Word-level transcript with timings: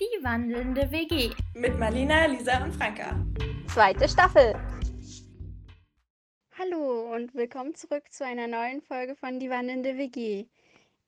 Die 0.00 0.22
wandelnde 0.22 0.92
WG. 0.92 1.30
Mit 1.54 1.76
Marlina, 1.76 2.26
Lisa 2.26 2.62
und 2.62 2.72
Franka. 2.72 3.16
Zweite 3.66 4.08
Staffel. 4.08 4.54
Hallo 6.56 7.12
und 7.12 7.34
willkommen 7.34 7.74
zurück 7.74 8.04
zu 8.08 8.24
einer 8.24 8.46
neuen 8.46 8.80
Folge 8.80 9.16
von 9.16 9.40
Die 9.40 9.50
wandelnde 9.50 9.98
WG. 9.98 10.46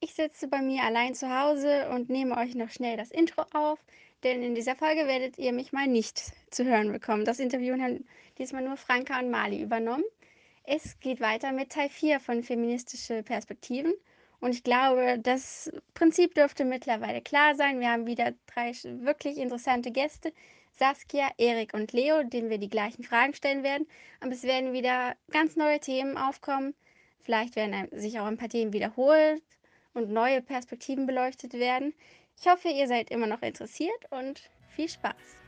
Ich 0.00 0.14
sitze 0.14 0.48
bei 0.48 0.60
mir 0.60 0.82
allein 0.82 1.14
zu 1.14 1.30
Hause 1.30 1.88
und 1.90 2.10
nehme 2.10 2.36
euch 2.36 2.56
noch 2.56 2.70
schnell 2.70 2.96
das 2.96 3.12
Intro 3.12 3.44
auf, 3.52 3.78
denn 4.24 4.42
in 4.42 4.56
dieser 4.56 4.74
Folge 4.74 5.06
werdet 5.06 5.38
ihr 5.38 5.52
mich 5.52 5.72
mal 5.72 5.86
nicht 5.86 6.32
zu 6.50 6.64
hören 6.64 6.90
bekommen. 6.90 7.24
Das 7.24 7.38
Interview 7.38 7.80
haben 7.80 8.08
diesmal 8.38 8.64
nur 8.64 8.76
Franka 8.76 9.20
und 9.20 9.30
Mali 9.30 9.62
übernommen. 9.62 10.04
Es 10.64 10.98
geht 10.98 11.20
weiter 11.20 11.52
mit 11.52 11.70
Teil 11.70 11.90
4 11.90 12.18
von 12.18 12.42
Feministische 12.42 13.22
Perspektiven. 13.22 13.94
Und 14.40 14.54
ich 14.54 14.62
glaube, 14.62 15.18
das 15.18 15.70
Prinzip 15.94 16.34
dürfte 16.34 16.64
mittlerweile 16.64 17.20
klar 17.20 17.54
sein. 17.54 17.80
Wir 17.80 17.90
haben 17.90 18.06
wieder 18.06 18.32
drei 18.46 18.72
wirklich 18.84 19.36
interessante 19.36 19.90
Gäste. 19.90 20.32
Saskia, 20.72 21.28
Erik 21.36 21.74
und 21.74 21.92
Leo, 21.92 22.22
denen 22.22 22.48
wir 22.48 22.58
die 22.58 22.70
gleichen 22.70 23.04
Fragen 23.04 23.34
stellen 23.34 23.62
werden. 23.62 23.86
Aber 24.20 24.32
es 24.32 24.42
werden 24.42 24.72
wieder 24.72 25.14
ganz 25.30 25.56
neue 25.56 25.78
Themen 25.78 26.16
aufkommen. 26.16 26.74
Vielleicht 27.22 27.54
werden 27.56 27.88
sich 27.92 28.18
auch 28.18 28.26
ein 28.26 28.38
paar 28.38 28.48
Themen 28.48 28.72
wiederholt 28.72 29.42
und 29.92 30.10
neue 30.10 30.40
Perspektiven 30.40 31.06
beleuchtet 31.06 31.52
werden. 31.52 31.92
Ich 32.40 32.48
hoffe, 32.48 32.68
ihr 32.68 32.88
seid 32.88 33.10
immer 33.10 33.26
noch 33.26 33.42
interessiert 33.42 34.10
und 34.10 34.40
viel 34.74 34.88
Spaß. 34.88 35.39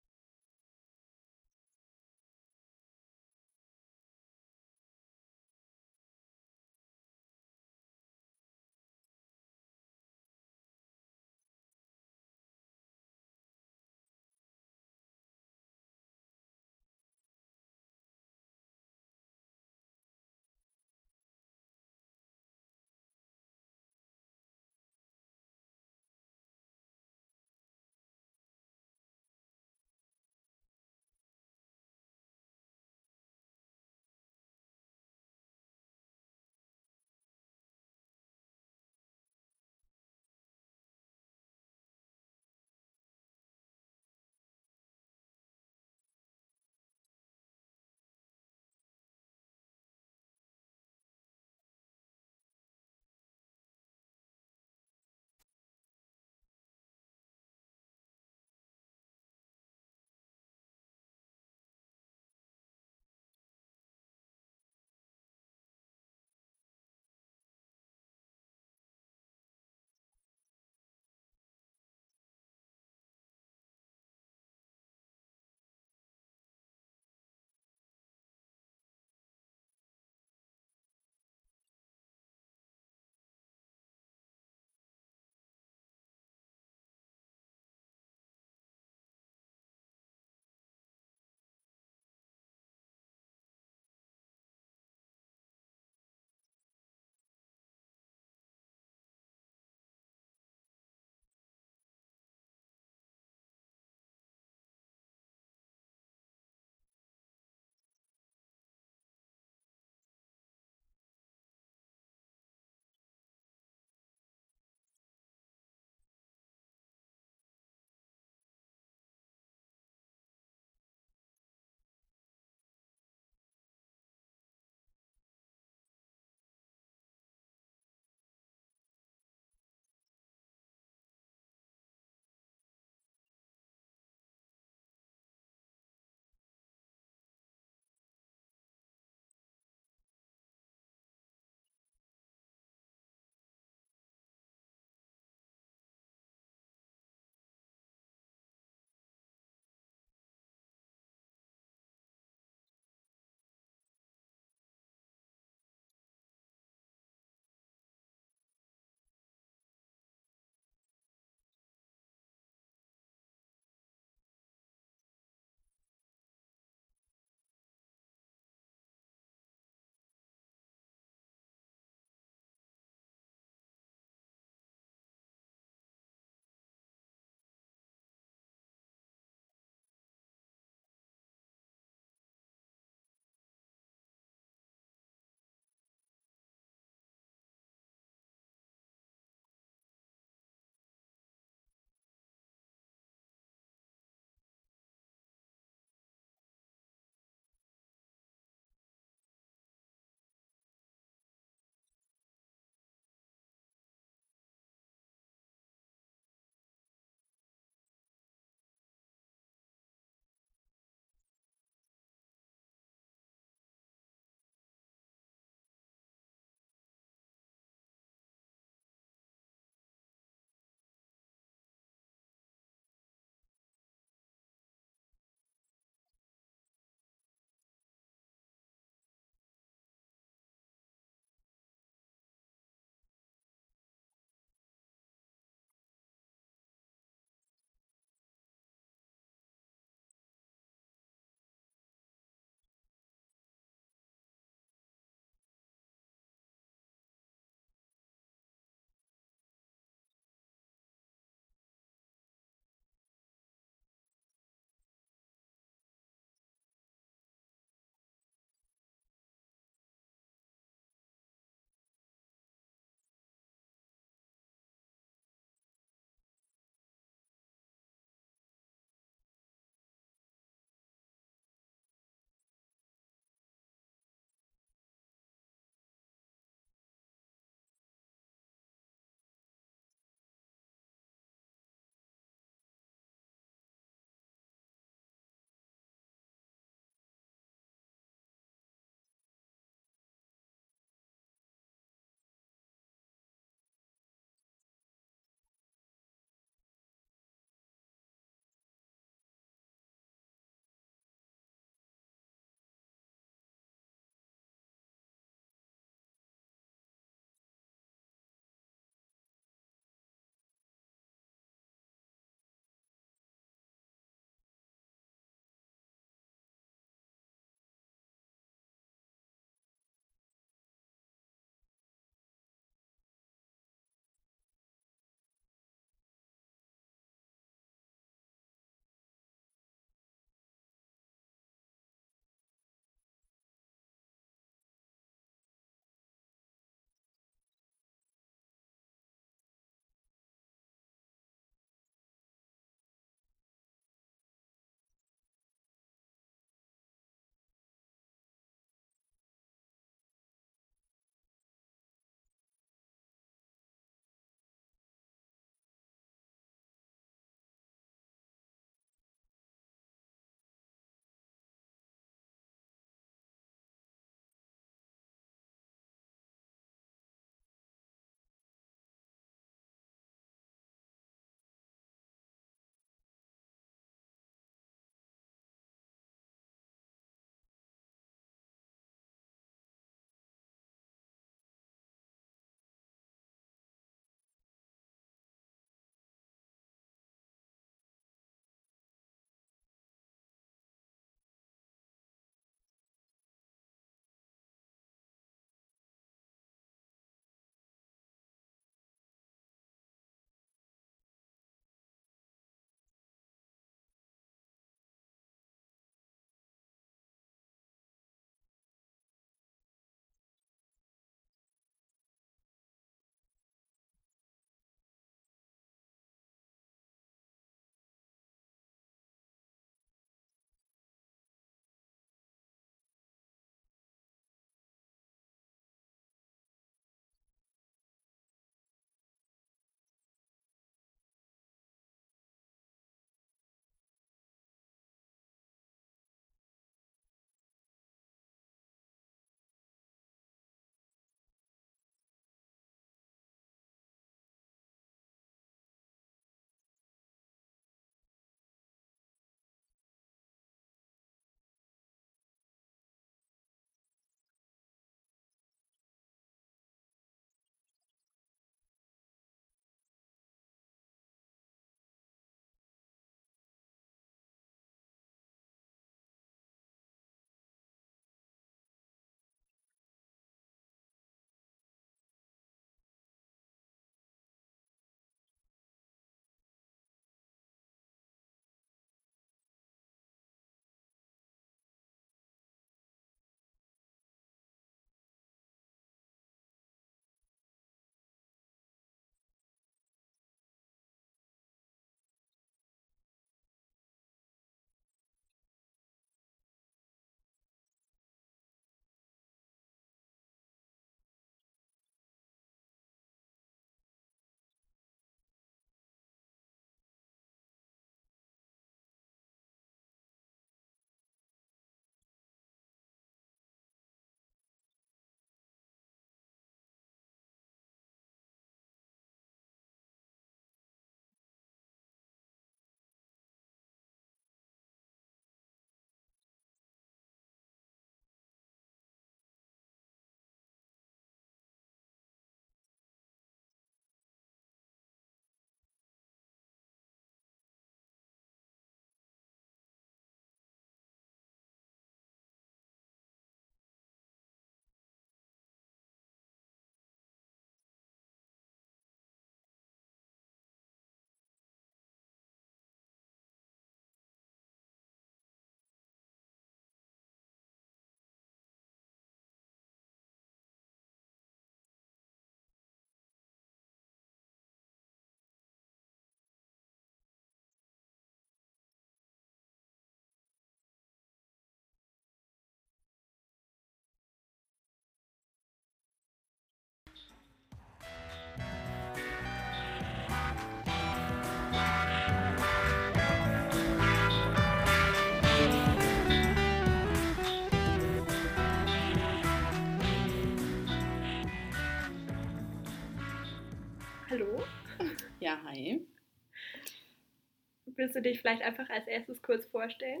Willst 597.84 597.96
du 597.96 598.00
dich 598.00 598.18
vielleicht 598.18 598.40
einfach 598.40 598.70
als 598.70 598.86
erstes 598.86 599.20
kurz 599.20 599.44
vorstellen? 599.44 600.00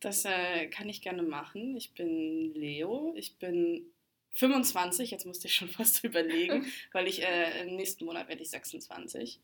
Das 0.00 0.24
äh, 0.24 0.66
kann 0.66 0.88
ich 0.88 1.00
gerne 1.00 1.22
machen. 1.22 1.76
Ich 1.76 1.92
bin 1.92 2.52
Leo. 2.54 3.14
Ich 3.16 3.36
bin 3.36 3.86
25. 4.32 5.12
Jetzt 5.12 5.26
musste 5.26 5.46
ich 5.46 5.54
schon 5.54 5.68
fast 5.68 6.02
überlegen, 6.02 6.66
weil 6.92 7.06
ich 7.06 7.22
äh, 7.22 7.62
im 7.62 7.76
nächsten 7.76 8.04
Monat 8.04 8.26
werde 8.26 8.42
ich 8.42 8.50
26. 8.50 9.38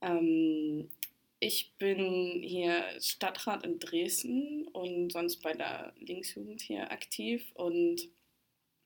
Ähm, 0.00 0.88
ich 1.40 1.74
bin 1.76 2.42
hier 2.42 2.86
Stadtrat 3.02 3.66
in 3.66 3.78
Dresden 3.78 4.66
und 4.68 5.12
sonst 5.12 5.42
bei 5.42 5.52
der 5.52 5.92
Linksjugend 6.00 6.62
hier 6.62 6.90
aktiv 6.90 7.44
und 7.52 8.08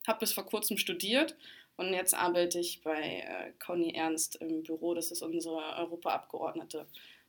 habe 0.08 0.18
bis 0.18 0.32
vor 0.32 0.44
kurzem 0.44 0.76
studiert 0.76 1.36
und 1.76 1.92
jetzt 1.92 2.14
arbeite 2.14 2.58
ich 2.58 2.82
bei 2.82 3.00
äh, 3.00 3.52
Conny 3.64 3.94
Ernst 3.94 4.36
im 4.36 4.64
Büro. 4.64 4.94
Das 4.94 5.12
ist 5.12 5.22
unsere 5.22 5.76
Europaabgeordnete 5.76 6.86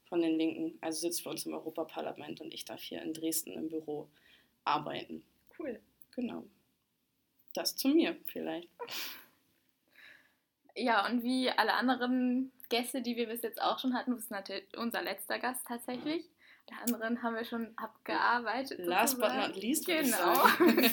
von 0.07 0.21
den 0.21 0.37
Linken. 0.37 0.77
Also 0.81 1.01
sitzt 1.01 1.23
für 1.23 1.29
uns 1.29 1.45
im 1.45 1.53
Europaparlament 1.53 2.41
und 2.41 2.53
ich 2.53 2.65
darf 2.65 2.81
hier 2.81 3.01
in 3.01 3.13
Dresden 3.13 3.51
im 3.51 3.69
Büro 3.69 4.09
arbeiten. 4.63 5.23
Cool. 5.57 5.79
Genau. 6.15 6.43
Das 7.53 7.75
zu 7.75 7.89
mir 7.89 8.17
vielleicht. 8.25 8.69
Ja, 10.75 11.05
und 11.07 11.23
wie 11.23 11.49
alle 11.49 11.73
anderen 11.73 12.51
Gäste, 12.69 13.01
die 13.01 13.15
wir 13.15 13.27
bis 13.27 13.41
jetzt 13.43 13.61
auch 13.61 13.79
schon 13.79 13.93
hatten, 13.93 14.11
du 14.11 14.17
bist 14.17 14.31
natürlich 14.31 14.77
unser 14.77 15.01
letzter 15.01 15.39
Gast 15.39 15.65
tatsächlich. 15.65 16.25
Der 16.69 16.81
anderen 16.81 17.21
haben 17.21 17.35
wir 17.35 17.45
schon 17.45 17.77
abgearbeitet. 17.77 18.79
Last 18.79 19.19
but 19.19 19.33
not 19.33 19.55
least, 19.55 19.85
genau. 19.85 20.47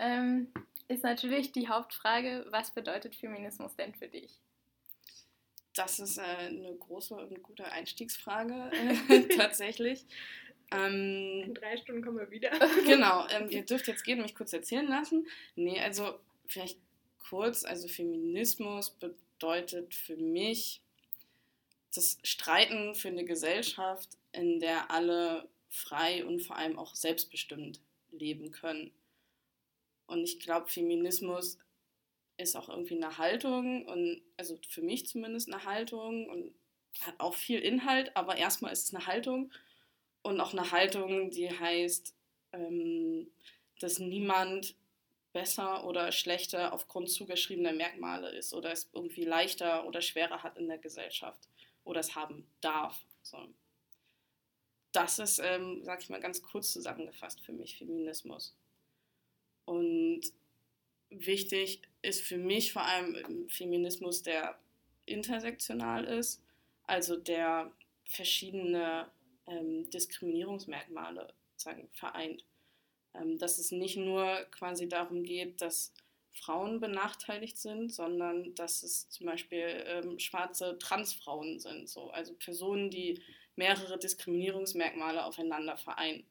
ähm, 0.00 0.48
ist 0.88 1.04
natürlich 1.04 1.52
die 1.52 1.68
Hauptfrage, 1.68 2.46
was 2.50 2.72
bedeutet 2.72 3.14
Feminismus 3.14 3.76
denn 3.76 3.94
für 3.94 4.08
dich? 4.08 4.40
Das 5.74 5.98
ist 5.98 6.18
äh, 6.18 6.22
eine 6.22 6.74
große 6.74 7.14
und 7.14 7.42
gute 7.42 7.64
Einstiegsfrage 7.64 8.70
äh, 9.08 9.28
tatsächlich. 9.36 10.04
Ähm, 10.70 11.44
In 11.46 11.54
drei 11.54 11.76
Stunden 11.76 12.02
kommen 12.02 12.18
wir 12.18 12.30
wieder. 12.30 12.50
genau, 12.86 13.26
ähm, 13.28 13.48
ihr 13.50 13.64
dürft 13.64 13.88
jetzt 13.88 14.04
gehen 14.04 14.18
und 14.18 14.24
mich 14.24 14.34
kurz 14.34 14.52
erzählen 14.52 14.86
lassen. 14.86 15.26
Nee, 15.54 15.80
also 15.80 16.18
vielleicht 16.46 16.78
kurz, 17.28 17.64
also 17.64 17.88
Feminismus 17.88 18.90
bedeutet 18.90 19.94
für 19.94 20.16
mich 20.16 20.80
das 21.94 22.18
Streiten 22.22 22.94
für 22.94 23.08
eine 23.08 23.24
Gesellschaft, 23.24 24.10
in 24.32 24.60
der 24.60 24.90
alle 24.90 25.48
frei 25.68 26.24
und 26.24 26.40
vor 26.40 26.56
allem 26.56 26.78
auch 26.78 26.94
selbstbestimmt 26.94 27.80
leben 28.10 28.50
können. 28.50 28.92
Und 30.06 30.24
ich 30.24 30.40
glaube, 30.40 30.68
Feminismus 30.68 31.58
ist 32.36 32.56
auch 32.56 32.68
irgendwie 32.68 32.96
eine 32.96 33.18
Haltung 33.18 33.86
und 33.86 34.22
also 34.36 34.58
für 34.68 34.82
mich 34.82 35.06
zumindest 35.06 35.52
eine 35.52 35.64
Haltung 35.64 36.28
und 36.28 36.54
hat 37.00 37.14
auch 37.18 37.34
viel 37.34 37.60
Inhalt, 37.60 38.16
aber 38.16 38.36
erstmal 38.36 38.72
ist 38.72 38.86
es 38.86 38.94
eine 38.94 39.06
Haltung 39.06 39.52
und 40.22 40.40
auch 40.40 40.52
eine 40.52 40.70
Haltung, 40.70 41.30
die 41.30 41.48
heißt, 41.50 42.14
ähm, 42.52 43.30
dass 43.80 43.98
niemand 43.98 44.76
besser 45.32 45.84
oder 45.84 46.12
schlechter 46.12 46.72
aufgrund 46.72 47.10
zugeschriebener 47.10 47.72
Merkmale 47.72 48.30
ist 48.30 48.52
oder 48.52 48.70
es 48.72 48.90
irgendwie 48.92 49.24
leichter 49.24 49.86
oder 49.86 50.02
schwerer 50.02 50.42
hat 50.42 50.58
in 50.58 50.68
der 50.68 50.78
Gesellschaft 50.78 51.48
oder 51.84 52.00
es 52.00 52.14
haben 52.14 52.46
darf. 52.60 53.02
So. 53.22 53.38
Das 54.92 55.18
ist, 55.18 55.38
ähm, 55.38 55.82
sag 55.84 56.02
ich 56.02 56.10
mal 56.10 56.20
ganz 56.20 56.42
kurz 56.42 56.72
zusammengefasst 56.72 57.40
für 57.40 57.52
mich 57.52 57.78
Feminismus. 57.78 58.54
Und 59.64 60.20
wichtig 61.18 61.82
ist 62.02 62.22
für 62.22 62.38
mich 62.38 62.72
vor 62.72 62.82
allem 62.82 63.48
Feminismus, 63.48 64.22
der 64.22 64.58
intersektional 65.06 66.04
ist, 66.04 66.42
also 66.84 67.16
der 67.16 67.72
verschiedene 68.04 69.10
ähm, 69.46 69.88
Diskriminierungsmerkmale 69.90 71.32
sagen, 71.56 71.88
vereint. 71.92 72.44
Ähm, 73.14 73.38
dass 73.38 73.58
es 73.58 73.72
nicht 73.72 73.96
nur 73.96 74.46
quasi 74.50 74.88
darum 74.88 75.22
geht, 75.22 75.60
dass 75.60 75.92
Frauen 76.32 76.80
benachteiligt 76.80 77.58
sind, 77.58 77.92
sondern 77.92 78.54
dass 78.54 78.82
es 78.82 79.08
zum 79.10 79.26
Beispiel 79.26 79.84
ähm, 79.86 80.18
schwarze 80.18 80.78
Transfrauen 80.78 81.58
sind, 81.58 81.88
so. 81.88 82.10
also 82.10 82.32
Personen, 82.34 82.90
die 82.90 83.22
mehrere 83.54 83.98
Diskriminierungsmerkmale 83.98 85.24
aufeinander 85.24 85.76
vereinen 85.76 86.24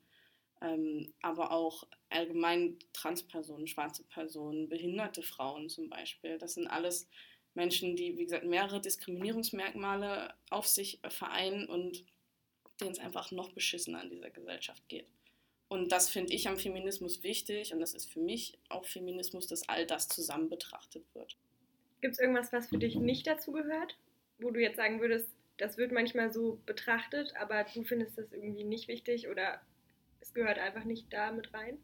ähm, 0.61 1.13
aber 1.21 1.51
auch 1.51 1.87
allgemein 2.09 2.77
Transpersonen, 2.93 3.67
schwarze 3.67 4.03
Personen, 4.03 4.69
behinderte 4.69 5.23
Frauen 5.23 5.69
zum 5.69 5.89
Beispiel. 5.89 6.37
Das 6.37 6.53
sind 6.53 6.67
alles 6.67 7.09
Menschen, 7.53 7.95
die, 7.95 8.17
wie 8.17 8.23
gesagt, 8.23 8.45
mehrere 8.45 8.79
Diskriminierungsmerkmale 8.79 10.33
auf 10.49 10.67
sich 10.67 10.99
vereinen 11.09 11.67
und 11.67 12.05
denen 12.79 12.91
es 12.91 12.99
einfach 12.99 13.31
noch 13.31 13.51
beschissener 13.51 14.03
in 14.03 14.09
dieser 14.09 14.29
Gesellschaft 14.29 14.87
geht. 14.87 15.07
Und 15.67 15.91
das 15.91 16.09
finde 16.09 16.33
ich 16.33 16.47
am 16.47 16.57
Feminismus 16.57 17.23
wichtig 17.23 17.73
und 17.73 17.79
das 17.79 17.93
ist 17.93 18.11
für 18.11 18.19
mich 18.19 18.57
auch 18.69 18.85
Feminismus, 18.85 19.47
dass 19.47 19.67
all 19.69 19.85
das 19.85 20.07
zusammen 20.07 20.49
betrachtet 20.49 21.05
wird. 21.13 21.37
Gibt 22.01 22.13
es 22.13 22.19
irgendwas, 22.19 22.51
was 22.51 22.67
für 22.67 22.77
dich 22.77 22.95
nicht 22.95 23.25
dazu 23.25 23.51
gehört, 23.51 23.95
wo 24.39 24.51
du 24.51 24.59
jetzt 24.59 24.77
sagen 24.77 24.99
würdest, 24.99 25.29
das 25.57 25.77
wird 25.77 25.91
manchmal 25.91 26.33
so 26.33 26.59
betrachtet, 26.65 27.33
aber 27.37 27.63
du 27.63 27.83
findest 27.83 28.17
das 28.17 28.31
irgendwie 28.31 28.63
nicht 28.63 28.87
wichtig 28.87 29.27
oder 29.29 29.61
es 30.21 30.33
gehört 30.33 30.59
einfach 30.59 30.83
nicht 30.83 31.11
da 31.11 31.31
mit 31.31 31.53
rein? 31.53 31.77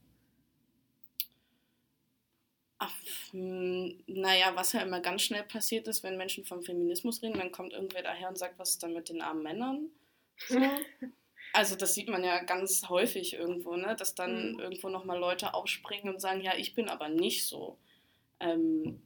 Ach, 2.79 2.93
hm, 3.31 4.03
naja, 4.05 4.55
was 4.55 4.73
ja 4.73 4.81
immer 4.81 5.01
ganz 5.01 5.23
schnell 5.23 5.43
passiert 5.43 5.87
ist, 5.87 6.03
wenn 6.03 6.17
Menschen 6.17 6.45
vom 6.45 6.61
Feminismus 6.61 7.23
reden, 7.23 7.39
dann 7.39 7.51
kommt 7.51 7.73
irgendwer 7.73 8.03
daher 8.03 8.29
und 8.29 8.37
sagt, 8.37 8.59
was 8.59 8.71
ist 8.71 8.83
da 8.83 8.87
mit 8.87 9.09
den 9.09 9.21
armen 9.21 9.41
Männern? 9.41 9.89
So. 10.47 10.59
also 11.53 11.75
das 11.75 11.95
sieht 11.95 12.07
man 12.07 12.23
ja 12.23 12.43
ganz 12.43 12.87
häufig 12.87 13.33
irgendwo, 13.33 13.75
ne? 13.75 13.95
dass 13.97 14.13
dann 14.13 14.53
mhm. 14.53 14.59
irgendwo 14.59 14.89
nochmal 14.89 15.17
Leute 15.17 15.55
aufspringen 15.55 16.13
und 16.13 16.21
sagen, 16.21 16.41
ja, 16.41 16.55
ich 16.55 16.75
bin 16.75 16.87
aber 16.87 17.09
nicht 17.09 17.47
so. 17.47 17.79
Ähm, 18.39 19.01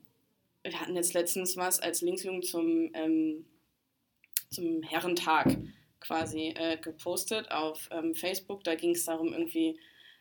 wir 0.64 0.80
hatten 0.80 0.96
jetzt 0.96 1.14
letztens 1.14 1.56
was 1.56 1.80
als 1.80 2.02
Linksjugend 2.02 2.46
zum, 2.46 2.92
ähm, 2.94 3.46
zum 4.50 4.84
Herrentag 4.84 5.58
quasi 6.02 6.54
äh, 6.58 6.78
gepostet 6.78 7.50
auf 7.52 7.90
ähm, 7.92 8.14
Facebook. 8.14 8.64
Da 8.64 8.76
ging 8.76 8.92
es 8.92 9.06
darum, 9.06 9.32
irgendwie, 9.32 9.80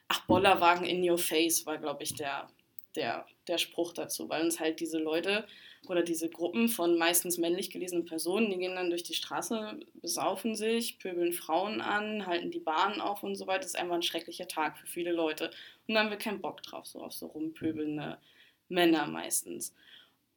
ach, 0.08 0.26
Bollerwagen 0.26 0.86
in 0.86 1.08
your 1.08 1.18
face 1.18 1.66
war, 1.66 1.78
glaube 1.78 2.04
ich, 2.04 2.14
der, 2.14 2.48
der, 2.94 3.26
der 3.48 3.58
Spruch 3.58 3.92
dazu, 3.92 4.28
weil 4.28 4.44
uns 4.44 4.60
halt 4.60 4.78
diese 4.80 4.98
Leute 4.98 5.46
oder 5.88 6.02
diese 6.02 6.28
Gruppen 6.28 6.68
von 6.68 6.98
meistens 6.98 7.38
männlich 7.38 7.70
gelesenen 7.70 8.04
Personen, 8.04 8.50
die 8.50 8.58
gehen 8.58 8.74
dann 8.74 8.90
durch 8.90 9.02
die 9.02 9.14
Straße, 9.14 9.80
besaufen 9.94 10.54
sich, 10.54 10.98
pöbeln 10.98 11.32
Frauen 11.32 11.80
an, 11.80 12.26
halten 12.26 12.50
die 12.50 12.60
Bahnen 12.60 13.00
auf 13.00 13.22
und 13.22 13.34
so 13.34 13.46
weiter. 13.46 13.60
Das 13.60 13.68
ist 13.68 13.78
einfach 13.78 13.94
ein 13.94 14.02
schrecklicher 14.02 14.46
Tag 14.46 14.78
für 14.78 14.86
viele 14.86 15.12
Leute. 15.12 15.50
Und 15.88 15.94
da 15.94 16.00
haben 16.00 16.10
wir 16.10 16.18
keinen 16.18 16.42
Bock 16.42 16.62
drauf, 16.62 16.86
so 16.86 17.00
auf 17.00 17.12
so 17.12 17.26
rumpöbelnde 17.26 18.18
Männer 18.68 19.06
meistens. 19.06 19.74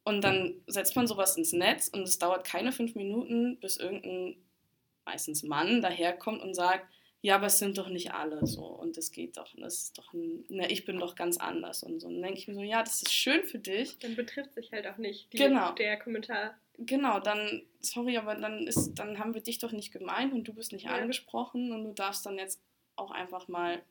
Und 0.06 0.22
dann 0.24 0.62
setzt 0.68 0.96
man 0.96 1.08
sowas 1.08 1.38
ins 1.38 1.54
Netz 1.54 1.88
und 1.88 2.02
es 2.02 2.20
dauert 2.20 2.46
keine 2.46 2.72
fünf 2.72 2.96
Minuten, 2.96 3.58
bis 3.60 3.78
irgendein 3.78 4.36
meistens 5.06 5.44
Mann 5.44 5.82
daherkommt 5.82 6.42
und 6.42 6.54
sagt, 6.54 6.88
ja, 7.22 7.36
aber 7.36 7.46
es 7.46 7.58
sind 7.58 7.78
doch 7.78 7.88
nicht 7.88 8.14
alle 8.14 8.46
so 8.46 8.66
und 8.66 8.98
es 8.98 9.12
geht 9.12 9.38
doch, 9.38 9.48
das 9.56 9.76
ist 9.76 9.98
doch, 9.98 10.14
ein, 10.14 10.44
ne, 10.50 10.70
ich 10.70 10.84
bin 10.84 11.00
doch 11.00 11.16
ganz 11.16 11.38
anders 11.38 11.82
und 11.82 12.02
so. 12.02 12.08
Und 12.08 12.16
dann 12.16 12.24
denke 12.24 12.40
ich 12.40 12.50
mir 12.50 12.54
so, 12.54 12.62
ja, 12.62 12.84
das 12.84 13.02
ist 13.02 13.14
schön 13.14 13.46
für 13.46 13.60
dich. 13.60 13.98
Dann 14.00 14.18
betrifft 14.18 14.54
sich 14.54 14.74
halt 14.74 14.86
auch 14.88 14.98
nicht 14.98 15.32
die, 15.32 15.38
genau. 15.38 15.72
der 15.72 15.98
Kommentar. 15.98 16.56
Genau, 16.78 17.22
dann, 17.22 17.64
sorry, 17.80 18.18
aber 18.18 18.36
dann 18.36 18.68
ist, 18.68 18.96
dann 18.96 19.20
haben 19.20 19.34
wir 19.34 19.42
dich 19.42 19.60
doch 19.60 19.72
nicht 19.72 19.94
gemeint 19.94 20.34
und 20.34 20.44
du 20.46 20.54
bist 20.54 20.74
nicht 20.74 20.86
ja. 20.86 20.96
angesprochen 20.96 21.72
und 21.72 21.86
du 21.86 21.94
darfst 21.94 22.26
dann 22.26 22.38
jetzt 22.38 22.62
auch 22.98 23.12
einfach 23.12 23.48
mal 23.48 23.82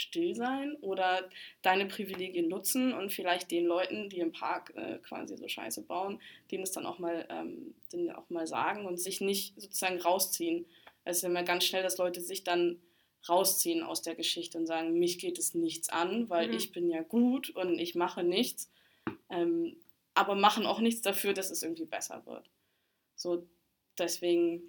still 0.00 0.34
sein 0.34 0.76
oder 0.80 1.28
deine 1.62 1.86
Privilegien 1.86 2.48
nutzen 2.48 2.92
und 2.92 3.12
vielleicht 3.12 3.50
den 3.50 3.66
Leuten, 3.66 4.08
die 4.08 4.20
im 4.20 4.32
Park 4.32 4.72
äh, 4.76 4.98
quasi 4.98 5.36
so 5.36 5.46
Scheiße 5.46 5.82
bauen, 5.82 6.20
denen 6.50 6.62
es 6.62 6.72
dann 6.72 6.86
auch 6.86 6.98
mal, 6.98 7.26
ähm, 7.28 7.74
denen 7.92 8.10
auch 8.10 8.28
mal 8.30 8.46
sagen 8.46 8.86
und 8.86 8.98
sich 8.98 9.20
nicht 9.20 9.60
sozusagen 9.60 10.00
rausziehen. 10.00 10.66
Es 11.04 11.18
ist 11.18 11.24
immer 11.24 11.42
ganz 11.42 11.64
schnell, 11.64 11.82
dass 11.82 11.98
Leute 11.98 12.20
sich 12.20 12.44
dann 12.44 12.80
rausziehen 13.28 13.82
aus 13.82 14.02
der 14.02 14.14
Geschichte 14.14 14.58
und 14.58 14.66
sagen, 14.66 14.98
mich 14.98 15.18
geht 15.18 15.38
es 15.38 15.54
nichts 15.54 15.88
an, 15.90 16.30
weil 16.30 16.48
mhm. 16.48 16.54
ich 16.54 16.72
bin 16.72 16.88
ja 16.88 17.02
gut 17.02 17.50
und 17.50 17.78
ich 17.78 17.94
mache 17.94 18.22
nichts, 18.22 18.70
ähm, 19.28 19.76
aber 20.14 20.34
machen 20.34 20.66
auch 20.66 20.80
nichts 20.80 21.02
dafür, 21.02 21.34
dass 21.34 21.50
es 21.50 21.62
irgendwie 21.62 21.84
besser 21.84 22.24
wird. 22.26 22.48
So, 23.16 23.46
deswegen 23.98 24.62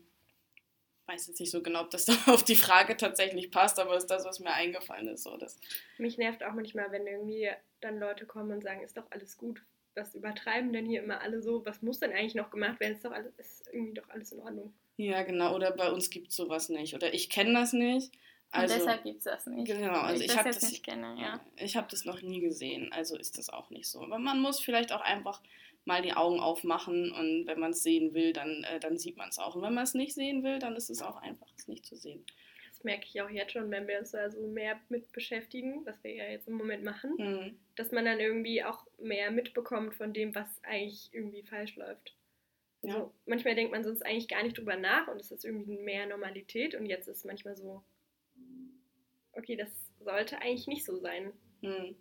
weiß 1.08 1.28
jetzt 1.28 1.40
nicht 1.40 1.52
so 1.52 1.62
genau, 1.62 1.82
ob 1.82 1.90
das 1.90 2.08
auf 2.28 2.44
die 2.44 2.56
Frage 2.56 2.98
tatsächlich 2.98 3.52
passt, 3.52 3.80
aber 3.80 3.98
ist 3.98 4.08
das, 4.08 4.26
was 4.26 4.40
mir 4.40 4.54
eingefallen 4.54 5.08
ist. 5.08 5.24
So, 5.24 5.38
das. 5.38 5.58
Mich 5.98 6.18
nervt 6.18 6.44
auch 6.44 6.54
manchmal, 6.54 6.92
wenn 6.92 7.08
irgendwie 7.08 7.50
dann 7.82 8.00
Leute 8.00 8.26
kommen 8.26 8.52
und 8.52 8.64
sagen, 8.64 8.82
ist 8.82 8.98
doch 8.98 9.10
alles 9.12 9.38
gut. 9.38 9.62
Was 9.96 10.16
übertreiben 10.16 10.72
denn 10.72 10.86
hier 10.86 11.04
immer 11.04 11.22
alle 11.22 11.42
so? 11.42 11.66
Was 11.66 11.82
muss 11.82 12.00
denn 12.00 12.14
eigentlich 12.14 12.36
noch 12.36 12.50
gemacht 12.50 12.80
werden? 12.80 12.94
Ist 12.94 13.04
doch 13.04 13.12
alles, 13.12 13.34
ist 13.38 13.70
irgendwie 13.74 13.94
doch 13.94 14.10
alles 14.10 14.32
in 14.32 14.40
Ordnung. 14.40 14.74
Ja, 14.96 15.24
genau. 15.24 15.56
Oder 15.56 15.72
bei 15.72 15.92
uns 15.92 16.10
gibt 16.10 16.30
es 16.30 16.36
sowas 16.36 16.70
nicht. 16.70 16.94
Oder 16.94 17.14
ich 17.14 17.30
kenne 17.30 17.54
das 17.54 17.74
nicht. 17.74 18.12
Also, 18.52 18.74
und 18.74 18.82
deshalb 18.82 19.04
gibt 19.04 19.18
es 19.20 19.24
das 19.24 19.46
nicht. 19.48 19.66
Genau, 19.66 20.02
also 20.02 20.22
ich, 20.22 20.30
ich 20.30 20.38
habe 20.38 20.50
das, 20.50 20.62
nicht 20.62 20.84
kenne, 20.84 21.16
ja. 21.18 21.40
ich 21.56 21.78
habe 21.78 21.88
das 21.90 22.04
noch 22.04 22.22
nie 22.22 22.42
gesehen, 22.42 22.92
also 22.92 23.18
ist 23.18 23.38
das 23.38 23.50
auch 23.50 23.70
nicht 23.70 23.88
so. 23.88 24.02
Aber 24.02 24.20
man 24.20 24.42
muss 24.42 24.60
vielleicht 24.60 24.92
auch 24.92 25.00
einfach 25.00 25.42
mal 25.86 26.02
die 26.02 26.14
Augen 26.14 26.40
aufmachen 26.40 27.12
und 27.12 27.48
wenn 27.48 27.60
man 27.60 27.72
es 27.72 27.84
sehen 27.84 28.14
will, 28.14 28.34
dann, 28.34 28.64
äh, 28.64 28.80
dann 28.80 28.98
sieht 28.98 29.18
man 29.18 29.30
es 29.30 29.40
auch. 29.40 29.56
Und 29.56 29.64
wenn 29.64 29.74
man 29.74 29.84
es 29.84 29.94
nicht 29.94 30.14
sehen 30.14 30.44
will, 30.44 30.60
dann 30.60 30.76
ist 30.76 30.90
es 30.90 31.02
auch 31.02 31.18
einfach, 31.18 31.48
es 31.58 31.68
nicht 31.68 31.86
zu 31.86 31.96
sehen. 31.96 32.24
Das 32.70 32.84
merke 32.84 33.06
ich 33.08 33.22
auch 33.22 33.30
jetzt 33.30 33.52
schon, 33.54 33.70
wenn 33.72 33.88
wir 33.88 34.00
uns 34.00 34.12
da 34.12 34.30
so 34.32 34.48
mehr 34.48 34.80
mit 34.90 35.12
beschäftigen, 35.12 35.86
was 35.86 36.04
wir 36.04 36.14
ja 36.14 36.26
jetzt 36.26 36.48
im 36.48 36.56
Moment 36.56 36.84
machen, 36.84 37.18
Hm. 37.18 37.60
dass 37.76 37.92
man 37.92 38.06
dann 38.06 38.20
irgendwie 38.20 38.64
auch 38.64 38.86
mehr 39.00 39.32
mitbekommt 39.32 39.94
von 39.96 40.14
dem, 40.14 40.34
was 40.36 40.48
eigentlich 40.64 41.10
irgendwie 41.14 41.44
falsch 41.44 41.76
läuft. 41.76 42.16
Also 42.84 42.98
Ja. 42.98 43.12
manchmal 43.26 43.56
denkt 43.56 43.72
man 43.72 43.84
sonst 43.84 44.04
eigentlich 44.04 44.28
gar 44.28 44.42
nicht 44.44 44.58
drüber 44.58 44.76
nach 44.78 45.08
und 45.08 45.20
es 45.20 45.32
ist 45.32 45.46
irgendwie 45.46 45.78
mehr 45.78 46.08
Normalität 46.08 46.74
und 46.76 46.86
jetzt 46.88 47.08
ist 47.08 47.18
es 47.18 47.26
manchmal 47.26 47.56
so, 47.56 47.84
okay, 49.34 49.56
das 49.56 49.70
sollte 50.00 50.40
eigentlich 50.42 50.68
nicht 50.68 50.86
so 50.86 50.98
sein. 50.98 51.32
Hm. 51.62 51.96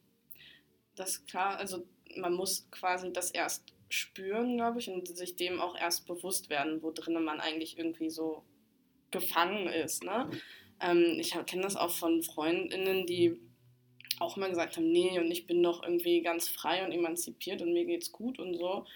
Das 0.97 1.11
ist 1.11 1.27
klar, 1.29 1.57
also 1.59 1.87
man 2.17 2.35
muss 2.35 2.69
quasi 2.71 3.13
das 3.13 3.31
erst 3.31 3.65
spüren, 3.89 4.57
glaube 4.57 4.79
ich, 4.79 4.89
und 4.89 5.09
sich 5.09 5.37
dem 5.37 5.61
auch 5.61 5.77
erst 5.77 6.07
bewusst 6.07 6.49
werden, 6.49 6.83
wo 6.83 6.91
drinnen 6.93 7.25
man 7.25 7.41
eigentlich 7.41 7.77
irgendwie 7.77 8.11
so 8.11 8.45
gefangen 9.11 9.67
ist. 9.67 10.05
Ne? 10.05 10.31
Ähm, 10.81 11.17
ich 11.19 11.37
kenne 11.47 11.63
das 11.63 11.77
auch 11.77 11.91
von 11.91 12.23
Freundinnen, 12.23 13.07
die 13.07 13.39
auch 14.21 14.37
immer 14.37 14.49
gesagt 14.49 14.77
haben, 14.77 14.91
nee, 14.93 15.19
und 15.19 15.31
ich 15.31 15.47
bin 15.47 15.63
doch 15.63 15.83
irgendwie 15.83 16.21
ganz 16.21 16.49
frei 16.49 16.85
und 16.85 16.93
emanzipiert 16.93 17.63
und 17.63 17.73
mir 17.73 17.87
geht's 17.87 18.13
gut 18.13 18.39
und 18.39 18.55
so. 18.55 18.87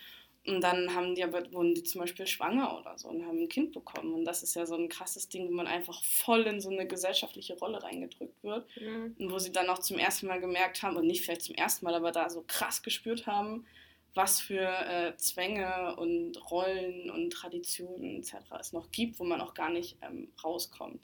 Und 0.47 0.61
dann 0.61 0.95
haben 0.95 1.15
die 1.15 1.25
aber, 1.25 1.51
wurden 1.53 1.75
die 1.75 1.85
zum 1.85 2.03
Beispiel 2.03 2.27
schwanger 2.27 2.79
oder 2.79 2.99
so 2.99 3.09
und 3.09 3.25
haben 3.25 3.39
ein 3.39 3.49
Kind 3.49 3.73
bekommen. 3.73 4.13
Und 4.13 4.27
das 4.27 4.43
ist 4.43 4.55
ja 4.55 4.67
so 4.67 4.75
ein 4.75 4.91
krasses 4.91 5.29
Ding, 5.31 5.49
wo 5.49 5.53
man 5.53 5.67
einfach 5.67 6.03
voll 6.05 6.43
in 6.43 6.61
so 6.61 6.69
eine 6.69 6.87
gesellschaftliche 6.87 7.59
Rolle 7.59 7.83
reingedrückt 7.83 8.43
wird. 8.43 8.67
Mhm. 8.77 9.17
Und 9.19 9.33
wo 9.33 9.39
sie 9.39 9.53
dann 9.53 9.71
auch 9.71 9.79
zum 9.79 9.99
ersten 9.99 10.27
Mal 10.27 10.41
gemerkt 10.41 10.83
haben, 10.83 10.97
und 10.97 11.07
nicht 11.07 11.25
vielleicht 11.25 11.43
zum 11.43 11.55
ersten 11.55 11.87
Mal, 11.87 11.95
aber 11.95 12.13
da 12.13 12.29
so 12.29 12.45
krass 12.47 12.83
gespürt 12.83 13.27
haben, 13.27 13.65
was 14.13 14.41
für 14.41 14.69
äh, 14.69 15.17
Zwänge 15.17 15.97
und 15.97 16.39
Rollen 16.51 17.11
und 17.11 17.33
Traditionen 17.33 18.19
etc. 18.19 18.35
es 18.61 18.73
noch 18.73 18.91
gibt, 18.93 19.19
wo 19.19 19.25
man 19.25 19.41
auch 19.41 19.55
gar 19.55 19.71
nicht 19.71 19.97
ähm, 20.03 20.29
rauskommt. 20.43 21.01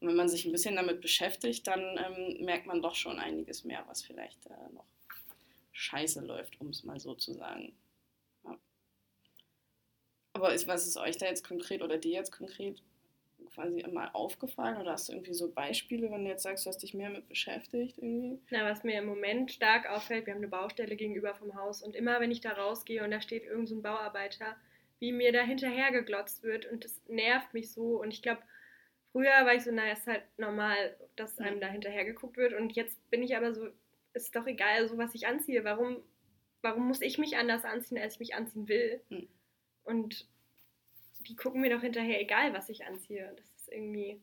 Und 0.00 0.08
wenn 0.08 0.16
man 0.16 0.28
sich 0.28 0.44
ein 0.44 0.52
bisschen 0.52 0.76
damit 0.76 1.00
beschäftigt, 1.00 1.66
dann 1.66 1.80
ähm, 1.80 2.44
merkt 2.44 2.66
man 2.66 2.82
doch 2.82 2.94
schon 2.94 3.18
einiges 3.18 3.64
mehr, 3.64 3.84
was 3.88 4.02
vielleicht 4.02 4.46
äh, 4.46 4.72
noch 4.74 4.84
scheiße 5.72 6.20
läuft, 6.24 6.60
um 6.60 6.68
es 6.68 6.84
mal 6.84 7.00
so 7.00 7.14
zu 7.14 7.32
sagen. 7.32 7.74
Aber 10.36 10.52
ist, 10.52 10.66
was 10.66 10.86
ist 10.86 10.98
euch 10.98 11.16
da 11.16 11.24
jetzt 11.26 11.46
konkret 11.46 11.80
oder 11.80 11.96
dir 11.96 12.12
jetzt 12.12 12.30
konkret 12.30 12.82
quasi 13.54 13.82
mal 13.90 14.10
aufgefallen? 14.12 14.76
Oder 14.78 14.92
hast 14.92 15.08
du 15.08 15.14
irgendwie 15.14 15.32
so 15.32 15.50
Beispiele, 15.50 16.10
wenn 16.10 16.24
du 16.24 16.30
jetzt 16.30 16.42
sagst, 16.42 16.66
du 16.66 16.68
hast 16.68 16.82
dich 16.82 16.92
mehr 16.92 17.08
mit 17.08 17.26
beschäftigt 17.26 17.96
irgendwie? 17.96 18.38
Na, 18.50 18.70
was 18.70 18.84
mir 18.84 18.98
im 18.98 19.06
Moment 19.06 19.50
stark 19.50 19.88
auffällt, 19.88 20.26
wir 20.26 20.34
haben 20.34 20.40
eine 20.40 20.48
Baustelle 20.48 20.94
gegenüber 20.94 21.34
vom 21.34 21.54
Haus 21.56 21.82
und 21.82 21.96
immer 21.96 22.20
wenn 22.20 22.30
ich 22.30 22.42
da 22.42 22.52
rausgehe 22.52 23.02
und 23.02 23.12
da 23.12 23.22
steht 23.22 23.44
irgendein 23.44 23.66
so 23.66 23.76
ein 23.76 23.82
Bauarbeiter, 23.82 24.56
wie 24.98 25.10
mir 25.10 25.32
da 25.32 25.42
hinterher 25.42 25.90
geglotzt 25.90 26.42
wird 26.42 26.66
und 26.66 26.84
das 26.84 27.00
nervt 27.08 27.54
mich 27.54 27.72
so 27.72 28.02
und 28.02 28.12
ich 28.12 28.20
glaube, 28.20 28.42
früher 29.12 29.46
war 29.46 29.54
ich 29.54 29.64
so, 29.64 29.70
na, 29.72 29.90
ist 29.90 30.06
halt 30.06 30.22
normal, 30.36 30.96
dass 31.16 31.38
einem 31.38 31.60
da 31.62 31.68
hinterher 31.68 32.04
geguckt 32.04 32.36
wird 32.36 32.52
und 32.52 32.76
jetzt 32.76 33.08
bin 33.10 33.22
ich 33.22 33.34
aber 33.38 33.54
so, 33.54 33.68
ist 34.12 34.36
doch 34.36 34.46
egal, 34.46 34.86
so 34.86 34.98
was 34.98 35.14
ich 35.14 35.26
anziehe, 35.26 35.64
warum, 35.64 36.02
warum 36.60 36.88
muss 36.88 37.00
ich 37.00 37.16
mich 37.16 37.38
anders 37.38 37.64
anziehen, 37.64 37.96
als 37.96 38.14
ich 38.14 38.20
mich 38.20 38.34
anziehen 38.34 38.68
will? 38.68 39.00
Hm. 39.08 39.28
Und 39.86 40.26
die 41.26 41.36
gucken 41.36 41.60
mir 41.60 41.70
doch 41.74 41.80
hinterher, 41.80 42.20
egal 42.20 42.52
was 42.52 42.68
ich 42.68 42.84
anziehe. 42.84 43.32
Das 43.36 43.46
ist 43.56 43.72
irgendwie. 43.72 44.20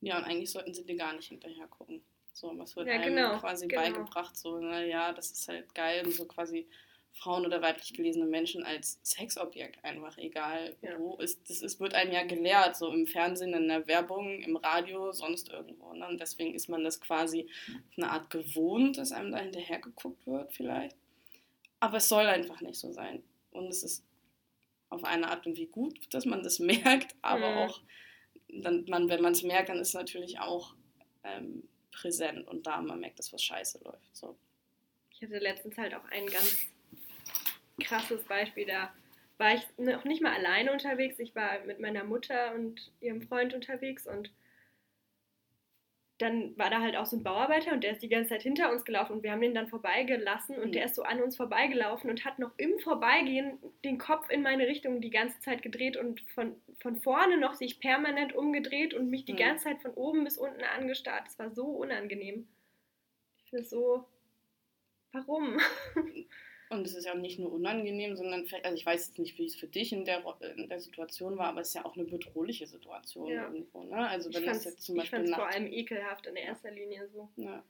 Ja, 0.00 0.18
und 0.18 0.24
eigentlich 0.24 0.50
sollten 0.50 0.74
sie 0.74 0.84
dir 0.84 0.96
gar 0.96 1.14
nicht 1.14 1.28
hinterher 1.28 1.66
gucken. 1.68 2.02
So, 2.32 2.56
was 2.58 2.74
wird 2.76 2.86
Ja, 2.88 2.94
einem 2.94 3.16
genau, 3.16 3.38
quasi 3.38 3.66
genau. 3.66 3.82
beigebracht, 3.82 4.36
so, 4.36 4.58
naja, 4.58 5.12
das 5.12 5.30
ist 5.30 5.48
halt 5.48 5.74
geil 5.74 6.06
und 6.06 6.14
so 6.14 6.24
quasi 6.26 6.66
Frauen 7.12 7.44
oder 7.44 7.60
weiblich 7.60 7.92
gelesene 7.92 8.24
Menschen 8.24 8.62
als 8.64 8.98
Sexobjekt 9.02 9.84
einfach, 9.84 10.16
egal 10.16 10.76
Ja. 10.80 10.98
wo. 10.98 11.16
Ist, 11.16 11.50
das 11.50 11.60
ist, 11.60 11.80
wird 11.80 11.92
einem 11.92 12.12
ja 12.12 12.24
gelehrt, 12.24 12.76
so 12.76 12.92
im 12.92 13.06
Fernsehen, 13.06 13.52
in 13.52 13.68
der 13.68 13.86
Werbung, 13.88 14.40
im 14.42 14.56
Radio, 14.56 15.12
sonst 15.12 15.48
irgendwo. 15.50 15.92
Ne? 15.92 16.06
Und 16.06 16.20
deswegen 16.20 16.54
ist 16.54 16.68
man 16.68 16.84
das 16.84 17.00
quasi 17.00 17.48
eine 17.96 18.10
Art 18.10 18.30
gewohnt, 18.30 18.96
dass 18.96 19.12
einem 19.12 19.32
da 19.32 19.38
hinterher 19.38 19.80
geguckt 19.80 20.24
wird, 20.26 20.52
vielleicht. 20.52 20.96
Aber 21.80 21.96
es 21.96 22.08
soll 22.08 22.26
einfach 22.26 22.60
nicht 22.60 22.78
so 22.78 22.92
sein. 22.92 23.22
Und 23.50 23.66
es 23.68 23.82
ist 23.82 24.04
auf 24.90 25.04
eine 25.04 25.28
Art 25.30 25.46
irgendwie 25.46 25.66
gut, 25.66 25.98
dass 26.12 26.24
man 26.26 26.42
das 26.42 26.58
merkt, 26.60 27.14
aber 27.22 27.50
Mhm. 27.50 27.56
auch, 27.58 27.80
dann, 28.48 28.84
man, 28.88 29.08
wenn 29.08 29.22
man 29.22 29.32
es 29.32 29.42
merkt, 29.42 29.68
dann 29.68 29.78
ist 29.78 29.88
es 29.88 29.94
natürlich 29.94 30.38
auch 30.40 30.74
ähm, 31.24 31.62
präsent 31.92 32.46
und 32.48 32.66
da 32.66 32.80
man 32.80 33.00
merkt, 33.00 33.18
dass 33.18 33.32
was 33.32 33.42
scheiße 33.42 33.80
läuft. 33.84 34.16
So. 34.16 34.36
Ich 35.12 35.22
hatte 35.22 35.38
letztens 35.38 35.76
halt 35.78 35.94
auch 35.94 36.04
ein 36.10 36.26
ganz 36.26 36.66
krasses 37.82 38.24
Beispiel. 38.24 38.66
Da 38.66 38.92
war 39.38 39.54
ich 39.54 39.62
noch 39.78 40.04
nicht 40.04 40.22
mal 40.22 40.34
alleine 40.34 40.72
unterwegs. 40.72 41.18
Ich 41.18 41.34
war 41.34 41.60
mit 41.64 41.80
meiner 41.80 42.04
Mutter 42.04 42.54
und 42.54 42.90
ihrem 43.00 43.22
Freund 43.22 43.54
unterwegs 43.54 44.06
und 44.06 44.30
dann 46.20 46.56
war 46.58 46.70
da 46.70 46.80
halt 46.80 46.96
auch 46.96 47.06
so 47.06 47.16
ein 47.16 47.22
Bauarbeiter 47.22 47.72
und 47.72 47.82
der 47.82 47.92
ist 47.92 48.02
die 48.02 48.08
ganze 48.08 48.30
Zeit 48.30 48.42
hinter 48.42 48.70
uns 48.70 48.84
gelaufen 48.84 49.12
und 49.14 49.22
wir 49.22 49.32
haben 49.32 49.40
den 49.40 49.54
dann 49.54 49.68
vorbeigelassen 49.68 50.56
und 50.56 50.68
Mhm. 50.68 50.72
der 50.72 50.84
ist 50.84 50.94
so 50.94 51.02
an 51.02 51.22
uns 51.22 51.36
vorbeigelaufen 51.36 52.10
und 52.10 52.24
hat 52.24 52.38
noch 52.38 52.52
im 52.58 52.78
Vorbeigehen 52.78 53.58
den 53.84 53.98
Kopf 53.98 54.28
in 54.30 54.42
meine 54.42 54.66
Richtung 54.66 55.00
die 55.00 55.10
ganze 55.10 55.40
Zeit 55.40 55.62
gedreht 55.62 55.96
und 55.96 56.20
von, 56.34 56.54
von 56.80 56.96
vorne 56.96 57.38
noch 57.38 57.54
sich 57.54 57.80
permanent 57.80 58.34
umgedreht 58.34 58.92
und 58.94 59.08
mich 59.10 59.24
die 59.24 59.32
Mhm. 59.32 59.38
ganze 59.38 59.64
Zeit 59.64 59.80
von 59.82 59.92
oben 59.94 60.24
bis 60.24 60.36
unten 60.38 60.62
angestarrt. 60.62 61.26
Das 61.26 61.38
war 61.38 61.50
so 61.50 61.64
unangenehm. 61.66 62.46
Ich 63.44 63.50
finde 63.50 63.62
es 63.64 63.70
so. 63.70 64.04
Warum? 65.12 65.58
Und 66.70 66.86
es 66.86 66.94
ist 66.94 67.04
ja 67.04 67.14
nicht 67.16 67.38
nur 67.40 67.52
unangenehm, 67.52 68.16
sondern 68.16 68.46
vielleicht, 68.46 68.64
also 68.64 68.76
ich 68.76 68.86
weiß 68.86 69.08
jetzt 69.08 69.18
nicht, 69.18 69.36
wie 69.38 69.44
es 69.46 69.56
für 69.56 69.66
dich 69.66 69.92
in 69.92 70.04
der, 70.04 70.22
in 70.56 70.68
der 70.68 70.80
Situation 70.80 71.36
war, 71.36 71.48
aber 71.48 71.60
es 71.62 71.68
ist 71.68 71.74
ja 71.74 71.84
auch 71.84 71.96
eine 71.96 72.04
bedrohliche 72.04 72.66
Situation 72.68 73.26
Ja. 73.26 73.42
irgendwo. 73.48 73.82
Ne? 73.82 74.08
Also 74.08 74.30
Ich 74.30 74.36
wenn 74.36 74.46
das 74.46 74.64
jetzt 74.64 74.82
zum 74.84 74.96
Beispiel 74.96 75.26
vor 75.26 75.38
nachts 75.38 75.56
allem 75.56 75.66
ekelhaft 75.72 76.26
in 76.26 76.36
erster 76.36 76.70
Linie 76.70 77.08
so. 77.08 77.28
Ja. 77.36 77.64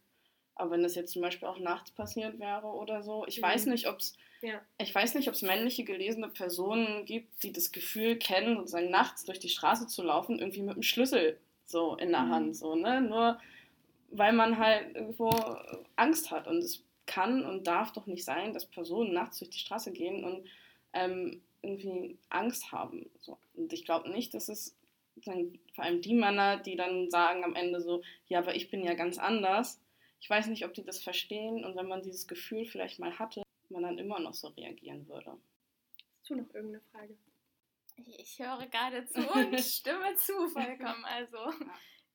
Aber 0.55 0.73
wenn 0.73 0.83
das 0.83 0.95
jetzt 0.95 1.13
zum 1.13 1.23
Beispiel 1.23 1.49
auch 1.49 1.59
nachts 1.59 1.91
passiert 1.93 2.39
wäre 2.39 2.67
oder 2.67 3.03
so, 3.03 3.25
ich 3.27 3.39
Mhm. 3.39 3.43
weiß 3.45 3.67
nicht, 3.67 3.89
ob 3.89 4.01
es 4.01 4.19
Ja. 4.43 4.61
ich 4.77 4.95
weiß 4.95 5.15
nicht, 5.15 5.29
ob 5.29 5.35
es 5.35 5.41
männliche 5.41 5.85
gelesene 5.85 6.29
Personen 6.29 7.07
gibt, 7.07 7.43
die 7.43 7.53
das 7.53 7.73
Gefühl 7.73 8.17
kennen, 8.17 8.57
sozusagen 8.57 8.91
nachts 8.91 9.25
durch 9.25 9.39
die 9.39 9.49
Straße 9.49 9.87
zu 9.87 10.03
laufen, 10.03 10.39
irgendwie 10.39 10.61
mit 10.63 10.73
einem 10.75 10.83
Schlüssel 10.83 11.39
so 11.65 11.97
in 11.97 12.11
der 12.11 12.23
Mhm. 12.25 12.31
Hand, 12.31 12.57
so, 12.57 12.75
ne? 12.75 13.01
Nur 13.01 13.41
weil 14.11 14.33
man 14.35 14.59
halt 14.59 14.95
irgendwo 14.95 15.31
Angst 15.97 16.31
hat. 16.31 16.47
Und 16.49 16.59
es 16.59 16.85
kann 17.11 17.45
und 17.45 17.67
darf 17.67 17.93
doch 17.93 18.07
nicht 18.07 18.25
sein, 18.25 18.55
dass 18.55 18.71
Personen 18.71 19.13
nachts 19.13 19.41
durch 19.41 19.51
die 19.51 19.59
Straße 19.59 19.91
gehen 19.91 20.23
und 20.23 20.49
ähm, 20.93 21.43
irgendwie 21.61 22.17
Angst 22.29 22.71
haben. 22.71 23.11
So. 23.19 23.37
Und 23.55 23.73
ich 23.73 23.85
glaube 23.85 24.09
nicht, 24.11 24.33
dass 24.33 24.49
es 24.49 24.77
sozusagen, 25.17 25.59
vor 25.75 25.85
allem 25.85 26.01
die 26.01 26.15
Männer, 26.15 26.59
die 26.59 26.77
dann 26.77 27.11
sagen 27.11 27.43
am 27.43 27.57
Ende 27.57 27.81
so, 27.81 28.03
ja, 28.29 28.39
aber 28.39 28.55
ich 28.55 28.71
bin 28.71 28.85
ja 28.85 28.95
ganz 28.95 29.19
anders. 29.19 29.81
Ich 30.21 30.31
weiß 30.31 30.47
nicht, 30.47 30.65
ob 30.65 30.73
die 30.73 30.85
das 30.85 31.03
verstehen 31.03 31.65
und 31.65 31.75
wenn 31.75 31.89
man 31.89 32.03
dieses 32.03 32.29
Gefühl 32.29 32.65
vielleicht 32.65 33.01
mal 33.01 33.19
hatte, 33.19 33.43
man 33.71 33.83
dann 33.83 33.99
immer 33.99 34.21
noch 34.21 34.35
so 34.35 34.49
reagieren 34.49 35.09
würde. 35.09 35.37
Hast 36.19 36.31
du 36.31 36.37
noch 36.37 36.55
irgendeine 36.55 36.83
Frage? 36.93 37.17
Ich, 38.07 38.39
höre 38.39 38.67
gerade 38.67 39.05
zu 39.07 39.21
und 39.21 39.59
stimme 39.61 40.15
zu 40.15 40.49
vollkommen. 40.49 41.05
Also 41.05 41.39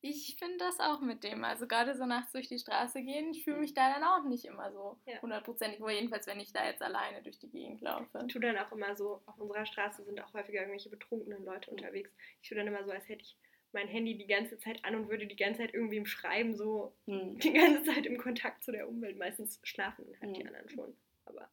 ich 0.02 0.36
finde 0.38 0.58
das 0.58 0.78
auch 0.80 1.00
mit 1.00 1.24
dem. 1.24 1.42
Also 1.44 1.66
gerade 1.66 1.94
so 1.96 2.06
nachts 2.06 2.32
durch 2.32 2.48
die 2.48 2.58
Straße 2.58 3.02
gehen, 3.02 3.30
ich 3.32 3.44
fühle 3.44 3.58
mich 3.58 3.74
da 3.74 3.92
dann 3.92 4.04
auch 4.04 4.24
nicht 4.28 4.44
immer 4.44 4.70
so 4.72 4.98
Ja. 5.06 5.20
hundertprozentig 5.22 5.80
wohl. 5.80 5.90
Jedenfalls, 5.92 6.26
wenn 6.26 6.38
ich 6.40 6.52
da 6.52 6.64
jetzt 6.66 6.82
alleine 6.82 7.22
durch 7.22 7.38
die 7.38 7.50
Gegend 7.50 7.80
laufe. 7.80 8.22
Ich 8.26 8.32
tue 8.32 8.40
dann 8.40 8.56
auch 8.58 8.70
immer 8.72 8.94
so, 8.96 9.22
auf 9.26 9.38
unserer 9.38 9.66
Straße 9.66 10.04
sind 10.04 10.20
auch 10.20 10.32
häufiger 10.34 10.60
irgendwelche 10.60 10.90
betrunkenen 10.90 11.44
Leute 11.44 11.70
unterwegs. 11.70 12.10
Ich 12.42 12.48
tue 12.48 12.56
dann 12.56 12.66
immer 12.66 12.84
so, 12.84 12.90
als 12.92 13.08
hätte 13.08 13.22
ich 13.22 13.36
mein 13.72 13.88
Handy 13.88 14.16
die 14.16 14.26
ganze 14.26 14.58
Zeit 14.58 14.84
an 14.84 14.94
und 14.94 15.08
würde 15.10 15.26
die 15.26 15.36
ganze 15.36 15.60
Zeit 15.62 15.74
irgendwie 15.74 15.96
im 15.96 16.06
Schreiben 16.06 16.56
so 16.56 16.94
Hm. 17.06 17.38
die 17.38 17.52
ganze 17.52 17.82
Zeit 17.82 18.06
im 18.06 18.16
Kontakt 18.16 18.62
zu 18.64 18.72
der 18.72 18.88
Umwelt. 18.88 19.18
Meistens 19.18 19.60
schlafen 19.64 20.06
halt 20.20 20.36
die 20.36 20.42
Mhm. 20.42 20.48
anderen 20.48 20.68
schon. 20.70 20.96
Aber 21.24 21.50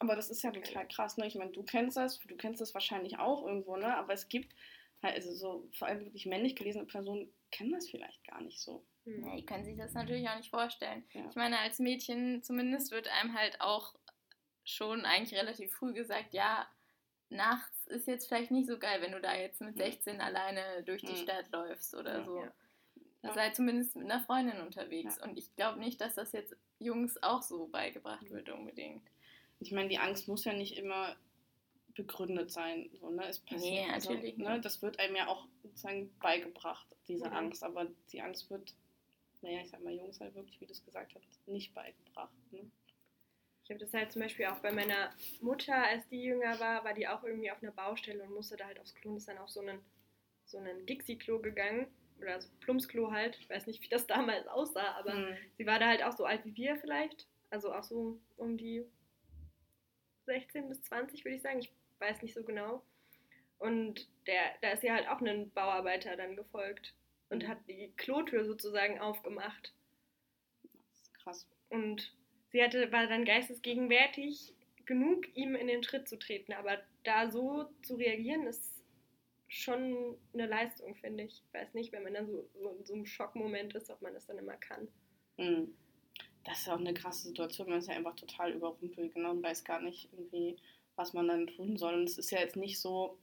Aber 0.00 0.16
das 0.16 0.28
ist 0.30 0.42
ja 0.42 0.50
total 0.50 0.88
krass, 0.88 1.16
ne? 1.16 1.26
Ich 1.26 1.36
meine, 1.36 1.52
du 1.52 1.62
kennst 1.62 1.96
das, 1.96 2.18
du 2.18 2.36
kennst 2.36 2.60
das 2.60 2.74
wahrscheinlich 2.74 3.18
auch 3.18 3.46
irgendwo, 3.46 3.76
ne? 3.76 3.96
Aber 3.96 4.12
es 4.12 4.28
gibt 4.28 4.52
also 5.12 5.32
so 5.32 5.68
vor 5.76 5.88
allem 5.88 6.00
wirklich 6.04 6.26
männlich 6.26 6.56
gelesene 6.56 6.86
Personen 6.86 7.32
kennen 7.50 7.72
das 7.72 7.88
vielleicht 7.88 8.24
gar 8.26 8.40
nicht 8.40 8.60
so. 8.60 8.84
hm. 9.04 9.24
Ja, 9.26 9.36
die 9.36 9.44
können 9.46 9.64
sich 9.64 9.76
das 9.76 9.92
natürlich 9.92 10.28
auch 10.28 10.36
nicht 10.36 10.50
vorstellen. 10.50 11.04
Ja. 11.12 11.26
Ich 11.28 11.36
meine, 11.36 11.58
als 11.58 11.78
Mädchen 11.78 12.42
zumindest 12.42 12.90
wird 12.90 13.08
einem 13.08 13.34
halt 13.38 13.60
auch 13.60 13.94
schon 14.64 15.04
eigentlich 15.04 15.38
relativ 15.38 15.72
früh 15.74 15.92
gesagt, 15.92 16.32
ja, 16.32 16.66
nachts 17.28 17.86
ist 17.86 18.06
jetzt 18.06 18.26
vielleicht 18.28 18.50
nicht 18.50 18.66
so 18.66 18.78
geil, 18.78 19.02
wenn 19.02 19.12
du 19.12 19.20
da 19.20 19.34
jetzt 19.34 19.60
mit 19.60 19.74
Mhm. 19.74 19.80
16 19.80 20.20
alleine 20.20 20.82
durch 20.84 21.02
die 21.02 21.12
Mhm. 21.12 21.16
Stadt 21.16 21.50
läufst 21.52 21.94
oder 21.94 22.18
Ja. 22.18 22.24
so. 22.24 22.44
Ja. 23.22 23.32
Sei 23.34 23.50
zumindest 23.50 23.96
mit 23.96 24.10
einer 24.10 24.22
Freundin 24.22 24.60
unterwegs. 24.60 25.16
Ja. 25.18 25.24
Und 25.24 25.38
ich 25.38 25.54
glaube 25.56 25.80
nicht, 25.80 26.00
dass 26.00 26.14
das 26.14 26.32
jetzt 26.32 26.54
Jungs 26.78 27.22
auch 27.22 27.42
so 27.42 27.66
beigebracht 27.68 28.28
wird 28.30 28.50
unbedingt. 28.50 29.02
Ich 29.60 29.72
meine, 29.72 29.88
die 29.88 29.98
Angst 29.98 30.28
muss 30.28 30.44
ja 30.44 30.52
nicht 30.52 30.76
immer 30.76 31.16
begründet 31.94 32.50
sein. 32.50 32.90
So, 33.00 33.10
ne? 33.10 33.26
Es 33.28 33.38
passiert, 33.38 33.60
Nee, 33.62 33.86
natürlich 33.86 34.34
also, 34.38 34.42
ne? 34.50 34.60
Das 34.60 34.82
wird 34.82 34.98
einem 34.98 35.16
ja 35.16 35.28
auch 35.28 35.46
sozusagen 35.62 36.12
beigebracht, 36.20 36.86
diese 37.08 37.26
Mhm. 37.28 37.32
Angst. 37.36 37.62
Aber 37.62 37.86
die 38.12 38.20
Angst 38.20 38.50
wird, 38.50 38.74
naja, 39.42 39.60
ich 39.62 39.70
sag 39.70 39.82
mal, 39.82 39.92
Jungs 39.94 40.20
halt 40.20 40.34
wirklich, 40.34 40.60
wie 40.60 40.66
du 40.66 40.72
es 40.72 40.84
gesagt 40.84 41.14
hast, 41.14 41.48
nicht 41.48 41.74
beigebracht. 41.74 42.32
Ne? 42.52 42.70
Ich 43.64 43.70
habe 43.70 43.80
das 43.80 43.94
halt 43.94 44.12
zum 44.12 44.22
Beispiel 44.22 44.46
auch 44.46 44.58
bei 44.58 44.72
meiner 44.72 45.10
Mutter, 45.40 45.74
als 45.74 46.06
die 46.08 46.22
jünger 46.22 46.58
war, 46.60 46.84
war 46.84 46.92
die 46.94 47.08
auch 47.08 47.24
irgendwie 47.24 47.50
auf 47.50 47.62
einer 47.62 47.72
Baustelle 47.72 48.22
und 48.24 48.34
musste 48.34 48.56
da 48.56 48.66
halt 48.66 48.78
aufs 48.78 48.94
Klo 48.94 49.12
und 49.12 49.16
ist 49.16 49.28
dann 49.28 49.38
auf 49.38 49.48
so 49.50 49.60
einen, 49.60 49.80
so 50.44 50.58
einen 50.58 50.84
Dixie-Klo 50.86 51.38
gegangen. 51.38 51.86
Oder 52.20 52.40
so 52.40 52.48
Plumpsklo 52.60 53.10
halt. 53.10 53.36
Ich 53.40 53.50
weiß 53.50 53.66
nicht, 53.66 53.82
wie 53.82 53.88
das 53.88 54.06
damals 54.06 54.46
aussah, 54.46 54.92
aber 54.98 55.14
Mhm. 55.14 55.36
sie 55.58 55.66
war 55.66 55.78
da 55.78 55.88
halt 55.88 56.02
auch 56.02 56.12
so 56.16 56.24
alt 56.24 56.44
wie 56.44 56.54
wir 56.56 56.76
vielleicht. 56.76 57.26
Also 57.50 57.72
auch 57.74 57.82
so 57.82 58.20
um 58.36 58.56
die 58.56 58.84
16 60.26 60.68
bis 60.68 60.82
20, 60.82 61.24
würde 61.24 61.36
ich 61.36 61.42
sagen. 61.42 61.58
Ich 61.58 61.72
weiß 62.00 62.22
nicht 62.22 62.34
so 62.34 62.42
genau. 62.42 62.82
Und 63.58 64.08
der, 64.26 64.40
da 64.62 64.70
ist 64.72 64.82
ihr 64.82 64.94
halt 64.94 65.08
auch 65.08 65.20
ein 65.20 65.50
Bauarbeiter 65.52 66.16
dann 66.16 66.36
gefolgt 66.36 66.94
und 67.30 67.42
Mhm. 67.42 67.48
hat 67.48 67.58
die 67.68 67.92
Klotür 67.96 68.44
sozusagen 68.44 68.98
aufgemacht. 68.98 69.72
Das 70.62 71.00
ist 71.00 71.14
krass. 71.14 71.48
Und 71.70 72.14
sie 72.50 72.62
hatte, 72.62 72.90
war 72.92 73.06
dann 73.06 73.24
geistesgegenwärtig 73.24 74.54
genug, 74.84 75.26
ihm 75.34 75.54
in 75.54 75.66
den 75.66 75.82
Schritt 75.82 76.08
zu 76.08 76.18
treten. 76.18 76.52
Aber 76.52 76.78
da 77.04 77.30
so 77.30 77.68
zu 77.82 77.96
reagieren, 77.96 78.46
ist 78.46 78.82
schon 79.48 80.18
eine 80.32 80.46
Leistung, 80.46 80.94
finde 80.96 81.24
ich. 81.24 81.42
Ich 81.46 81.54
weiß 81.54 81.74
nicht, 81.74 81.92
wenn 81.92 82.02
man 82.02 82.14
dann 82.14 82.26
so, 82.26 82.48
so 82.54 82.70
in 82.70 82.84
so 82.84 82.94
einem 82.94 83.06
Schockmoment 83.06 83.74
ist, 83.74 83.90
ob 83.90 84.02
man 84.02 84.14
das 84.14 84.26
dann 84.26 84.38
immer 84.38 84.56
kann. 84.56 84.88
Mhm. 85.36 85.74
Das 86.44 86.60
ist 86.60 86.68
auch 86.68 86.78
eine 86.78 86.92
krasse 86.92 87.28
Situation, 87.28 87.70
man 87.70 87.78
ist 87.78 87.88
ja 87.88 87.94
einfach 87.94 88.16
total 88.16 88.52
überrumpelt, 88.52 89.14
genau, 89.14 89.30
und 89.30 89.42
weiß 89.42 89.64
gar 89.64 89.80
nicht 89.80 90.12
irgendwie, 90.12 90.56
was 90.96 91.12
man 91.12 91.28
dann 91.28 91.46
tun 91.46 91.76
soll. 91.76 91.94
Und 91.94 92.04
es 92.04 92.18
ist 92.18 92.30
ja 92.30 92.40
jetzt 92.40 92.56
nicht 92.56 92.80
so, 92.80 93.18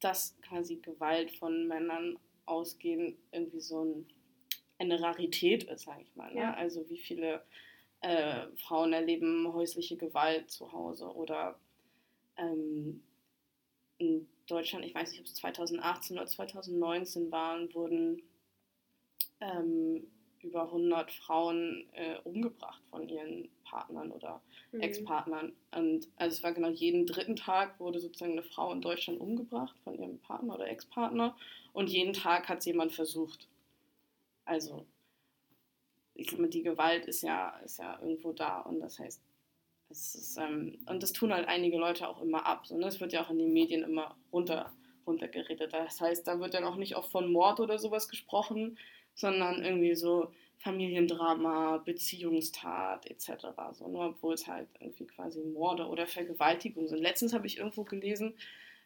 dass 0.00 0.36
quasi 0.42 0.76
Gewalt 0.76 1.30
von 1.32 1.66
Männern 1.66 2.18
ausgehend 2.46 3.16
irgendwie 3.30 3.60
so 3.60 3.84
ein, 3.84 4.06
eine 4.78 5.00
Rarität 5.00 5.64
ist, 5.64 5.84
sage 5.84 6.02
ich 6.02 6.14
mal. 6.16 6.32
Ne? 6.34 6.40
Ja. 6.40 6.54
Also 6.54 6.88
wie 6.88 6.98
viele 6.98 7.44
äh, 8.00 8.46
Frauen 8.56 8.92
erleben 8.92 9.52
häusliche 9.52 9.96
Gewalt 9.96 10.50
zu 10.50 10.72
Hause 10.72 11.06
oder 11.14 11.58
ähm, 12.36 13.02
in 13.98 14.28
Deutschland, 14.46 14.84
ich 14.84 14.94
weiß 14.94 15.10
nicht, 15.10 15.20
ob 15.20 15.26
es 15.26 15.34
2018 15.34 16.18
oder 16.18 16.26
2019 16.26 17.30
waren, 17.30 17.72
wurden 17.74 18.22
ähm, 19.40 20.06
über 20.42 20.64
100 20.64 21.10
Frauen 21.12 21.86
äh, 21.92 22.18
umgebracht 22.24 22.82
von 22.90 23.08
ihren 23.08 23.48
Partnern 23.64 24.10
oder 24.10 24.40
Mhm. 24.72 24.80
Ex-Partnern. 24.80 25.52
Und 25.70 26.08
also 26.16 26.36
es 26.36 26.42
war 26.42 26.52
genau 26.52 26.68
jeden 26.68 27.06
dritten 27.06 27.36
Tag 27.36 27.78
wurde 27.78 28.00
sozusagen 28.00 28.32
eine 28.32 28.42
Frau 28.42 28.72
in 28.72 28.80
Deutschland 28.80 29.20
umgebracht 29.20 29.76
von 29.84 29.98
ihrem 29.98 30.18
Partner 30.18 30.54
oder 30.54 30.68
Ex-Partner 30.68 31.36
und 31.72 31.90
jeden 31.90 32.14
Tag 32.14 32.48
hat 32.48 32.58
es 32.60 32.64
jemand 32.64 32.92
versucht. 32.92 33.48
Also 34.44 34.86
ich 36.14 36.26
glaube, 36.26 36.48
die 36.48 36.62
Gewalt 36.62 37.06
ist 37.06 37.22
ja, 37.22 37.50
ist 37.64 37.78
ja 37.78 37.98
irgendwo 38.00 38.32
da 38.32 38.60
und 38.60 38.80
das 38.80 38.98
heißt, 38.98 39.20
es 39.90 40.14
ist, 40.14 40.36
ähm, 40.38 40.78
und 40.86 41.02
das 41.02 41.12
tun 41.12 41.34
halt 41.34 41.48
einige 41.48 41.76
Leute 41.76 42.08
auch 42.08 42.22
immer 42.22 42.46
ab. 42.46 42.66
So, 42.66 42.78
ne? 42.78 42.86
Es 42.86 43.00
wird 43.00 43.12
ja 43.12 43.22
auch 43.22 43.30
in 43.30 43.38
den 43.38 43.52
Medien 43.52 43.82
immer 43.82 44.16
runter, 44.32 44.72
runtergeredet. 45.06 45.72
Das 45.72 46.00
heißt, 46.00 46.26
da 46.26 46.40
wird 46.40 46.54
dann 46.54 46.64
auch 46.64 46.76
nicht 46.76 46.96
oft 46.96 47.10
von 47.10 47.30
Mord 47.30 47.60
oder 47.60 47.78
sowas 47.78 48.08
gesprochen, 48.08 48.78
sondern 49.14 49.64
irgendwie 49.64 49.94
so 49.94 50.32
Familiendrama, 50.58 51.78
Beziehungstat 51.78 53.06
etc. 53.10 53.46
So, 53.72 53.88
nur 53.88 54.06
obwohl 54.06 54.34
es 54.34 54.46
halt 54.46 54.68
irgendwie 54.80 55.06
quasi 55.06 55.40
Morde 55.40 55.86
oder 55.86 56.06
Vergewaltigung 56.06 56.86
sind. 56.88 57.00
Letztens 57.00 57.32
habe 57.32 57.46
ich 57.46 57.58
irgendwo 57.58 57.84
gelesen, 57.84 58.34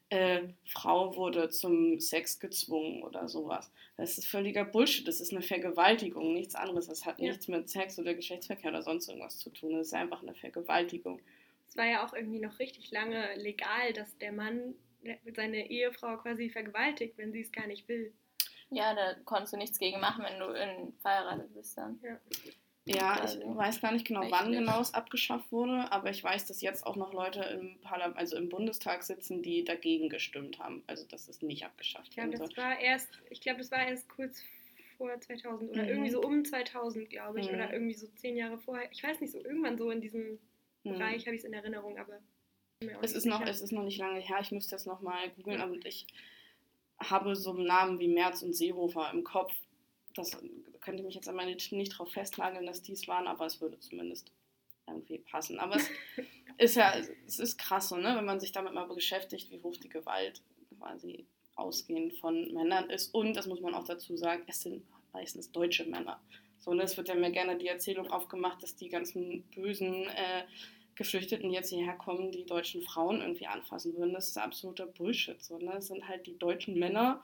äh, 0.08 0.42
Frau 0.64 1.16
wurde 1.16 1.48
zum 1.50 1.98
Sex 1.98 2.38
gezwungen 2.38 3.02
oder 3.02 3.28
sowas. 3.28 3.70
Das 3.96 4.18
ist 4.18 4.26
völliger 4.26 4.64
Bullshit. 4.64 5.06
Das 5.06 5.20
ist 5.20 5.32
eine 5.32 5.42
Vergewaltigung, 5.42 6.32
nichts 6.32 6.54
anderes. 6.54 6.86
Das 6.86 7.04
hat 7.04 7.18
Ja. 7.18 7.28
nichts 7.28 7.48
mit 7.48 7.68
Sex 7.68 7.98
oder 7.98 8.14
Geschlechtsverkehr 8.14 8.70
oder 8.70 8.82
sonst 8.82 9.08
irgendwas 9.08 9.38
zu 9.38 9.50
tun. 9.50 9.72
Das 9.74 9.88
ist 9.88 9.94
einfach 9.94 10.22
eine 10.22 10.34
Vergewaltigung. 10.34 11.20
Es 11.68 11.76
war 11.76 11.86
ja 11.86 12.06
auch 12.06 12.14
irgendwie 12.14 12.38
noch 12.38 12.58
richtig 12.60 12.90
lange 12.92 13.34
legal, 13.36 13.92
dass 13.92 14.16
der 14.18 14.32
Mann 14.32 14.74
seine 15.34 15.68
Ehefrau 15.70 16.16
quasi 16.18 16.50
vergewaltigt, 16.50 17.18
wenn 17.18 17.32
sie 17.32 17.40
es 17.40 17.52
gar 17.52 17.66
nicht 17.66 17.88
will. 17.88 18.12
Ja, 18.70 18.94
da 18.94 19.14
konntest 19.24 19.52
du 19.52 19.56
nichts 19.56 19.78
gegen 19.78 20.00
machen, 20.00 20.24
wenn 20.24 20.38
du 20.38 20.46
in 20.52 20.92
verheiratet 21.00 21.54
bist 21.54 21.76
dann. 21.78 22.00
Ja, 22.88 23.16
ich 23.16 23.20
Quasi. 23.40 23.42
weiß 23.44 23.80
gar 23.80 23.92
nicht 23.92 24.06
genau, 24.06 24.22
Echt 24.22 24.30
wann 24.30 24.50
nicht. 24.50 24.60
genau 24.60 24.80
es 24.80 24.94
abgeschafft 24.94 25.50
wurde, 25.50 25.90
aber 25.90 26.10
ich 26.10 26.22
weiß, 26.22 26.46
dass 26.46 26.60
jetzt 26.60 26.86
auch 26.86 26.94
noch 26.94 27.12
Leute 27.12 27.40
im 27.42 27.80
Parlament, 27.80 28.16
also 28.16 28.36
im 28.36 28.48
Bundestag 28.48 29.02
sitzen, 29.02 29.42
die 29.42 29.64
dagegen 29.64 30.08
gestimmt 30.08 30.60
haben. 30.60 30.84
Also 30.86 31.04
dass 31.06 31.26
es 31.28 31.42
nicht 31.42 31.64
abgeschafft 31.64 32.08
Ich 32.10 32.14
glaube, 32.14 32.30
werden 32.30 32.38
soll. 32.38 32.48
das 32.48 32.56
war 32.64 32.78
erst, 32.78 33.08
ich 33.30 33.40
glaube, 33.40 33.58
das 33.58 33.70
war 33.72 33.84
erst 33.86 34.08
kurz 34.08 34.40
vor 34.98 35.20
2000 35.20 35.70
oder 35.70 35.82
Mhm. 35.82 35.88
irgendwie 35.88 36.10
so 36.10 36.20
um 36.22 36.44
2000, 36.44 37.10
glaube 37.10 37.40
ich, 37.40 37.48
Mhm. 37.48 37.54
oder 37.54 37.72
irgendwie 37.72 37.94
so 37.94 38.06
zehn 38.14 38.36
Jahre 38.36 38.56
vorher. 38.58 38.90
Ich 38.92 39.02
weiß 39.02 39.20
nicht, 39.20 39.32
so 39.32 39.38
irgendwann 39.44 39.76
so 39.78 39.90
in 39.90 40.00
diesem 40.00 40.38
Hm. 40.84 40.92
Bereich 40.92 41.26
habe 41.26 41.34
ich 41.34 41.42
es 41.42 41.44
in 41.44 41.52
Erinnerung, 41.54 41.98
aber 41.98 42.20
Es 43.02 43.12
ist, 43.12 43.26
noch, 43.26 43.40
sicher. 43.40 43.50
es 43.50 43.60
ist 43.62 43.72
noch 43.72 43.82
nicht 43.82 43.98
lange 43.98 44.20
her, 44.20 44.38
ich 44.40 44.52
müsste 44.52 44.76
jetzt 44.76 44.86
noch 44.86 45.00
mal 45.00 45.28
googeln, 45.30 45.60
aber 45.60 45.74
ich 45.84 46.06
habe 46.98 47.36
so 47.36 47.52
Namen 47.52 47.98
wie 47.98 48.08
Merz 48.08 48.42
und 48.42 48.54
Seehofer 48.54 49.10
im 49.12 49.24
Kopf. 49.24 49.52
Das 50.14 50.36
könnte 50.80 51.02
mich 51.02 51.14
jetzt 51.14 51.28
aber 51.28 51.44
nicht, 51.44 51.72
nicht 51.72 51.92
darauf 51.92 52.12
festnageln, 52.12 52.66
dass 52.66 52.82
dies 52.82 53.06
waren, 53.08 53.26
aber 53.26 53.46
es 53.46 53.60
würde 53.60 53.78
zumindest 53.80 54.32
irgendwie 54.86 55.18
passen. 55.18 55.58
Aber 55.58 55.76
es 55.76 55.90
ist 56.58 56.76
ja, 56.76 56.94
es 57.26 57.38
ist 57.38 57.58
krass 57.58 57.88
so, 57.88 57.96
ne, 57.96 58.14
wenn 58.16 58.24
man 58.24 58.40
sich 58.40 58.52
damit 58.52 58.72
mal 58.72 58.86
beschäftigt, 58.86 59.50
wie 59.50 59.60
hoch 59.60 59.76
die 59.76 59.88
Gewalt 59.88 60.42
quasi 60.78 61.26
ausgehend 61.54 62.14
von 62.18 62.52
Männern 62.52 62.90
ist. 62.90 63.14
Und, 63.14 63.34
das 63.34 63.46
muss 63.46 63.60
man 63.60 63.74
auch 63.74 63.84
dazu 63.84 64.16
sagen, 64.16 64.42
es 64.46 64.62
sind 64.62 64.84
meistens 65.12 65.50
deutsche 65.50 65.84
Männer. 65.84 66.20
So, 66.58 66.72
ne, 66.74 66.82
es 66.82 66.96
wird 66.96 67.08
ja 67.08 67.14
mir 67.14 67.30
gerne 67.30 67.56
die 67.56 67.68
Erzählung 67.68 68.10
aufgemacht, 68.10 68.62
dass 68.62 68.76
die 68.76 68.88
ganzen 68.88 69.42
bösen 69.54 70.06
äh, 70.08 70.44
Geflüchteten 70.96 71.50
jetzt 71.50 71.70
hierher 71.70 71.94
kommen, 71.94 72.32
die 72.32 72.44
deutschen 72.46 72.82
Frauen 72.82 73.20
irgendwie 73.20 73.46
anfassen 73.46 73.94
würden. 73.96 74.14
Das 74.14 74.28
ist 74.28 74.38
absoluter 74.38 74.86
Bullshit. 74.86 75.42
So, 75.42 75.58
ne? 75.58 75.72
Das 75.74 75.88
sind 75.88 76.08
halt 76.08 76.26
die 76.26 76.38
deutschen 76.38 76.78
Männer, 76.78 77.22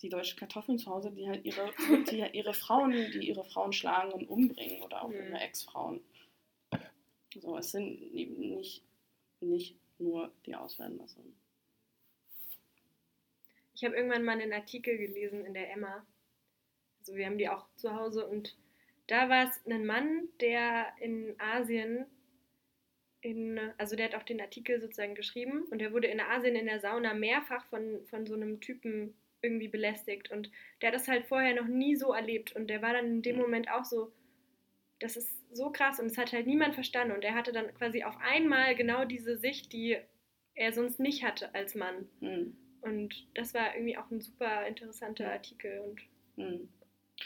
die 0.00 0.08
deutschen 0.08 0.38
Kartoffeln 0.38 0.78
zu 0.78 0.90
Hause, 0.90 1.12
die 1.12 1.28
halt 1.28 1.44
ihre, 1.44 1.70
die 2.10 2.22
halt 2.22 2.34
ihre 2.34 2.54
Frauen, 2.54 2.92
die 2.92 3.28
ihre 3.28 3.44
Frauen 3.44 3.72
schlagen 3.72 4.12
und 4.12 4.28
umbringen 4.28 4.82
oder 4.82 5.02
auch 5.04 5.08
Mhm. 5.08 5.14
ihre 5.14 5.40
Ex-Frauen. 5.40 6.00
So, 7.34 7.56
es 7.56 7.70
sind 7.70 8.00
eben 8.14 8.56
nicht, 8.56 8.82
nicht 9.40 9.76
nur 9.98 10.30
die 10.46 10.54
Ausländer. 10.54 11.06
So. 11.06 11.22
Ich 13.74 13.84
habe 13.84 13.96
irgendwann 13.96 14.24
mal 14.24 14.38
einen 14.40 14.52
Artikel 14.52 14.98
gelesen 14.98 15.44
in 15.44 15.54
der 15.54 15.70
Emma. 15.72 16.06
Also 17.00 17.14
wir 17.14 17.26
haben 17.26 17.38
die 17.38 17.48
auch 17.48 17.66
zu 17.76 17.94
Hause 17.94 18.26
und 18.26 18.56
da 19.06 19.28
war 19.28 19.48
es 19.48 19.60
ein 19.66 19.84
Mann, 19.86 20.28
der 20.40 20.92
in 21.00 21.34
Asien 21.38 22.06
in, 23.22 23.58
also 23.78 23.96
der 23.96 24.06
hat 24.06 24.14
auch 24.16 24.24
den 24.24 24.40
Artikel 24.40 24.80
sozusagen 24.80 25.14
geschrieben 25.14 25.64
und 25.70 25.80
der 25.80 25.92
wurde 25.92 26.08
in 26.08 26.20
Asien 26.20 26.56
in 26.56 26.66
der 26.66 26.80
Sauna 26.80 27.14
mehrfach 27.14 27.64
von, 27.66 28.04
von 28.06 28.26
so 28.26 28.34
einem 28.34 28.60
Typen 28.60 29.14
irgendwie 29.42 29.68
belästigt 29.68 30.30
und 30.30 30.50
der 30.82 30.88
hat 30.88 30.94
das 30.96 31.08
halt 31.08 31.26
vorher 31.26 31.54
noch 31.54 31.68
nie 31.68 31.96
so 31.96 32.12
erlebt 32.12 32.54
und 32.56 32.68
der 32.68 32.82
war 32.82 32.92
dann 32.92 33.06
in 33.06 33.22
dem 33.22 33.36
Mhm. 33.36 33.42
Moment 33.42 33.70
auch 33.70 33.84
so, 33.84 34.12
das 35.00 35.16
ist 35.16 35.42
so 35.56 35.70
krass 35.72 36.00
und 36.00 36.06
es 36.06 36.18
hat 36.18 36.32
halt 36.32 36.46
niemand 36.46 36.74
verstanden 36.74 37.14
und 37.14 37.24
er 37.24 37.34
hatte 37.34 37.52
dann 37.52 37.74
quasi 37.74 38.04
auf 38.04 38.16
einmal 38.20 38.74
genau 38.76 39.04
diese 39.04 39.36
Sicht, 39.38 39.72
die 39.72 39.98
er 40.54 40.72
sonst 40.72 41.00
nicht 41.00 41.24
hatte 41.24 41.54
als 41.54 41.74
Mann. 41.74 42.08
Hm, 42.20 42.56
Und 42.82 43.28
das 43.34 43.54
war 43.54 43.74
irgendwie 43.74 43.96
auch 43.96 44.10
ein 44.10 44.20
super 44.20 44.66
interessanter 44.66 45.30
Artikel. 45.32 45.80
Und 45.80 46.00
hm. 46.36 46.68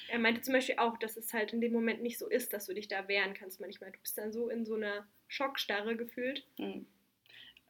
Er 0.08 0.18
meinte 0.18 0.40
zum 0.42 0.54
Beispiel 0.54 0.76
auch, 0.78 0.98
dass 0.98 1.16
es 1.16 1.32
halt 1.32 1.52
in 1.52 1.60
dem 1.60 1.72
Moment 1.72 2.02
nicht 2.02 2.18
so 2.18 2.28
ist, 2.28 2.52
dass 2.52 2.66
du 2.66 2.74
dich 2.74 2.88
da 2.88 3.08
wehren 3.08 3.34
kannst 3.34 3.60
manchmal. 3.60 3.92
Du 3.92 3.98
bist 3.98 4.18
dann 4.18 4.32
so 4.32 4.48
in 4.48 4.64
so 4.64 4.74
einer 4.74 5.06
Schockstarre 5.28 5.96
gefühlt. 5.96 6.44
Hm. 6.58 6.86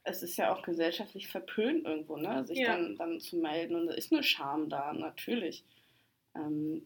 Es 0.03 0.23
ist 0.23 0.37
ja 0.37 0.53
auch 0.53 0.61
gesellschaftlich 0.61 1.27
verpönt 1.27 1.85
irgendwo, 1.85 2.15
ne? 2.15 2.45
sich 2.45 2.59
Ja. 2.59 2.73
dann, 2.73 2.95
dann 2.95 3.19
zu 3.19 3.37
melden. 3.37 3.75
Und 3.75 3.87
da 3.87 3.93
ist 3.93 4.11
eine 4.11 4.23
Scham 4.23 4.69
da, 4.69 4.93
natürlich. 4.93 5.65
Ähm, 6.35 6.85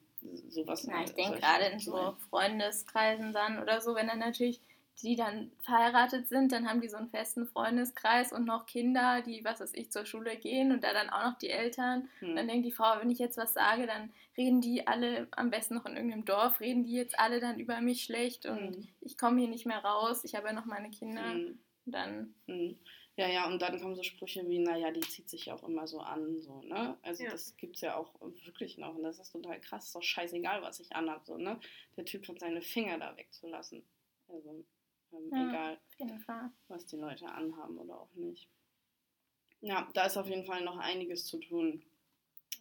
sowas 0.50 0.86
Ja, 0.86 1.04
ich 1.04 1.12
denke 1.12 1.40
gerade 1.40 1.66
in 1.66 1.80
so. 1.80 2.16
Freundeskreisen 2.30 3.32
dann 3.34 3.60
oder 3.62 3.82
so, 3.82 3.96
wenn 3.96 4.08
dann 4.08 4.20
natürlich 4.20 4.60
die 5.02 5.16
dann 5.16 5.52
verheiratet 5.64 6.28
sind, 6.28 6.52
dann 6.52 6.70
haben 6.70 6.82
die 6.82 6.90
so 6.90 6.98
einen 6.98 7.10
festen 7.10 7.48
Freundeskreis 7.48 8.32
und 8.32 8.46
noch 8.46 8.66
Kinder, 8.66 9.22
die, 9.22 9.44
was 9.44 9.60
weiß 9.60 9.74
ich, 9.74 9.92
zur 9.92 10.06
Schule 10.06 10.36
gehen 10.38 10.72
und 10.72 10.84
da 10.84 10.94
dann 10.94 11.10
auch 11.10 11.24
noch 11.24 11.38
die 11.38 11.50
Eltern. 11.50 12.10
Hm. 12.20 12.36
Dann 12.36 12.48
denkt 12.48 12.66
die 12.66 12.72
Frau, 12.72 13.00
wenn 13.00 13.10
ich 13.10 13.20
jetzt 13.20 13.38
was 13.38 13.54
sage, 13.54 13.88
dann 13.88 14.12
reden 14.38 14.62
die 14.62 14.88
alle, 14.88 15.28
am 15.32 15.50
besten 15.50 15.76
noch 15.76 15.86
in 15.86 15.96
irgendeinem 15.96 16.26
Dorf, 16.26 16.60
reden 16.60 16.84
die 16.84 16.94
jetzt 16.94 17.20
alle 17.20 17.40
dann 17.40 17.60
über 17.60 17.82
mich 17.82 18.04
schlecht 18.04 18.46
und 18.46 18.76
Hm. 18.76 18.88
ich 19.02 19.18
komme 19.18 19.40
hier 19.40 19.50
nicht 19.50 19.66
mehr 19.66 19.84
raus, 19.84 20.24
ich 20.24 20.36
habe 20.36 20.48
ja 20.48 20.54
noch 20.54 20.66
meine 20.66 20.90
Kinder. 20.90 21.34
Hm. 21.34 21.60
Und 21.86 21.92
dann, 21.94 22.36
Hm. 22.48 22.78
Ja, 23.18 23.28
ja, 23.28 23.46
und 23.48 23.62
dann 23.62 23.80
kommen 23.82 23.96
so 23.96 24.04
Sprüche 24.04 24.48
wie, 24.48 24.60
naja, 24.60 24.90
die 24.92 25.02
zieht 25.02 25.30
sich 25.30 25.46
ja 25.48 25.56
auch 25.56 25.64
immer 25.68 25.86
so 25.86 26.00
an, 26.00 26.42
so, 26.42 26.62
ne? 26.62 26.98
Also 27.02 27.24
Ja. 27.24 27.32
das 27.32 27.56
gibt's 27.58 27.82
ja 27.82 27.96
auch 27.98 28.14
wirklich 28.46 28.78
noch 28.78 28.96
und 28.96 29.04
das 29.04 29.20
ist 29.20 29.32
total 29.32 29.60
krass, 29.60 29.88
ist 29.88 29.96
doch 29.96 30.02
scheißegal, 30.04 30.62
was 30.62 30.80
ich 30.80 30.96
anhab, 30.96 31.26
so, 31.26 31.38
ne? 31.38 31.60
Der 31.98 32.06
Typ 32.06 32.28
hat 32.28 32.40
seine 32.40 32.62
Finger 32.62 32.98
da 32.98 33.16
wegzulassen. 33.18 33.84
Also, 34.30 34.64
ähm, 35.12 35.30
Ja. 35.32 35.50
egal, 35.50 35.80
was 36.70 36.86
die 36.86 36.96
Leute 36.96 37.28
anhaben 37.28 37.78
oder 37.78 38.00
auch 38.00 38.14
nicht. 38.16 38.48
Ja, 39.60 39.88
da 39.94 40.06
ist 40.06 40.18
auf 40.18 40.28
jeden 40.28 40.46
Fall 40.46 40.64
noch 40.64 40.78
einiges 40.78 41.26
zu 41.26 41.38
tun, 41.38 41.84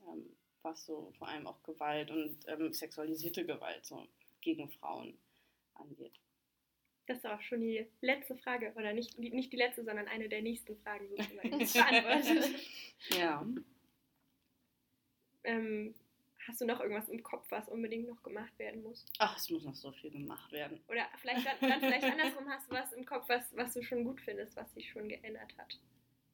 ähm, 0.08 0.26
was 0.62 0.84
so 0.84 1.12
vor 1.18 1.28
allem 1.28 1.46
auch 1.46 1.62
Gewalt 1.62 2.10
und 2.10 2.38
ähm, 2.48 2.72
sexualisierte 2.72 3.44
Gewalt 3.44 3.84
so 3.84 4.06
gegen 4.40 4.70
Frauen 4.70 5.18
angeht. 5.74 6.18
Das 7.06 7.18
ist 7.18 7.26
auch 7.26 7.40
schon 7.40 7.60
die 7.60 7.86
letzte 8.02 8.36
Frage, 8.36 8.72
oder 8.76 8.92
nicht, 8.92 9.18
nicht 9.18 9.52
die 9.52 9.56
letzte, 9.56 9.84
sondern 9.84 10.06
eine 10.06 10.28
der 10.28 10.42
nächsten 10.42 10.76
Fragen 10.76 11.08
sozusagen 11.08 11.50
beantwortet. 11.50 12.60
ja. 13.18 13.44
Ähm, 15.42 15.94
hast 16.46 16.60
du 16.60 16.66
noch 16.66 16.80
irgendwas 16.80 17.08
im 17.08 17.22
Kopf, 17.22 17.50
was 17.50 17.68
unbedingt 17.68 18.08
noch 18.08 18.22
gemacht 18.22 18.56
werden 18.58 18.82
muss? 18.82 19.06
Ach, 19.18 19.36
es 19.36 19.50
muss 19.50 19.64
noch 19.64 19.74
so 19.74 19.90
viel 19.92 20.10
gemacht 20.10 20.52
werden. 20.52 20.80
Oder 20.88 21.08
vielleicht 21.18 21.46
dann, 21.46 21.56
dann 21.60 21.80
vielleicht 21.80 22.04
andersrum 22.04 22.48
hast 22.48 22.70
du 22.70 22.74
was 22.74 22.92
im 22.92 23.04
Kopf, 23.04 23.28
was, 23.28 23.56
was 23.56 23.74
du 23.74 23.82
schon 23.82 24.04
gut 24.04 24.20
findest, 24.20 24.54
was 24.56 24.72
sich 24.74 24.88
schon 24.88 25.08
geändert 25.08 25.56
hat. 25.58 25.80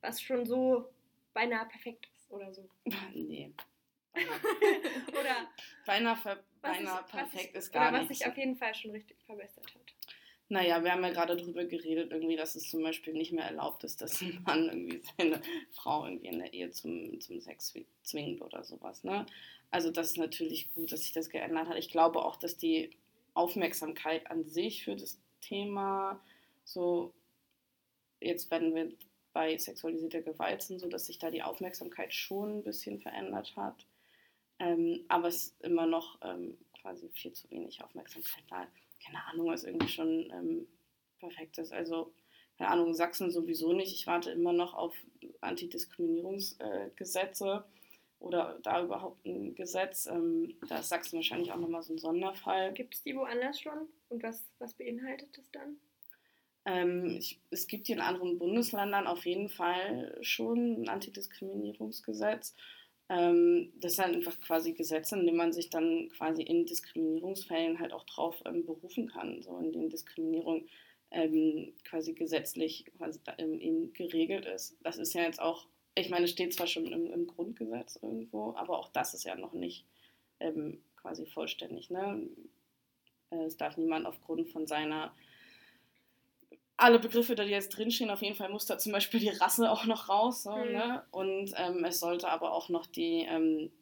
Was 0.03 0.21
schon 0.21 0.45
so 0.45 0.93
beinahe 1.33 1.67
perfekt 1.67 2.09
ist 2.17 2.31
oder 2.31 2.53
so. 2.53 2.69
nee. 3.15 3.53
Oder 5.09 5.49
beinahe, 5.85 6.17
ver 6.17 6.43
was 6.63 6.77
beinahe 6.79 7.01
ich- 7.07 7.13
perfekt 7.13 7.55
was, 7.55 7.65
ist 7.67 7.73
gar 7.73 7.89
Oder 7.91 8.01
was 8.01 8.09
nicht. 8.09 8.19
sich 8.19 8.27
auf 8.29 8.37
jeden 8.37 8.57
Fall 8.57 8.75
schon 8.75 8.91
richtig 8.91 9.17
verbessert 9.25 9.67
hat. 9.75 9.95
Naja, 10.49 10.83
wir 10.85 10.93
haben 10.93 11.03
ja 11.03 11.11
gerade 11.11 11.37
drüber 11.37 11.65
geredet, 11.65 12.13
irgendwie, 12.13 12.37
dass 12.37 12.55
es 12.55 12.71
zum 12.71 12.81
Beispiel 12.83 13.13
nicht 13.15 13.33
mehr 13.33 13.45
erlaubt 13.47 13.83
ist, 13.83 14.01
dass 14.01 14.21
ein 14.23 14.41
Mann 14.47 14.69
irgendwie 14.69 15.03
seine 15.19 15.43
Frau 15.73 16.05
irgendwie 16.07 16.29
in 16.29 16.39
der 16.39 16.53
Ehe 16.53 16.71
zum, 16.71 17.21
zum 17.21 17.41
Sex 17.41 17.75
zwi- 17.75 17.87
zwingt 18.05 18.41
oder 18.43 18.63
sowas. 18.63 19.03
Ne? 19.03 19.27
Also 19.73 19.91
das 19.91 20.11
ist 20.11 20.19
natürlich 20.19 20.73
gut, 20.75 20.93
dass 20.93 21.01
sich 21.03 21.13
das 21.13 21.31
geändert 21.31 21.69
hat. 21.69 21.77
Ich 21.79 21.91
glaube 21.91 22.25
auch, 22.25 22.37
dass 22.37 22.57
die 22.57 22.91
Aufmerksamkeit 23.35 24.31
an 24.31 24.45
sich 24.45 24.85
für 24.85 24.95
das 24.95 25.21
Thema 25.41 26.23
so, 26.65 27.13
jetzt 28.21 28.49
wenn 28.53 28.73
wir 28.75 28.93
bei 29.33 29.59
sexualisierter 29.59 30.23
Gewalt 30.23 30.63
sind, 30.63 30.79
so 30.79 30.89
dass 30.89 31.07
sich 31.07 31.19
da 31.19 31.31
die 31.33 31.43
Aufmerksamkeit 31.43 32.15
schon 32.15 32.59
ein 32.59 32.63
bisschen 32.63 33.01
verändert 33.01 33.55
hat. 33.57 33.85
Ähm, 34.59 35.05
aber 35.09 35.29
es 35.29 35.49
ist 35.49 35.61
immer 35.63 35.87
noch 35.87 36.19
ähm, 36.23 36.57
quasi 36.81 37.09
viel 37.11 37.33
zu 37.33 37.51
wenig 37.51 37.83
Aufmerksamkeit 37.83 38.45
da. 38.49 38.67
Keine 39.05 39.25
Ahnung, 39.27 39.49
was 39.49 39.65
irgendwie 39.65 39.89
schon 39.89 40.31
ähm, 40.33 40.67
perfekt 41.19 41.59
ist. 41.59 41.73
Also, 41.73 42.15
keine 42.57 42.71
Ahnung, 42.71 42.95
Sachsen 42.95 43.31
sowieso 43.31 43.73
nicht. 43.73 43.93
Ich 43.93 44.07
warte 44.07 44.31
immer 44.31 44.53
noch 44.53 44.75
auf 44.75 44.95
Antidiskriminierungsgesetze 45.41 47.65
äh, 47.65 47.69
oder 48.19 48.59
da 48.63 48.83
überhaupt 48.83 49.25
ein 49.27 49.55
Gesetz. 49.55 50.07
Ähm, 50.07 50.57
da 50.69 50.79
ist 50.79 50.89
Sachsen 50.89 51.17
wahrscheinlich 51.17 51.53
auch 51.53 51.59
nochmal 51.59 51.83
so 51.83 51.93
ein 51.93 51.99
Sonderfall. 51.99 52.73
Gibt 52.73 52.95
es 52.95 53.03
die 53.03 53.15
woanders 53.15 53.61
schon? 53.61 53.89
Und 54.09 54.23
was, 54.23 54.45
was 54.59 54.75
beinhaltet 54.75 55.37
das 55.37 55.51
dann? 55.51 55.77
Ähm, 56.65 57.17
ich, 57.19 57.41
es 57.51 57.67
gibt 57.67 57.87
hier 57.87 57.97
in 57.97 58.03
anderen 58.03 58.39
Bundesländern 58.39 59.07
auf 59.07 59.27
jeden 59.27 59.49
Fall 59.49 60.17
schon 60.23 60.83
ein 60.83 60.89
Antidiskriminierungsgesetz. 60.89 62.55
Ähm, 63.09 63.73
das 63.77 63.97
sind 63.97 64.07
einfach 64.07 64.41
quasi 64.41 64.73
Gesetze, 64.73 65.17
in 65.17 65.27
denen 65.27 65.37
man 65.37 65.53
sich 65.53 65.71
dann 65.71 66.09
quasi 66.09 66.43
in 66.43 66.67
Diskriminierungsfällen 66.67 67.79
halt 67.79 67.93
auch 67.93 68.05
drauf 68.05 68.43
ähm, 68.45 68.65
berufen 68.65 69.09
kann, 69.09 69.43
so 69.43 69.57
in 69.59 69.73
denen 69.73 69.91
Diskriminierung 69.91 70.67
ähm, 71.13 71.73
quasi 71.85 72.15
gesetzlich 72.15 72.85
quasi 72.97 73.21
da, 73.25 73.35
ähm, 73.39 73.61
eben 73.61 73.93
geregelt 73.93 74.45
ist. 74.47 74.77
Das 74.83 74.99
ist 74.99 75.15
ja 75.15 75.23
jetzt 75.23 75.41
auch, 75.41 75.67
ich 75.95 76.11
meine, 76.11 76.27
steht 76.27 76.55
zwar 76.55 76.67
schon 76.67 76.87
im, 76.87 77.13
im 77.13 77.27
Grundgesetz 77.29 77.99
irgendwo, 78.03 78.55
aber 78.57 78.79
auch 78.79 78.89
das 78.89 79.15
ist 79.15 79.25
ja 79.25 79.37
noch 79.37 79.53
nicht 79.53 79.87
ähm, 80.41 80.83
quasi 80.97 81.27
vollständig. 81.27 81.91
Ne? 81.91 82.29
Äh, 83.31 83.45
Es 83.45 83.57
darf 83.57 83.77
niemand 83.77 84.07
aufgrund 84.07 84.51
von 84.51 84.67
seiner 84.67 85.15
alle 86.77 86.99
Begriffe, 86.99 87.35
die 87.35 87.43
jetzt 87.45 87.71
drinstehen, 87.77 88.11
auf 88.11 88.23
jeden 88.23 88.37
Fall 88.37 88.51
muss 88.51 88.67
da 88.67 88.79
zum 88.79 88.93
Beispiel 88.93 89.21
die 89.21 89.31
Rasse 89.31 89.71
auch 89.71 89.87
noch 89.87 90.09
raus. 90.09 90.43
So, 90.43 90.55
Mhm. 90.55 90.73
ne? 90.73 91.05
Und 91.11 91.53
ähm, 91.57 91.85
es 91.85 92.01
sollte 92.01 92.29
aber 92.29 92.53
auch 92.53 92.69
noch 92.69 92.87
die 92.87 93.25
ähm, 93.29 93.73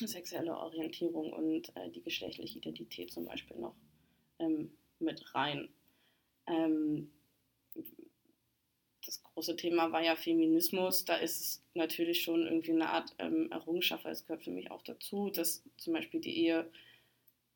sexuelle 0.00 0.56
Orientierung 0.56 1.32
und 1.32 1.74
äh, 1.76 1.90
die 1.90 2.02
geschlechtliche 2.02 2.58
Identität 2.58 3.12
zum 3.12 3.24
Beispiel 3.26 3.56
noch 3.58 3.76
ähm, 4.40 4.76
mit 4.98 5.34
rein. 5.34 5.68
Ähm, 6.46 7.12
das 9.04 9.22
große 9.22 9.56
Thema 9.56 9.90
war 9.92 10.02
ja 10.02 10.14
Feminismus. 10.16 11.04
Da 11.04 11.16
ist 11.16 11.40
es 11.40 11.64
natürlich 11.74 12.22
schon 12.22 12.46
irgendwie 12.46 12.72
eine 12.72 12.88
Art 12.90 13.14
ähm, 13.18 13.50
Errungenschaft, 13.50 14.04
weil 14.04 14.12
es 14.12 14.26
gehört 14.26 14.44
für 14.44 14.50
mich 14.50 14.70
auch 14.70 14.82
dazu, 14.82 15.30
dass 15.30 15.62
zum 15.76 15.92
Beispiel 15.92 16.20
die 16.20 16.36
Ehe 16.36 16.70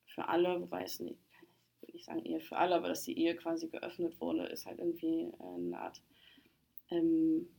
für 0.07 0.27
alle, 0.27 0.61
wobei 0.61 0.83
es 0.83 0.99
nicht, 0.99 1.19
nicht 1.97 2.05
sagen 2.05 2.23
Ehe 2.23 2.39
für 2.39 2.55
alle, 2.57 2.75
aber 2.75 2.87
dass 2.87 3.03
die 3.03 3.17
Ehe 3.17 3.35
quasi 3.35 3.67
geöffnet 3.67 4.19
wurde, 4.21 4.45
ist 4.45 4.65
halt 4.65 4.79
irgendwie 4.79 5.23
äh, 5.39 5.55
eine 5.55 5.79
Art 5.79 6.01
ähm, 6.91 7.49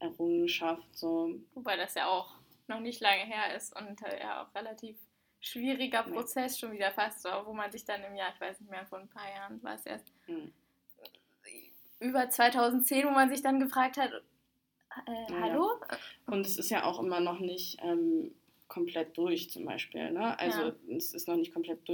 Errungenschaft. 0.00 0.86
So. 0.96 1.34
Wobei 1.54 1.76
das 1.76 1.94
ja 1.94 2.06
auch 2.08 2.34
noch 2.66 2.80
nicht 2.80 3.00
lange 3.00 3.24
her 3.24 3.56
ist 3.56 3.74
und 3.80 4.02
äh, 4.02 4.20
ja 4.20 4.42
auch 4.44 4.54
relativ 4.54 4.96
schwieriger 5.40 6.04
Nee. 6.06 6.12
Prozess 6.14 6.58
schon 6.58 6.72
wieder 6.72 6.90
fast, 6.90 7.22
so, 7.22 7.28
wo 7.44 7.52
man 7.52 7.70
sich 7.70 7.84
dann 7.84 8.02
im 8.02 8.16
Jahr, 8.16 8.32
ich 8.34 8.40
weiß 8.40 8.60
nicht 8.60 8.70
mehr, 8.70 8.84
vor 8.86 8.98
ein 8.98 9.08
paar 9.08 9.28
Jahren 9.32 9.62
war 9.62 9.74
es 9.76 9.86
erst, 9.86 10.12
Hm. 10.26 10.52
über 12.00 12.28
2010, 12.28 13.06
wo 13.06 13.10
man 13.10 13.30
sich 13.30 13.42
dann 13.42 13.60
gefragt 13.60 13.96
hat, 13.96 14.10
äh, 15.06 15.32
Ja, 15.32 15.40
hallo? 15.40 15.70
Und 16.26 16.44
es 16.44 16.58
ist 16.58 16.70
ja 16.70 16.84
auch 16.84 17.00
immer 17.00 17.20
noch 17.20 17.38
nicht 17.38 17.78
ähm, 17.82 18.34
komplett 18.66 19.16
durch, 19.16 19.50
zum 19.50 19.64
Beispiel. 19.64 20.10
Ne? 20.10 20.38
Also 20.38 20.60
Ja. 20.62 20.74
es 20.96 21.14
ist 21.14 21.28
noch 21.28 21.36
nicht 21.36 21.54
komplett 21.54 21.88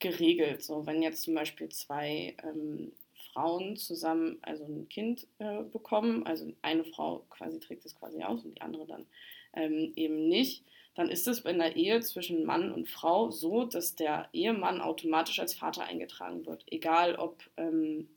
durchgeregelt. 0.00 0.62
So, 0.62 0.86
wenn 0.86 1.02
jetzt 1.02 1.22
zum 1.22 1.34
Beispiel 1.34 1.68
zwei 1.68 2.36
ähm, 2.42 2.92
Frauen 3.32 3.76
zusammen 3.76 4.38
also 4.42 4.64
ein 4.64 4.88
Kind 4.88 5.26
äh, 5.38 5.62
bekommen, 5.62 6.26
also 6.26 6.52
eine 6.62 6.84
Frau 6.84 7.24
quasi 7.30 7.58
trägt 7.60 7.84
es 7.84 7.94
quasi 7.94 8.22
aus 8.22 8.44
und 8.44 8.54
die 8.56 8.60
andere 8.62 8.86
dann 8.86 9.06
ähm, 9.54 9.92
eben 9.96 10.28
nicht, 10.28 10.64
dann 10.94 11.10
ist 11.10 11.28
es 11.28 11.40
in 11.40 11.58
der 11.58 11.76
Ehe 11.76 12.00
zwischen 12.00 12.44
Mann 12.44 12.72
und 12.72 12.88
Frau 12.88 13.30
so, 13.30 13.64
dass 13.64 13.94
der 13.94 14.28
Ehemann 14.32 14.80
automatisch 14.80 15.38
als 15.38 15.54
Vater 15.54 15.84
eingetragen 15.84 16.44
wird. 16.46 16.64
Egal 16.70 17.16
ob 17.16 17.42
ähm, 17.56 18.08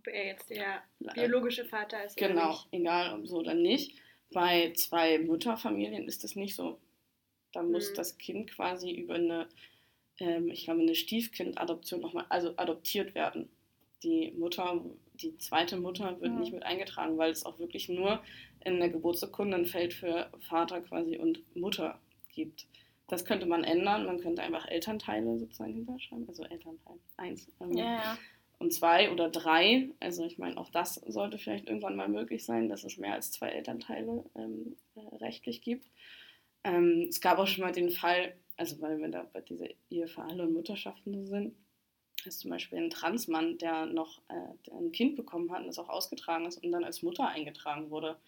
Ob 0.00 0.06
er 0.08 0.26
jetzt 0.26 0.50
der 0.50 0.82
biologische 1.14 1.64
Vater 1.64 2.04
ist 2.04 2.16
oder 2.16 2.28
Genau, 2.28 2.50
nicht. 2.50 2.68
egal 2.72 3.18
ob 3.18 3.26
so 3.26 3.38
oder 3.38 3.54
nicht. 3.54 3.96
Bei 4.30 4.72
zwei 4.74 5.18
Mutterfamilien 5.18 6.06
ist 6.06 6.22
das 6.22 6.36
nicht 6.36 6.54
so. 6.54 6.78
Da 7.52 7.62
muss 7.62 7.90
Mhm. 7.90 7.94
das 7.96 8.18
Kind 8.18 8.50
quasi 8.50 8.90
über 8.92 9.14
eine, 9.14 9.48
ähm, 10.18 10.50
ich 10.50 10.64
glaube, 10.64 10.80
eine 10.82 10.94
Stiefkindadoption 10.94 12.00
nochmal, 12.00 12.26
also 12.28 12.54
adoptiert 12.56 13.14
werden. 13.14 13.48
Die 14.02 14.30
Mutter, 14.32 14.84
die 15.14 15.36
zweite 15.38 15.76
Mutter 15.76 16.20
wird 16.20 16.32
Mhm. 16.32 16.40
nicht 16.40 16.52
mit 16.52 16.62
eingetragen, 16.62 17.18
weil 17.18 17.30
es 17.32 17.44
auch 17.44 17.58
wirklich 17.58 17.88
nur 17.88 18.22
in 18.64 18.78
der 18.78 18.88
Geburtsurkunde 18.90 19.56
ein 19.56 19.66
Feld 19.66 19.94
für 19.94 20.30
Vater 20.48 20.80
quasi 20.82 21.16
und 21.16 21.40
Mutter 21.56 22.00
gibt. 22.32 22.66
Das 23.08 23.24
könnte 23.24 23.46
man 23.46 23.64
ändern. 23.64 24.04
Man 24.06 24.20
könnte 24.20 24.42
einfach 24.42 24.68
Elternteile 24.68 25.38
sozusagen 25.38 25.74
hinterschreiben. 25.74 26.28
Also 26.28 26.44
Elternteil 26.44 26.96
1. 27.16 27.48
Ähm, 27.60 27.72
Ja, 27.76 27.84
ja. 27.84 28.18
und 28.58 28.72
zwei 28.72 29.10
oder 29.10 29.30
drei. 29.30 29.88
Also 29.98 30.24
ich 30.26 30.36
meine, 30.38 30.58
auch 30.58 30.68
das 30.70 30.96
sollte 31.06 31.38
vielleicht 31.38 31.66
irgendwann 31.68 31.96
mal 31.96 32.08
möglich 32.08 32.44
sein, 32.44 32.68
dass 32.68 32.84
es 32.84 32.98
mehr 32.98 33.14
als 33.14 33.30
zwei 33.32 33.48
Elternteile 33.48 34.24
ähm, 34.36 34.76
äh, 34.94 35.16
rechtlich 35.16 35.62
gibt. 35.62 35.86
Ähm, 36.64 37.06
es 37.08 37.20
gab 37.20 37.38
auch 37.38 37.46
schon 37.46 37.64
mal 37.64 37.72
den 37.72 37.90
Fall, 37.90 38.34
also 38.58 38.80
weil 38.80 38.98
wir 38.98 39.08
da 39.08 39.22
bei 39.32 39.40
dieser 39.40 39.68
Ehe 39.88 40.08
für 40.08 40.22
alle 40.22 40.42
und 40.42 40.52
Mutterschaften 40.52 41.26
sind, 41.26 41.54
ist 42.24 42.40
zum 42.40 42.50
Beispiel 42.50 42.78
ein 42.78 42.90
Transmann, 42.90 43.56
der 43.58 43.86
noch 43.86 44.18
äh, 44.28 44.54
der 44.66 44.74
ein 44.74 44.92
Kind 44.92 45.16
bekommen 45.16 45.50
hat 45.52 45.60
und 45.60 45.68
das 45.68 45.78
auch 45.78 45.88
ausgetragen 45.88 46.44
ist 46.44 46.62
und 46.62 46.72
dann 46.72 46.84
als 46.84 47.02
Mutter 47.02 47.28
eingetragen 47.28 47.90
wurde, 47.90 48.18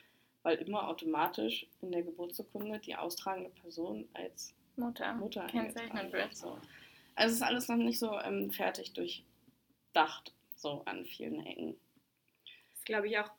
weil 0.43 0.57
immer 0.59 0.89
automatisch 0.89 1.66
in 1.83 1.91
der 1.91 2.03
Geburtsurkunde 2.03 2.78
die 2.78 2.95
austragende 2.95 3.51
Person 3.51 4.09
als 4.14 4.55
Mutter. 4.76 5.14
Mutter 5.14 5.47
Kennzeichnen 5.49 5.99
eingetragen 5.99 6.12
wird. 6.12 6.22
wird. 6.31 6.37
So. 6.37 6.59
Also 7.16 7.33
es 7.33 7.41
ist 7.41 7.43
alles 7.43 7.68
noch 7.68 7.76
nicht 7.76 7.99
so 7.99 8.18
ähm, 8.20 8.53
fertig 8.53 8.93
durchdacht, 8.93 10.33
so 10.55 10.83
an 10.85 11.05
vielen 11.05 11.45
Ecken. 11.45 11.76
Das 12.70 12.78
ist, 12.78 12.87
glaube 12.87 13.09
ich, 13.09 13.18
auch 13.18 13.31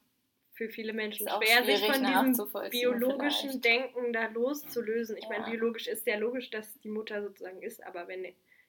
für 0.61 0.69
viele 0.69 0.93
Menschen 0.93 1.27
schwer, 1.27 1.65
sich 1.65 1.79
von 1.79 2.05
diesem 2.05 2.69
biologischen 2.69 3.49
vielleicht. 3.49 3.65
Denken 3.65 4.13
da 4.13 4.27
loszulösen. 4.27 5.17
Ich 5.17 5.23
Ja. 5.23 5.29
meine, 5.29 5.45
biologisch 5.45 5.87
ist 5.87 6.05
ja 6.05 6.17
logisch, 6.17 6.51
dass 6.51 6.79
die 6.81 6.89
Mutter 6.89 7.23
sozusagen 7.23 7.63
ist, 7.63 7.83
aber 7.83 8.07
wenn 8.07 8.27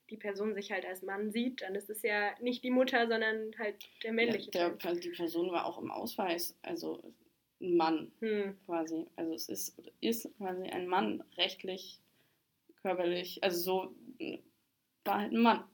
die 0.08 0.16
Person 0.16 0.54
sich 0.54 0.72
halt 0.72 0.86
als 0.86 1.02
Mann 1.02 1.32
sieht, 1.32 1.60
dann 1.60 1.74
ist 1.74 1.90
es 1.90 2.00
ja 2.02 2.30
nicht 2.40 2.64
die 2.64 2.70
Mutter, 2.70 3.08
sondern 3.08 3.52
halt 3.58 3.76
der 4.02 4.12
männliche 4.14 4.50
Ja, 4.54 4.70
der, 4.70 4.78
Teil. 4.78 4.96
die 4.96 5.10
Person 5.10 5.50
war 5.52 5.66
auch 5.66 5.78
im 5.78 5.90
Ausweis, 5.90 6.56
also 6.62 7.02
ein 7.60 7.76
Mann 7.76 8.10
Hm. 8.20 8.56
quasi. 8.64 9.06
Also 9.16 9.34
es 9.34 9.48
ist, 9.50 9.78
ist 10.00 10.30
quasi 10.38 10.62
ein 10.62 10.86
Mann, 10.86 11.22
rechtlich, 11.36 12.00
körperlich, 12.80 13.44
also 13.44 13.58
so 13.60 13.94
war 15.04 15.20
halt 15.20 15.32
ein 15.32 15.38
Mann. 15.42 15.64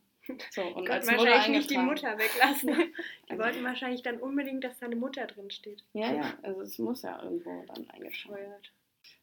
So, 0.51 0.63
und 0.63 0.75
Konnten 0.75 0.91
als 0.91 1.07
Mutter 1.11 1.19
wahrscheinlich 1.31 1.59
nicht 1.59 1.71
die. 1.71 1.79
Mutter 1.79 2.19
weglassen. 2.19 2.69
Die 2.69 3.31
Also- 3.33 3.43
wollten 3.43 3.65
wahrscheinlich 3.65 4.03
dann 4.03 4.19
unbedingt, 4.21 4.63
dass 4.65 4.79
da 4.79 4.87
eine 4.87 4.97
Mutter 4.97 5.27
drin 5.27 5.51
steht. 5.51 5.83
Ja, 5.95 6.13
ja, 6.13 6.39
also 6.43 6.61
es 6.63 6.79
muss 6.79 7.03
ja 7.03 7.23
irgendwo 7.23 7.51
dann 7.67 7.77
eingetragen 7.91 8.05
Bescheuert. 8.09 8.73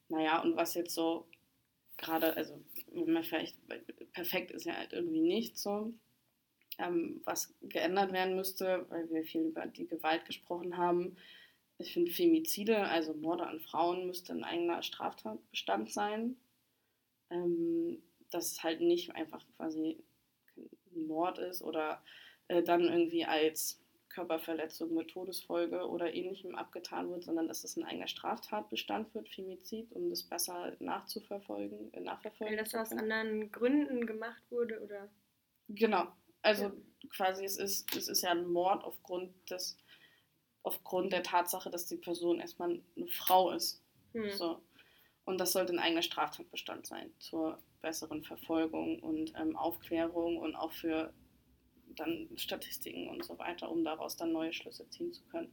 Naja, 0.09 0.41
und 0.41 0.55
was 0.55 0.73
jetzt 0.73 0.93
so 0.93 1.27
gerade, 1.97 2.35
also 2.35 2.59
wenn 2.91 3.13
man 3.13 3.23
vielleicht, 3.23 3.55
perfekt 4.13 4.51
ist 4.51 4.65
ja 4.65 4.75
halt 4.75 4.93
irgendwie 4.93 5.21
nicht 5.21 5.57
so, 5.57 5.93
ähm, 6.77 7.21
was 7.25 7.53
geändert 7.61 8.11
werden 8.11 8.35
müsste, 8.35 8.85
weil 8.89 9.09
wir 9.09 9.23
viel 9.23 9.41
über 9.43 9.65
die 9.65 9.87
Gewalt 9.87 10.25
gesprochen 10.25 10.77
haben. 10.77 11.15
Ich 11.77 11.93
finde 11.93 12.11
Femizide, 12.11 12.77
also 12.87 13.13
Morde 13.13 13.45
an 13.47 13.59
Frauen, 13.59 14.07
müsste 14.07 14.33
ein 14.33 14.43
eigener 14.43 14.81
Straftatbestand 14.81 15.91
sein. 15.91 16.37
Ähm, 17.29 18.01
dass 18.31 18.51
es 18.51 18.63
halt 18.63 18.81
nicht 18.81 19.15
einfach 19.15 19.43
quasi 19.57 19.97
Mord 20.95 21.39
ist 21.39 21.61
oder 21.61 22.01
äh, 22.47 22.63
dann 22.63 22.81
irgendwie 22.81 23.25
als 23.25 23.79
Körperverletzung 24.09 24.93
mit 24.93 25.09
Todesfolge 25.09 25.89
oder 25.89 26.13
ähnlichem 26.13 26.55
abgetan 26.55 27.09
wird, 27.11 27.23
sondern 27.23 27.47
dass 27.47 27.63
es 27.63 27.75
ein 27.75 27.83
eigener 27.83 28.07
Straftatbestand 28.07 29.13
wird, 29.13 29.27
Femizid, 29.29 29.91
um 29.91 30.09
das 30.09 30.23
besser 30.23 30.73
nachzuverfolgen, 30.79 31.93
äh, 31.93 31.99
nachverfolgen 31.99 32.57
Weil 32.57 32.63
das 32.63 32.73
aus 32.73 32.91
anderen 32.91 33.51
Gründen 33.51 34.05
gemacht 34.05 34.41
wurde, 34.49 34.81
oder? 34.81 35.09
Genau. 35.67 36.07
Also 36.41 36.65
Ja. 36.65 36.71
quasi 37.09 37.43
es 37.43 37.57
ist, 37.57 37.95
es 37.95 38.07
ist 38.07 38.21
ja 38.21 38.31
ein 38.31 38.47
Mord 38.47 38.83
aufgrund 38.83 39.33
des, 39.49 39.77
aufgrund 40.63 41.11
der 41.11 41.23
Tatsache, 41.23 41.69
dass 41.69 41.87
die 41.87 41.97
Person 41.97 42.39
erstmal 42.39 42.79
eine 42.95 43.07
Frau 43.07 43.51
ist. 43.51 43.81
Hm. 44.13 44.31
So. 44.31 44.61
Und 45.25 45.39
das 45.39 45.53
sollte 45.53 45.73
ein 45.73 45.79
eigener 45.79 46.03
Straftatbestand 46.03 46.85
sein 46.85 47.11
zur 47.19 47.57
besseren 47.81 48.23
Verfolgung 48.23 48.99
und 48.99 49.33
ähm, 49.39 49.55
Aufklärung 49.55 50.37
und 50.37 50.55
auch 50.55 50.71
für 50.71 51.13
dann 51.95 52.29
Statistiken 52.35 53.07
und 53.09 53.23
so 53.25 53.37
weiter, 53.39 53.71
um 53.71 53.83
daraus 53.83 54.17
dann 54.17 54.31
neue 54.31 54.53
Schlüsse 54.53 54.87
ziehen 54.89 55.13
zu 55.13 55.23
können. 55.25 55.51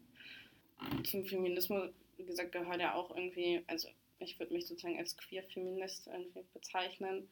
Zum 1.04 1.24
Feminismus, 1.24 1.90
wie 2.16 2.24
gesagt, 2.24 2.52
gehört 2.52 2.80
ja 2.80 2.94
auch 2.94 3.14
irgendwie, 3.16 3.62
also 3.66 3.88
ich 4.18 4.38
würde 4.38 4.52
mich 4.52 4.66
sozusagen 4.66 4.98
als 4.98 5.16
Queer-Feminist 5.16 6.06
irgendwie 6.08 6.44
bezeichnen. 6.52 7.28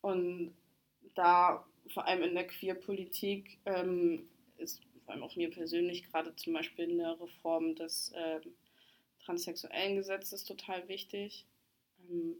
Und 0.00 0.54
da 1.14 1.66
vor 1.88 2.06
allem 2.06 2.22
in 2.22 2.34
der 2.34 2.46
Queer-Politik 2.46 3.58
ähm, 3.66 4.28
ist 4.58 4.82
vor 5.04 5.14
allem 5.14 5.22
auch 5.22 5.36
mir 5.36 5.50
persönlich 5.50 6.04
gerade 6.04 6.34
zum 6.36 6.52
Beispiel 6.52 6.90
eine 6.90 7.18
Reform 7.20 7.74
des 7.74 8.12
ähm, 8.14 8.42
transsexuellen 9.24 9.96
Gesetzes 9.96 10.44
total 10.44 10.86
wichtig. 10.88 11.46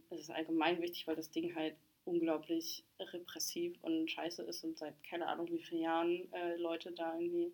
Es 0.09 0.21
ist 0.21 0.29
allgemein 0.31 0.81
wichtig, 0.81 1.07
weil 1.07 1.15
das 1.15 1.31
Ding 1.31 1.55
halt 1.55 1.75
unglaublich 2.05 2.83
repressiv 2.99 3.77
und 3.83 4.09
scheiße 4.09 4.43
ist 4.43 4.63
und 4.63 4.77
seit 4.77 5.01
keine 5.03 5.27
Ahnung 5.27 5.47
wie 5.51 5.61
vielen 5.63 5.81
Jahren 5.81 6.33
äh, 6.33 6.55
Leute 6.57 6.91
da 6.91 7.13
irgendwie 7.17 7.53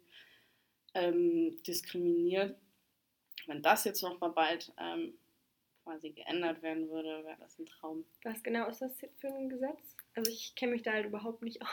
ähm, 0.94 1.62
diskriminiert. 1.64 2.56
Wenn 3.46 3.62
das 3.62 3.84
jetzt 3.84 4.02
noch 4.02 4.20
mal 4.20 4.30
bald 4.30 4.74
ähm, 4.80 5.14
quasi 5.84 6.10
geändert 6.12 6.62
werden 6.62 6.90
würde, 6.90 7.24
wäre 7.26 7.38
das 7.40 7.58
ein 7.60 7.66
Traum. 7.66 8.06
Was 8.24 8.42
genau 8.44 8.68
ist 8.68 8.82
das 8.82 8.98
für 9.20 9.28
ein 9.28 9.50
Gesetz? 9.50 9.96
Also 10.16 10.32
ich 10.32 10.56
kenne 10.56 10.74
mich 10.74 10.82
da 10.84 10.94
halt 10.94 11.06
überhaupt 11.06 11.42
nicht 11.44 11.62
aus. 11.62 11.70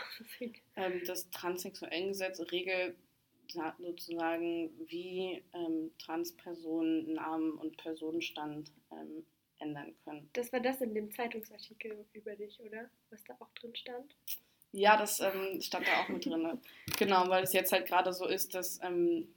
Ähm, 0.76 1.03
das 1.07 1.30
Transsexuellengesetz 1.30 2.40
regelt 2.53 2.97
sa- 3.49 3.76
sozusagen, 3.78 4.70
wie 4.88 5.42
ähm, 5.53 5.90
Transpersonen 5.99 7.14
Namen 7.14 7.53
und 7.53 7.76
Personenstand 7.76 8.70
ähm, 8.92 9.24
ändern 9.64 9.94
können. 10.04 10.28
Das 10.34 10.52
war 10.52 10.60
das 10.60 10.80
in 10.80 10.94
dem 10.94 11.10
Zeitungsartikel 11.10 12.04
über 12.12 12.36
dich, 12.36 12.60
oder? 12.60 12.88
Was 13.10 13.24
da 13.24 13.34
auch 13.40 13.50
drin 13.54 13.74
stand? 13.74 14.14
Ja, 14.72 14.96
das 14.96 15.20
ähm, 15.20 15.60
stand 15.60 15.86
da 15.86 16.02
auch 16.02 16.08
mit 16.08 16.24
drin. 16.26 16.58
Genau, 16.98 17.28
weil 17.28 17.44
es 17.44 17.52
jetzt 17.52 17.72
halt 17.72 17.86
gerade 17.86 18.12
so 18.12 18.26
ist, 18.26 18.54
dass 18.54 18.80
ähm, 18.82 19.28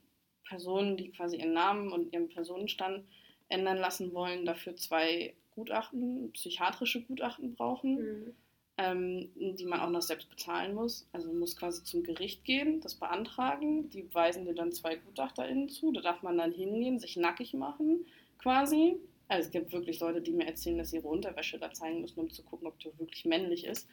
Personen, 0.48 0.96
die 0.96 1.10
quasi 1.10 1.36
ihren 1.36 1.52
Namen 1.52 1.92
und 1.92 2.12
ihren 2.12 2.28
Personenstand 2.28 3.04
ändern 3.48 3.78
lassen 3.78 4.12
wollen, 4.14 4.44
dafür 4.44 4.76
zwei 4.76 5.34
Gutachten, 5.54 6.30
psychiatrische 6.32 7.02
Gutachten 7.02 7.54
brauchen, 7.54 7.98
Hm. 7.98 8.34
ähm, 8.78 9.56
die 9.56 9.64
man 9.64 9.80
auch 9.80 9.90
noch 9.90 10.02
selbst 10.02 10.28
bezahlen 10.28 10.74
muss. 10.74 11.06
Also 11.12 11.28
man 11.28 11.38
muss 11.40 11.56
quasi 11.56 11.82
zum 11.84 12.02
Gericht 12.02 12.44
gehen, 12.44 12.80
das 12.80 12.94
beantragen, 12.94 13.90
die 13.90 14.12
weisen 14.14 14.44
dir 14.44 14.54
dann 14.54 14.72
zwei 14.72 14.96
GutachterInnen 14.96 15.68
zu, 15.68 15.92
da 15.92 16.00
darf 16.00 16.22
man 16.22 16.38
dann 16.38 16.52
hingehen, 16.52 16.98
sich 16.98 17.16
nackig 17.16 17.54
machen 17.54 18.06
quasi. 18.38 18.96
Also 19.28 19.46
es 19.46 19.52
gibt 19.52 19.72
wirklich 19.72 20.00
Leute, 20.00 20.22
die 20.22 20.32
mir 20.32 20.46
erzählen, 20.46 20.78
dass 20.78 20.90
sie 20.90 20.96
ihre 20.96 21.08
Unterwäsche 21.08 21.58
da 21.58 21.72
zeigen 21.72 22.00
müssen, 22.00 22.20
um 22.20 22.30
zu 22.30 22.42
gucken, 22.42 22.66
ob 22.66 22.78
der 22.80 22.98
wirklich 22.98 23.24
männlich 23.24 23.64
ist. 23.64 23.88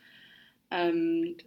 Ähm, 0.72 1.38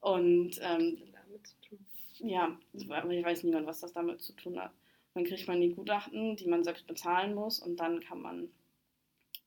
und 0.00 0.58
ähm, 0.60 0.98
Was 1.00 1.08
hat 1.08 1.24
damit 1.24 1.46
zu 1.46 1.60
tun? 1.60 1.86
ja, 2.22 2.58
aber 2.90 3.10
ich 3.10 3.24
weiß 3.24 3.44
niemand, 3.44 3.66
was 3.66 3.80
das 3.80 3.92
damit 3.92 4.20
zu 4.20 4.32
tun 4.34 4.60
hat. 4.60 4.72
Dann 5.14 5.24
kriegt 5.24 5.48
man 5.48 5.60
die 5.60 5.74
Gutachten, 5.74 6.36
die 6.36 6.46
man 6.46 6.64
selbst 6.64 6.86
bezahlen 6.86 7.34
muss 7.34 7.60
und 7.60 7.76
dann 7.76 8.00
kann 8.00 8.20
man 8.20 8.50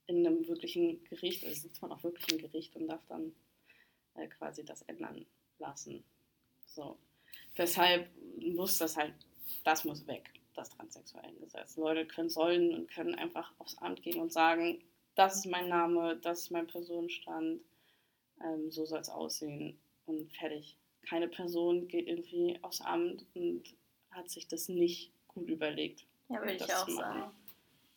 in 0.07 0.25
einem 0.25 0.47
wirklichen 0.47 1.03
Gericht, 1.05 1.45
also 1.45 1.61
sitzt 1.61 1.81
man 1.81 1.91
auch 1.91 2.03
wirklich 2.03 2.29
im 2.31 2.39
Gericht 2.39 2.75
und 2.75 2.87
darf 2.87 3.05
dann 3.07 3.33
äh, 4.15 4.27
quasi 4.27 4.65
das 4.65 4.81
ändern 4.83 5.25
lassen. 5.59 6.03
So. 6.65 6.97
Deshalb 7.57 8.09
muss 8.37 8.77
das 8.77 8.97
halt, 8.97 9.13
das 9.63 9.85
muss 9.85 10.05
weg, 10.07 10.29
das 10.53 10.69
Transsexuellengesetz. 10.69 11.77
Leute 11.77 12.05
können, 12.05 12.29
sollen 12.29 12.73
und 12.73 12.89
können 12.89 13.15
einfach 13.15 13.51
aufs 13.59 13.77
Amt 13.77 14.01
gehen 14.01 14.21
und 14.21 14.31
sagen, 14.31 14.83
das 15.15 15.37
ist 15.37 15.45
mein 15.45 15.69
Name, 15.69 16.17
das 16.17 16.41
ist 16.41 16.51
mein 16.51 16.67
Personenstand, 16.67 17.61
ähm, 18.41 18.71
so 18.71 18.85
soll 18.85 18.99
es 18.99 19.09
aussehen 19.09 19.79
und 20.05 20.31
fertig. 20.35 20.77
Keine 21.07 21.27
Person 21.27 21.87
geht 21.87 22.07
irgendwie 22.07 22.57
aufs 22.61 22.81
Amt 22.81 23.25
und 23.33 23.63
hat 24.11 24.29
sich 24.29 24.47
das 24.47 24.69
nicht 24.69 25.11
gut 25.27 25.49
überlegt. 25.49 26.05
Ja, 26.29 26.39
würde 26.39 26.53
ich 26.53 26.63
auch 26.63 26.87
sagen. 26.87 27.31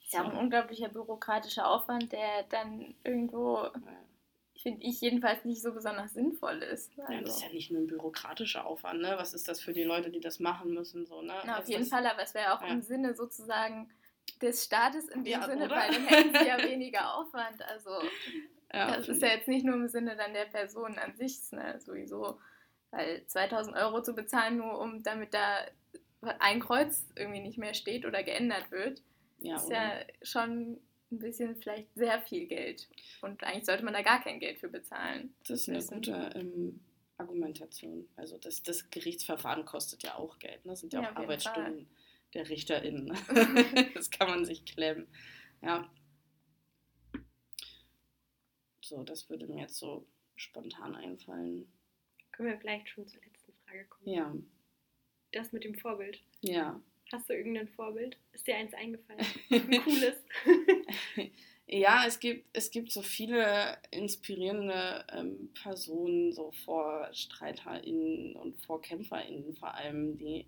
Ist 0.03 0.13
ja 0.13 0.25
auch 0.25 0.33
ein 0.33 0.37
unglaublicher 0.37 0.89
bürokratischer 0.89 1.69
Aufwand, 1.69 2.13
der 2.13 2.45
dann 2.45 2.95
irgendwo, 3.03 3.57
Ja. 3.57 3.73
Finde 4.63 4.85
ich 4.85 5.01
jedenfalls, 5.01 5.45
nicht 5.45 5.63
so 5.63 5.73
besonders 5.73 6.15
sinnvoll 6.15 6.63
ist. 6.63 6.93
Ja, 6.97 7.05
das 7.09 7.15
ist 7.15 7.31
Also, 7.35 7.47
ja 7.47 7.53
nicht 7.53 7.71
nur 7.71 7.83
ein 7.83 7.87
bürokratischer 7.87 8.67
Aufwand, 8.67 9.01
ne? 9.01 9.15
Was 9.19 9.35
ist 9.35 9.49
das 9.49 9.61
für 9.61 9.73
die 9.73 9.85
Leute, 9.85 10.11
die 10.11 10.21
das 10.21 10.41
machen 10.41 10.73
müssen, 10.75 11.07
so, 11.07 11.23
ne? 11.23 11.35
na, 11.45 11.53
auf 11.55 11.59
Also 11.61 11.73
jeden 11.73 11.83
das, 11.85 11.91
Fall, 11.91 12.07
aber 12.07 12.23
es 12.23 12.35
wäre 12.35 12.55
auch 12.55 12.63
ja. 12.63 12.69
im 12.69 12.83
Sinne 12.83 13.15
sozusagen 13.15 13.91
des 14.43 14.65
Staates 14.65 15.09
in 15.09 15.25
dem 15.25 15.33
Ja, 15.33 15.43
Sinne, 15.47 15.67
oder? 15.67 15.77
weil 15.77 15.93
dann 15.93 16.07
hätten 16.07 16.35
sie 16.35 16.47
ja 16.47 16.59
weniger 16.63 17.15
Aufwand. 17.15 17.63
Also 17.63 17.91
Ja, 18.73 18.97
das 18.97 19.09
ist 19.09 19.23
ja 19.23 19.29
jetzt 19.29 19.49
nicht 19.49 19.65
nur 19.65 19.77
im 19.77 19.89
Sinne 19.89 20.17
dann 20.17 20.35
der 20.35 20.47
Person 20.47 20.99
an 20.99 21.15
sich, 21.17 21.39
ne, 21.53 21.81
sowieso. 21.81 22.39
Weil 22.91 23.25
2000 23.27 23.77
Euro 23.77 24.03
zu 24.03 24.15
bezahlen, 24.15 24.59
nur 24.59 24.79
um 24.81 25.03
damit 25.03 25.33
da 25.35 25.67
ein 26.41 26.61
Kreuz 26.61 27.07
irgendwie 27.15 27.41
nicht 27.41 27.59
mehr 27.59 27.75
steht 27.75 28.05
oder 28.05 28.23
geändert 28.23 28.71
wird, 28.71 29.03
ja, 29.39 29.57
ist 29.57 29.67
oder? 29.67 29.77
ja 29.77 29.93
schon 30.23 30.79
ein 31.11 31.19
bisschen 31.19 31.57
vielleicht 31.57 31.89
sehr 31.95 32.21
viel 32.23 32.47
Geld. 32.47 32.89
Und 33.23 33.43
eigentlich 33.45 33.67
sollte 33.67 33.85
man 33.85 33.95
da 33.95 34.03
gar 34.03 34.23
kein 34.23 34.41
Geld 34.41 34.59
für 34.59 34.69
bezahlen. 34.69 35.35
Das 35.47 35.61
ist 35.61 35.69
eine 35.69 35.79
wissen. 35.79 35.95
gute 35.97 36.31
ähm, 36.35 36.81
Argumentation. 37.19 38.09
Also 38.17 38.39
das, 38.39 38.63
das 38.63 38.91
Gerichtsverfahren 38.91 39.65
kostet 39.65 40.03
ja 40.03 40.17
auch 40.17 40.39
Geld. 40.39 40.65
Ne? 40.65 40.73
Das 40.73 40.81
sind 40.81 40.93
ja, 40.93 41.03
Ja, 41.03 41.13
auch 41.13 41.17
Arbeitsstunden 41.17 41.89
der 42.35 42.49
RichterInnen. 42.49 43.17
das 43.95 44.11
kann 44.11 44.29
man 44.29 44.45
sich 44.45 44.65
klemmen. 44.65 45.07
Ja. 45.63 45.91
So, 48.83 49.03
das 49.03 49.29
würde 49.29 49.47
mir 49.47 49.63
jetzt 49.63 49.77
so 49.79 50.07
spontan 50.37 50.95
einfallen. 50.95 51.67
Können 52.33 52.51
wir 52.51 52.59
vielleicht 52.59 52.89
schon 52.89 53.07
zur 53.07 53.21
letzten 53.23 53.53
Frage 53.65 53.85
kommen? 53.87 54.09
Ja, 54.09 54.35
Das 55.33 55.53
mit 55.53 55.65
dem 55.65 55.75
Vorbild. 55.75 56.21
ja. 56.41 56.81
Hast 57.13 57.29
du 57.29 57.35
irgendein 57.35 57.69
Vorbild? 57.69 58.17
Ist 58.33 58.47
dir 58.47 58.57
eins 58.57 58.75
eingefallen? 58.75 59.25
Ein 59.51 59.83
cooles? 59.83 60.17
Ja, 61.69 62.05
es 62.07 62.21
gibt, 62.21 62.47
es 62.53 62.71
gibt 62.71 62.93
so 62.93 63.03
viele 63.03 63.77
inspirierende 63.91 65.05
ähm, 65.13 65.51
Personen, 65.53 66.33
so 66.33 66.53
VorstreiterInnen 66.65 68.37
und 68.37 68.57
VorkämpferInnen 68.65 69.57
vor 69.57 69.75
allem, 69.75 70.17
die 70.17 70.47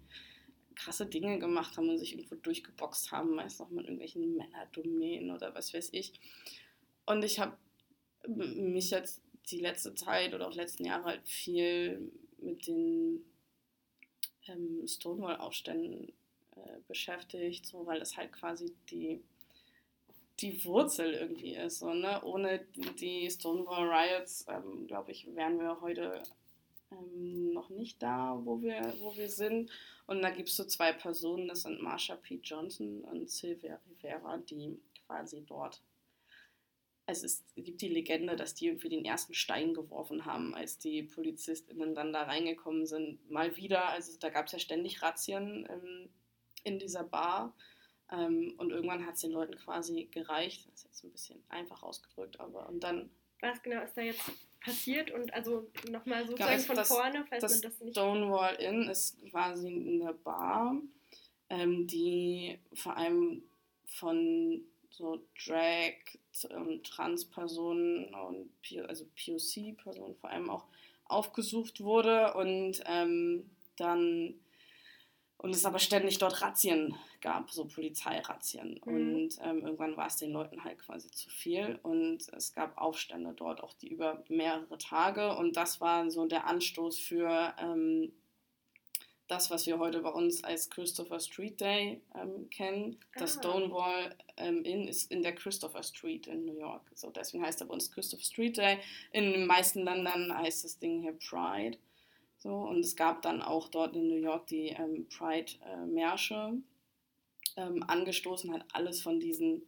krasse 0.76 1.06
Dinge 1.06 1.40
gemacht 1.40 1.76
haben 1.76 1.88
und 1.88 1.98
sich 1.98 2.12
irgendwo 2.12 2.36
durchgeboxt 2.36 3.10
haben, 3.10 3.34
meist 3.34 3.58
noch 3.58 3.68
mit 3.70 3.86
irgendwelchen 3.86 4.36
Männerdomänen 4.36 5.32
oder 5.32 5.52
was 5.56 5.74
weiß 5.74 5.88
ich. 5.90 6.12
Und 7.04 7.24
ich 7.24 7.40
habe 7.40 7.56
mich 8.28 8.90
jetzt 8.90 9.20
die 9.50 9.58
letzte 9.58 9.96
Zeit 9.96 10.34
oder 10.34 10.46
auch 10.46 10.54
letzten 10.54 10.84
Jahre 10.84 11.04
halt 11.04 11.28
viel 11.28 12.12
mit 12.40 12.68
den 12.68 13.24
ähm, 14.46 14.86
Stonewall-Aufständen 14.86 16.12
äh, 16.66 16.78
beschäftigt, 16.86 17.66
so 17.66 17.86
weil 17.86 17.98
das 17.98 18.16
halt 18.16 18.32
quasi 18.32 18.74
die 18.90 19.22
die 20.40 20.64
Wurzel 20.64 21.14
irgendwie 21.14 21.56
ist. 21.56 21.80
So, 21.80 21.92
ne? 21.92 22.22
Ohne 22.22 22.60
die 23.00 23.30
Stonewall 23.30 23.88
Riots, 23.88 24.46
ähm, 24.48 24.86
glaube 24.86 25.10
ich, 25.10 25.26
wären 25.34 25.58
wir 25.58 25.80
heute 25.80 26.22
ähm, 26.92 27.52
noch 27.52 27.70
nicht 27.70 28.02
da, 28.02 28.40
wo 28.44 28.62
wir, 28.62 28.94
wo 29.00 29.16
wir 29.16 29.28
sind. 29.28 29.70
Und 30.06 30.22
da 30.22 30.30
gibt 30.30 30.48
es 30.48 30.56
so 30.56 30.64
zwei 30.64 30.92
Personen, 30.92 31.48
das 31.48 31.62
sind 31.62 31.82
Marsha 31.82 32.16
P. 32.16 32.40
Johnson 32.42 33.02
und 33.04 33.28
Sylvia 33.28 33.80
Rivera, 33.88 34.38
die 34.38 34.78
quasi 35.06 35.44
dort. 35.44 35.82
Es, 37.06 37.22
ist, 37.22 37.44
es 37.56 37.64
gibt 37.64 37.80
die 37.80 37.88
Legende, 37.88 38.36
dass 38.36 38.54
die 38.54 38.66
irgendwie 38.66 38.90
den 38.90 39.04
ersten 39.04 39.32
Stein 39.32 39.72
geworfen 39.72 40.26
haben, 40.26 40.54
als 40.54 40.78
die 40.78 41.02
PolizistInnen 41.02 41.94
dann 41.94 42.12
da 42.12 42.24
reingekommen 42.24 42.86
sind. 42.86 43.30
Mal 43.30 43.56
wieder, 43.56 43.88
also 43.88 44.18
da 44.20 44.28
gab 44.28 44.46
es 44.46 44.52
ja 44.52 44.58
ständig 44.58 45.02
Razzien 45.02 45.66
ähm, 45.70 46.10
in 46.68 46.78
dieser 46.78 47.04
Bar. 47.04 47.54
Ähm, 48.10 48.54
und 48.58 48.70
irgendwann 48.70 49.04
hat 49.04 49.16
es 49.16 49.20
den 49.22 49.32
Leuten 49.32 49.56
quasi 49.56 50.04
gereicht. 50.10 50.66
Das 50.66 50.74
ist 50.76 50.84
jetzt 50.84 51.04
ein 51.04 51.10
bisschen 51.12 51.42
einfach 51.48 51.82
ausgedrückt, 51.82 52.38
aber 52.40 52.68
und 52.68 52.80
dann 52.84 53.10
Was 53.40 53.62
genau 53.62 53.82
ist 53.82 53.96
da 53.96 54.00
jetzt 54.02 54.22
passiert? 54.60 55.10
Und 55.10 55.32
also 55.34 55.70
nochmal 55.90 56.26
sozusagen 56.26 56.52
also 56.52 56.66
von 56.66 56.76
das- 56.76 56.88
vorne, 56.88 57.26
falls 57.28 57.42
das 57.42 57.52
man 57.52 57.62
das 57.62 57.80
nicht. 57.80 57.92
Stonewall 57.92 58.54
Inn 58.56 58.88
ist 58.88 59.20
quasi 59.30 59.68
eine 59.68 60.14
Bar, 60.14 60.76
ähm, 61.50 61.86
die 61.86 62.58
vor 62.74 62.96
allem 62.96 63.42
von 63.86 64.62
so 64.90 65.22
Drag 65.46 65.92
und 66.50 66.84
Trans-Personen 66.86 68.14
und 68.14 68.50
also 68.88 69.04
POC-Personen 69.16 70.16
vor 70.16 70.30
allem 70.30 70.50
auch 70.50 70.66
aufgesucht 71.04 71.80
wurde 71.80 72.34
und 72.34 72.82
ähm, 72.86 73.48
dann 73.76 74.34
und 75.38 75.54
es 75.54 75.64
aber 75.64 75.78
ständig 75.78 76.18
dort 76.18 76.42
Razzien 76.42 76.96
gab, 77.20 77.50
so 77.50 77.64
Polizeirazzien. 77.64 78.80
Mhm. 78.84 79.14
Und 79.14 79.38
ähm, 79.42 79.64
irgendwann 79.64 79.96
war 79.96 80.08
es 80.08 80.16
den 80.16 80.32
Leuten 80.32 80.64
halt 80.64 80.78
quasi 80.80 81.10
zu 81.10 81.30
viel 81.30 81.78
und 81.82 82.28
es 82.32 82.52
gab 82.52 82.76
Aufstände 82.76 83.32
dort, 83.34 83.62
auch 83.62 83.72
die 83.74 83.88
über 83.88 84.24
mehrere 84.28 84.78
Tage. 84.78 85.36
Und 85.36 85.56
das 85.56 85.80
war 85.80 86.10
so 86.10 86.26
der 86.26 86.46
Anstoß 86.46 86.98
für 86.98 87.54
ähm, 87.58 88.12
das, 89.28 89.50
was 89.50 89.66
wir 89.66 89.78
heute 89.78 90.00
bei 90.00 90.10
uns 90.10 90.42
als 90.42 90.70
Christopher 90.70 91.20
Street 91.20 91.60
Day 91.60 92.00
ähm, 92.14 92.48
kennen. 92.50 92.98
Das 93.14 93.36
Ah. 93.36 93.40
Stonewall 93.40 94.16
ähm, 94.38 94.64
Inn 94.64 94.88
ist 94.88 95.10
in 95.12 95.22
der 95.22 95.34
Christopher 95.34 95.82
Street 95.82 96.26
in 96.26 96.46
New 96.46 96.58
York. 96.58 96.90
So, 96.94 97.10
deswegen 97.10 97.44
heißt 97.44 97.60
er 97.60 97.66
bei 97.66 97.74
uns 97.74 97.92
Christopher 97.92 98.24
Street 98.24 98.56
Day. 98.56 98.78
In 99.12 99.32
den 99.32 99.46
meisten 99.46 99.84
Ländern 99.84 100.36
heißt 100.36 100.64
das 100.64 100.78
Ding 100.78 101.02
hier 101.02 101.12
Pride. 101.12 101.78
So, 102.38 102.54
und 102.54 102.80
es 102.80 102.94
gab 102.94 103.22
dann 103.22 103.42
auch 103.42 103.68
dort 103.68 103.96
in 103.96 104.08
New 104.08 104.16
York 104.16 104.46
die 104.46 104.68
ähm, 104.68 105.06
Pride-Märsche, 105.08 106.60
ähm, 107.56 107.82
angestoßen 107.86 108.52
hat 108.52 108.64
alles 108.72 109.02
von 109.02 109.18
diesen 109.18 109.66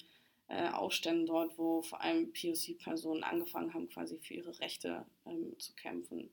äh, 0.49 0.69
Aufständen 0.69 1.27
dort, 1.27 1.59
wo 1.59 1.83
vor 1.83 2.01
allem 2.01 2.33
POC-Personen 2.33 3.25
angefangen 3.25 3.75
haben, 3.75 3.89
quasi 3.89 4.19
für 4.19 4.35
ihre 4.35 4.59
Rechte 4.61 5.05
ähm, 5.27 5.59
zu 5.59 5.75
kämpfen. 5.75 6.31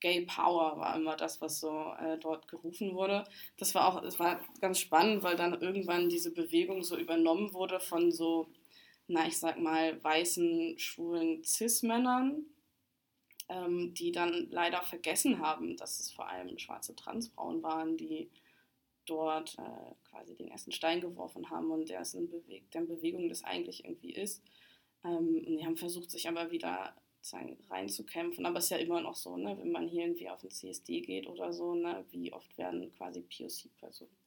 Gay 0.00 0.26
Power 0.26 0.78
war 0.78 0.96
immer 0.96 1.16
das, 1.16 1.40
was 1.40 1.60
so 1.60 1.92
äh, 1.98 2.18
dort 2.18 2.48
gerufen 2.48 2.94
wurde. 2.94 3.24
Das 3.58 3.74
war 3.74 3.88
auch, 3.88 4.02
es 4.02 4.18
war 4.18 4.40
ganz 4.60 4.78
spannend, 4.78 5.22
weil 5.22 5.36
dann 5.36 5.60
irgendwann 5.60 6.08
diese 6.08 6.32
Bewegung 6.32 6.82
so 6.82 6.96
übernommen 6.96 7.52
wurde 7.54 7.80
von 7.80 8.12
so, 8.12 8.48
na, 9.08 9.26
ich 9.26 9.38
sag 9.38 9.58
mal, 9.58 10.02
weißen, 10.02 10.78
schwulen 10.78 11.42
Cis-Männern, 11.44 12.44
ähm, 13.48 13.94
die 13.94 14.12
dann 14.12 14.48
leider 14.50 14.82
vergessen 14.82 15.38
haben, 15.40 15.76
dass 15.76 16.00
es 16.00 16.12
vor 16.12 16.28
allem 16.28 16.58
schwarze 16.58 16.94
Transfrauen 16.96 17.62
waren, 17.62 17.96
die 17.96 18.30
dort 19.06 19.56
äh, 19.58 19.94
quasi 20.10 20.34
den 20.34 20.48
ersten 20.48 20.72
Stein 20.72 21.00
geworfen 21.00 21.50
haben 21.50 21.70
und 21.70 21.88
der 21.88 22.02
in, 22.14 22.28
Beweg 22.28 22.70
der 22.72 22.82
in 22.82 22.88
Bewegung 22.88 23.28
das 23.28 23.44
eigentlich 23.44 23.84
irgendwie 23.84 24.12
ist. 24.12 24.42
Ähm, 25.04 25.44
und 25.46 25.56
die 25.56 25.64
haben 25.64 25.76
versucht, 25.76 26.10
sich 26.10 26.28
aber 26.28 26.50
wieder 26.50 26.94
reinzukämpfen. 27.70 28.46
Aber 28.46 28.58
es 28.58 28.64
ist 28.64 28.70
ja 28.70 28.76
immer 28.76 29.00
noch 29.00 29.16
so, 29.16 29.36
ne, 29.36 29.56
wenn 29.58 29.72
man 29.72 29.88
hier 29.88 30.04
irgendwie 30.04 30.28
auf 30.28 30.40
den 30.40 30.50
CSD 30.50 31.00
geht 31.00 31.26
oder 31.28 31.52
so, 31.52 31.74
ne, 31.74 32.04
wie 32.10 32.32
oft 32.32 32.56
werden 32.58 32.92
quasi 32.94 33.20
POC-Personen 33.20 34.25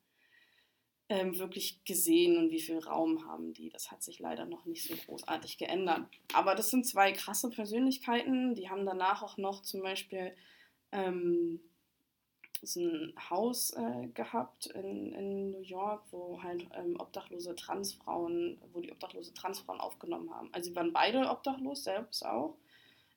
ähm, 1.09 1.37
wirklich 1.39 1.83
gesehen 1.85 2.37
und 2.37 2.51
wie 2.51 2.61
viel 2.61 2.77
Raum 2.77 3.25
haben 3.25 3.53
die. 3.53 3.69
Das 3.69 3.91
hat 3.91 4.03
sich 4.03 4.19
leider 4.19 4.45
noch 4.45 4.65
nicht 4.65 4.87
so 4.87 4.95
großartig 4.95 5.57
geändert. 5.57 6.07
Aber 6.33 6.53
das 6.53 6.69
sind 6.69 6.85
zwei 6.85 7.11
krasse 7.11 7.49
Persönlichkeiten. 7.49 8.53
Die 8.53 8.69
haben 8.69 8.85
danach 8.85 9.23
auch 9.23 9.37
noch 9.37 9.63
zum 9.63 9.81
Beispiel 9.81 10.35
ähm, 10.91 11.59
so 12.61 12.81
ein 12.81 13.13
Haus 13.29 13.71
äh, 13.71 14.07
gehabt 14.13 14.67
in, 14.67 15.13
in 15.13 15.51
New 15.51 15.61
York, 15.61 16.03
wo 16.11 16.41
halt 16.43 16.67
ähm, 16.75 16.95
obdachlose 16.99 17.55
Transfrauen, 17.55 18.61
wo 18.73 18.79
die 18.79 18.91
obdachlose 18.91 19.33
Transfrauen 19.33 19.79
aufgenommen 19.79 20.29
haben. 20.31 20.49
Also 20.51 20.69
sie 20.69 20.75
waren 20.75 20.93
beide 20.93 21.29
obdachlos, 21.29 21.83
selbst 21.83 22.23
auch. 22.25 22.55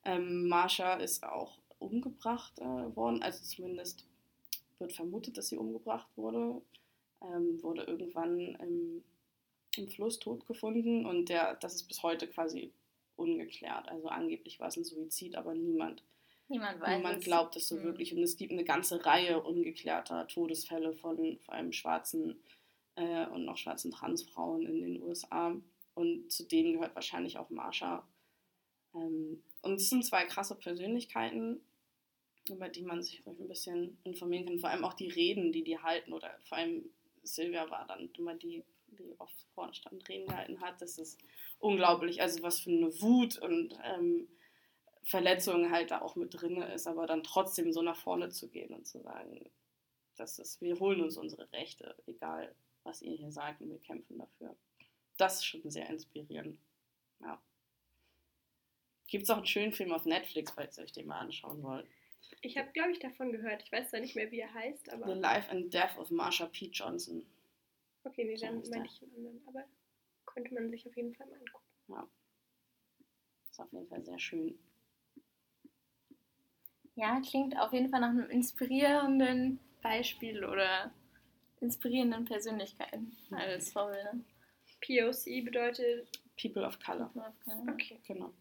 Ähm, 0.05 0.47
Marsha 0.47 0.95
ist 0.95 1.23
auch 1.23 1.59
umgebracht 1.79 2.57
äh, 2.59 2.95
worden, 2.95 3.21
also 3.21 3.43
zumindest 3.43 4.05
wird 4.79 4.93
vermutet, 4.93 5.37
dass 5.37 5.49
sie 5.49 5.57
umgebracht 5.57 6.07
wurde. 6.15 6.61
Ähm, 7.23 7.61
wurde 7.63 7.83
irgendwann 7.83 8.39
im, 8.55 9.03
im 9.77 9.89
Fluss 9.89 10.19
tot 10.19 10.45
gefunden 10.45 11.05
und 11.05 11.29
der, 11.29 11.55
das 11.55 11.75
ist 11.75 11.87
bis 11.87 12.03
heute 12.03 12.27
quasi 12.27 12.71
ungeklärt. 13.15 13.87
Also 13.87 14.07
angeblich 14.09 14.59
war 14.59 14.67
es 14.67 14.75
ein 14.77 14.83
Suizid, 14.83 15.35
aber 15.35 15.53
niemand 15.55 16.03
Niemand 16.49 16.81
weiß 16.81 16.97
Niemand 16.97 17.17
es. 17.19 17.23
glaubt 17.23 17.55
es 17.55 17.67
so 17.67 17.77
Hm. 17.77 17.83
wirklich. 17.83 18.13
Und 18.13 18.21
es 18.21 18.35
gibt 18.37 18.51
eine 18.51 18.65
ganze 18.65 19.03
Reihe 19.05 19.41
ungeklärter 19.41 20.27
Todesfälle 20.27 20.93
von 20.93 21.37
vor 21.45 21.53
allem 21.53 21.71
schwarzen 21.71 22.35
äh, 22.95 23.25
und 23.27 23.47
auch 23.49 23.57
schwarzen 23.57 23.91
Transfrauen 23.91 24.65
in 24.65 24.81
den 24.81 25.01
USA. 25.01 25.55
Und 25.95 26.31
zu 26.31 26.43
denen 26.45 26.73
gehört 26.73 26.95
wahrscheinlich 26.95 27.37
auch 27.37 27.49
Marsha. 27.49 28.05
Ähm, 28.93 29.41
und 29.61 29.75
es 29.75 29.89
sind 29.89 30.05
zwei 30.05 30.25
krasse 30.25 30.55
Persönlichkeiten, 30.55 31.61
über 32.49 32.67
die 32.67 32.81
man 32.83 33.01
sich 33.01 33.21
vielleicht 33.21 33.39
ein 33.39 33.47
bisschen 33.47 33.97
informieren 34.03 34.45
kann. 34.45 34.59
Vor 34.59 34.69
allem 34.69 34.83
auch 34.83 34.93
die 34.93 35.09
Reden, 35.09 35.53
die 35.53 35.63
die 35.63 35.79
halten. 35.79 36.11
Oder 36.11 36.37
vor 36.43 36.57
allem 36.57 36.83
Silvia 37.23 37.69
war 37.69 37.85
dann 37.87 38.09
immer 38.17 38.35
die, 38.35 38.63
die 38.87 39.15
oft 39.19 39.35
vorne 39.53 39.73
stand 39.73 40.07
Reden 40.07 40.27
gehalten 40.27 40.61
hat. 40.61 40.81
Das 40.81 40.97
ist 40.97 41.19
unglaublich. 41.59 42.21
Also 42.21 42.43
was 42.43 42.59
für 42.59 42.71
eine 42.71 43.01
Wut 43.01 43.37
und 43.37 43.77
ähm, 43.83 44.27
Verletzung 45.03 45.71
halt 45.71 45.91
da 45.91 46.01
auch 46.01 46.15
mit 46.15 46.33
drin 46.33 46.61
ist, 46.61 46.87
aber 46.87 47.07
dann 47.07 47.23
trotzdem 47.23 47.73
so 47.73 47.81
nach 47.81 47.97
vorne 47.97 48.29
zu 48.29 48.49
gehen 48.49 48.73
und 48.73 48.87
zu 48.87 49.01
sagen, 49.01 49.49
das 50.15 50.39
ist, 50.39 50.61
wir 50.61 50.79
holen 50.79 51.01
uns 51.01 51.17
unsere 51.17 51.51
Rechte, 51.51 51.95
egal 52.05 52.55
was 52.83 53.01
ihr 53.01 53.15
hier 53.15 53.31
sagt 53.31 53.61
und 53.61 53.69
wir 53.69 53.79
kämpfen 53.79 54.17
dafür. 54.17 54.55
Das 55.17 55.35
ist 55.35 55.45
schon 55.45 55.69
sehr 55.69 55.89
inspirierend. 55.89 56.59
Ja. 57.19 57.41
Gibt 59.07 59.23
es 59.23 59.29
auch 59.29 59.37
einen 59.37 59.45
schönen 59.45 59.73
Film 59.73 59.91
auf 59.91 60.05
Netflix, 60.05 60.51
falls 60.51 60.77
ihr 60.77 60.83
euch 60.83 60.91
den 60.91 61.07
mal 61.07 61.19
anschauen 61.19 61.61
wollt. 61.63 61.87
Ich 62.41 62.57
habe, 62.57 62.71
glaube 62.71 62.91
ich, 62.91 62.99
davon 62.99 63.31
gehört. 63.31 63.63
Ich 63.63 63.71
weiß 63.71 63.89
zwar 63.89 63.99
nicht 63.99 64.15
mehr, 64.15 64.29
wie 64.31 64.39
er 64.39 64.53
heißt, 64.53 64.91
aber. 64.91 65.13
The 65.13 65.19
Life 65.19 65.49
and 65.49 65.73
Death 65.73 65.97
of 65.97 66.09
Marsha 66.11 66.47
P. 66.47 66.67
Johnson. 66.67 67.25
Okay, 68.03 68.25
nee, 68.25 68.35
So 68.35 68.45
dann 68.47 68.61
der. 68.63 68.85
ich 68.85 69.01
einen 69.01 69.15
anderen. 69.15 69.41
Aber 69.47 69.63
könnte 70.25 70.53
man 70.53 70.69
sich 70.69 70.85
auf 70.87 70.95
jeden 70.95 71.13
Fall 71.15 71.27
mal 71.27 71.37
angucken. 71.37 72.11
Ist 73.49 73.59
auf 73.59 73.71
jeden 73.71 73.87
Fall 73.87 74.03
sehr 74.03 74.19
schön. 74.19 74.57
Ja, 76.95 77.21
klingt 77.21 77.57
auf 77.57 77.71
jeden 77.73 77.89
Fall 77.89 78.01
nach 78.01 78.09
einem 78.09 78.29
inspirierenden 78.29 79.59
Beispiel 79.81 80.43
oder 80.45 80.93
inspirierenden 81.59 82.25
Persönlichkeiten 82.25 83.15
als 83.31 83.71
Vorbilder. 83.71 84.15
POC 84.81 85.43
bedeutet. 85.45 86.07
People 86.39 86.65
of 86.65 86.77
Color. 86.79 87.11
Okay. 87.71 87.99
Genau. 88.07 88.33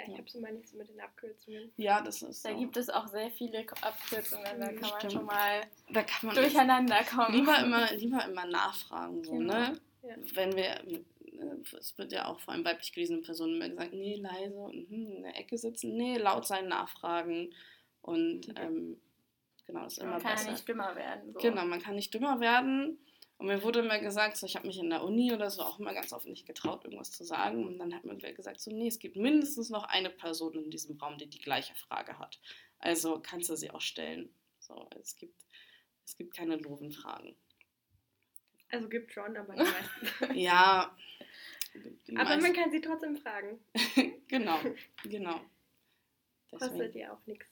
Ja, 0.00 0.06
ich 0.06 0.12
Ja. 0.12 0.18
habe 0.18 0.30
so 0.30 0.40
mal 0.40 0.52
nicht 0.52 0.68
so 0.68 0.76
mit 0.76 0.88
den 0.88 1.00
Abkürzungen. 1.00 1.72
Ja, 1.76 2.00
das 2.00 2.22
ist. 2.22 2.44
Da 2.44 2.50
so. 2.52 2.58
gibt 2.58 2.76
es 2.76 2.88
auch 2.90 3.06
sehr 3.06 3.30
viele 3.30 3.60
Abkürzungen, 3.82 4.60
da 4.60 4.66
kann 4.72 4.80
man 4.80 4.98
Stimmt. 4.98 5.12
schon 5.12 5.24
mal 5.26 5.60
da 5.92 6.02
kann 6.02 6.26
man 6.26 6.36
durcheinander 6.36 7.04
kommen. 7.04 7.34
lieber 7.34 7.58
immer, 7.58 7.92
lieber 7.94 8.24
immer 8.24 8.46
nachfragen, 8.46 9.24
so, 9.24 9.32
Genau. 9.32 9.52
ne? 9.54 9.80
Ja. 10.02 10.14
Wenn 10.34 10.56
wir, 10.56 10.80
äh, 10.84 11.76
es 11.78 11.96
wird 11.98 12.12
ja 12.12 12.26
auch 12.26 12.40
vor 12.40 12.54
allem 12.54 12.64
weiblich 12.64 12.92
gelesene 12.92 13.20
Personen 13.20 13.56
immer 13.56 13.68
gesagt, 13.68 13.92
nee, 13.92 14.16
leise 14.16 14.56
und 14.56 14.88
hm, 14.88 15.16
in 15.16 15.22
der 15.24 15.36
Ecke 15.38 15.58
sitzen, 15.58 15.96
nee, 15.96 16.16
laut 16.16 16.46
sein, 16.46 16.68
nachfragen 16.68 17.52
und 18.02 18.48
ähm, 18.56 18.98
genau, 19.66 19.82
das 19.84 19.94
ist 19.94 19.98
immer 19.98 20.12
Man 20.12 20.22
kann 20.22 20.32
besser. 20.32 20.46
ja 20.46 20.52
nicht 20.52 20.68
dümmer 20.68 20.96
werden. 20.96 21.32
So. 21.34 21.38
Genau, 21.40 21.64
man 21.66 21.80
kann 21.82 21.94
nicht 21.96 22.14
dümmer 22.14 22.40
werden. 22.40 22.98
Und 23.40 23.46
mir 23.46 23.62
wurde 23.62 23.78
immer 23.78 23.98
gesagt, 23.98 24.36
so, 24.36 24.44
ich 24.44 24.54
habe 24.54 24.66
mich 24.66 24.78
in 24.78 24.90
der 24.90 25.02
Uni 25.02 25.32
oder 25.32 25.48
so 25.48 25.62
auch 25.62 25.78
immer 25.78 25.94
ganz 25.94 26.12
oft 26.12 26.26
nicht 26.26 26.46
getraut, 26.46 26.84
irgendwas 26.84 27.10
zu 27.10 27.24
sagen. 27.24 27.66
Und 27.66 27.78
dann 27.78 27.94
hat 27.94 28.04
mir 28.04 28.20
wer 28.20 28.34
gesagt, 28.34 28.60
so, 28.60 28.70
nee, 28.70 28.86
es 28.88 28.98
gibt 28.98 29.16
mindestens 29.16 29.70
noch 29.70 29.84
eine 29.84 30.10
Person 30.10 30.52
in 30.62 30.70
diesem 30.70 30.98
Raum, 30.98 31.16
die 31.16 31.26
die 31.26 31.38
gleiche 31.38 31.74
Frage 31.74 32.18
hat. 32.18 32.38
Also 32.80 33.18
kannst 33.18 33.48
du 33.48 33.56
sie 33.56 33.70
auch 33.70 33.80
stellen. 33.80 34.28
So, 34.58 34.86
es 35.00 35.16
gibt, 35.16 35.40
es 36.04 36.18
gibt 36.18 36.36
keine 36.36 36.58
doofen 36.58 36.92
Fragen. 36.92 37.34
Also 38.70 38.90
gibt 38.90 39.10
schon, 39.10 39.34
aber 39.34 39.54
die 39.54 39.62
meisten. 39.62 40.34
Ja. 40.38 40.94
die 41.74 42.16
aber 42.18 42.28
man 42.28 42.40
meisten- 42.40 42.52
kann 42.54 42.70
sie 42.70 42.82
trotzdem 42.82 43.16
fragen. 43.16 43.58
genau, 44.28 44.58
genau. 45.04 45.40
Kostet 46.50 46.72
Deswegen, 46.72 46.98
ja 46.98 47.14
auch 47.14 47.26
nichts. 47.26 47.46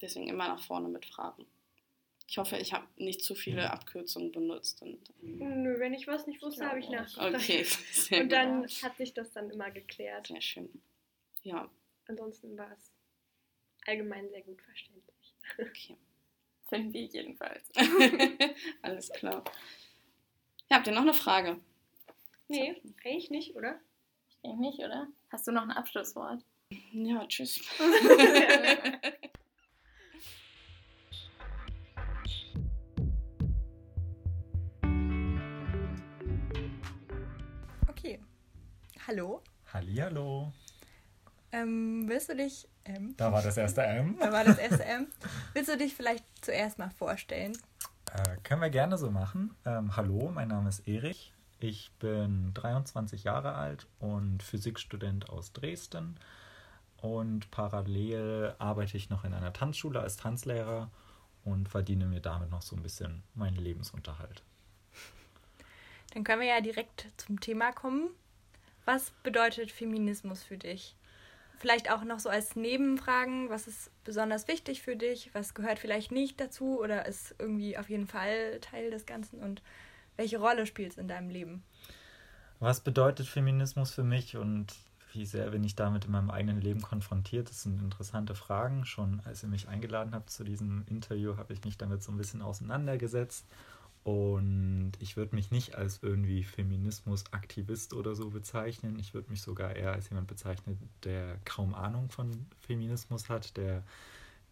deswegen 0.00 0.28
immer 0.28 0.48
nach 0.48 0.64
vorne 0.64 0.88
mit 0.88 1.04
Fragen. 1.04 1.44
Ich 2.30 2.36
hoffe, 2.36 2.58
ich 2.58 2.74
habe 2.74 2.86
nicht 2.98 3.22
zu 3.24 3.34
viele 3.34 3.70
Abkürzungen 3.72 4.30
benutzt. 4.32 4.82
Und, 4.82 4.98
ähm, 5.22 5.62
Nö, 5.62 5.78
wenn 5.80 5.94
ich 5.94 6.06
was 6.06 6.26
nicht 6.26 6.42
wusste, 6.42 6.68
habe 6.68 6.78
ich 6.78 6.88
nachgefragt. 6.90 7.34
okay, 7.34 7.64
sehr, 7.92 8.18
Und 8.20 8.24
gut. 8.24 8.32
dann 8.32 8.66
hat 8.68 8.96
sich 8.98 9.14
das 9.14 9.32
dann 9.32 9.50
immer 9.50 9.70
geklärt. 9.70 10.26
sehr 10.26 10.40
schön. 10.42 10.68
Ja, 11.42 11.70
Ansonsten 12.06 12.56
war 12.56 12.70
es 12.72 12.90
allgemein 13.86 14.28
sehr 14.30 14.42
gut 14.42 14.60
verständlich. 14.62 15.34
okay. 15.58 15.96
Finden 16.68 16.92
wir 16.92 17.04
jedenfalls. 17.04 17.64
Alles 18.82 19.08
klar. 19.10 19.42
Ja, 20.70 20.76
habt 20.76 20.86
ihr 20.86 20.92
noch 20.92 21.00
eine 21.00 21.14
Frage? 21.14 21.58
Nee, 22.48 22.76
eigentlich 23.04 23.30
nicht, 23.30 23.56
oder? 23.56 23.80
Ich 24.28 24.36
denke 24.42 24.60
nicht, 24.60 24.78
oder? 24.80 25.08
Hast 25.30 25.46
du 25.46 25.52
noch 25.52 25.62
ein 25.62 25.70
Abschlusswort? 25.70 26.42
Ja, 26.92 27.26
tschüss. 27.26 27.58
Hallo. 39.08 39.42
Hallihallo. 39.72 40.52
Ähm, 41.50 42.04
willst 42.08 42.28
du 42.28 42.36
dich, 42.36 42.68
ähm, 42.84 43.14
Da 43.16 43.32
war 43.32 43.40
das 43.40 43.56
erste 43.56 43.82
M. 43.82 44.18
da 44.20 44.30
war 44.30 44.44
das 44.44 44.58
erste 44.58 44.84
M, 44.84 45.06
willst 45.54 45.70
du 45.70 45.78
dich 45.78 45.94
vielleicht 45.94 46.24
zuerst 46.44 46.78
mal 46.78 46.90
vorstellen? 46.90 47.56
Äh, 48.12 48.36
können 48.42 48.60
wir 48.60 48.68
gerne 48.68 48.98
so 48.98 49.10
machen. 49.10 49.54
Ähm, 49.64 49.96
hallo, 49.96 50.30
mein 50.30 50.48
Name 50.48 50.68
ist 50.68 50.86
Erich. 50.86 51.32
Ich 51.58 51.90
bin 51.98 52.52
23 52.52 53.24
Jahre 53.24 53.54
alt 53.54 53.86
und 53.98 54.42
Physikstudent 54.42 55.30
aus 55.30 55.54
Dresden. 55.54 56.20
und 57.00 57.50
parallel 57.50 58.56
arbeite 58.58 58.98
ich 58.98 59.08
noch 59.08 59.24
in 59.24 59.32
einer 59.32 59.54
Tanzschule 59.54 60.00
als 60.00 60.18
Tanzlehrer 60.18 60.90
und 61.46 61.70
verdiene 61.70 62.04
mir 62.04 62.20
damit 62.20 62.50
noch 62.50 62.60
so 62.60 62.76
ein 62.76 62.82
bisschen 62.82 63.22
meinen 63.34 63.56
Lebensunterhalt. 63.56 64.42
Dann 66.12 66.24
können 66.24 66.42
wir 66.42 66.48
ja 66.48 66.60
direkt 66.60 67.06
zum 67.16 67.40
Thema 67.40 67.72
kommen. 67.72 68.10
Was 68.88 69.10
bedeutet 69.22 69.70
Feminismus 69.70 70.42
für 70.42 70.56
dich? 70.56 70.96
Vielleicht 71.58 71.90
auch 71.90 72.04
noch 72.04 72.20
so 72.20 72.30
als 72.30 72.56
Nebenfragen, 72.56 73.50
was 73.50 73.68
ist 73.68 73.90
besonders 74.02 74.48
wichtig 74.48 74.80
für 74.80 74.96
dich, 74.96 75.28
was 75.34 75.52
gehört 75.52 75.78
vielleicht 75.78 76.10
nicht 76.10 76.40
dazu 76.40 76.80
oder 76.80 77.04
ist 77.04 77.34
irgendwie 77.38 77.76
auf 77.76 77.90
jeden 77.90 78.06
Fall 78.06 78.58
Teil 78.62 78.90
des 78.90 79.04
Ganzen 79.04 79.40
und 79.40 79.60
welche 80.16 80.38
Rolle 80.38 80.64
spielt 80.64 80.92
es 80.92 80.96
in 80.96 81.06
deinem 81.06 81.28
Leben? 81.28 81.64
Was 82.60 82.80
bedeutet 82.80 83.26
Feminismus 83.26 83.92
für 83.92 84.04
mich 84.04 84.38
und 84.38 84.74
wie 85.12 85.26
sehr 85.26 85.50
bin 85.50 85.64
ich 85.64 85.76
damit 85.76 86.06
in 86.06 86.12
meinem 86.12 86.30
eigenen 86.30 86.62
Leben 86.62 86.80
konfrontiert? 86.80 87.50
Das 87.50 87.64
sind 87.64 87.82
interessante 87.82 88.34
Fragen. 88.34 88.86
Schon 88.86 89.20
als 89.26 89.42
ihr 89.42 89.50
mich 89.50 89.68
eingeladen 89.68 90.14
habt 90.14 90.30
zu 90.30 90.44
diesem 90.44 90.86
Interview, 90.86 91.36
habe 91.36 91.52
ich 91.52 91.62
mich 91.62 91.76
damit 91.76 92.02
so 92.02 92.10
ein 92.10 92.16
bisschen 92.16 92.40
auseinandergesetzt. 92.40 93.44
Und 94.08 94.92
ich 95.00 95.18
würde 95.18 95.36
mich 95.36 95.50
nicht 95.50 95.74
als 95.74 96.02
irgendwie 96.02 96.42
Feminismus-Aktivist 96.42 97.92
oder 97.92 98.14
so 98.14 98.30
bezeichnen. 98.30 98.98
Ich 98.98 99.12
würde 99.12 99.28
mich 99.28 99.42
sogar 99.42 99.76
eher 99.76 99.92
als 99.92 100.08
jemand 100.08 100.28
bezeichnen, 100.28 100.78
der 101.04 101.36
kaum 101.44 101.74
Ahnung 101.74 102.08
von 102.08 102.46
Feminismus 102.58 103.28
hat, 103.28 103.58
der, 103.58 103.84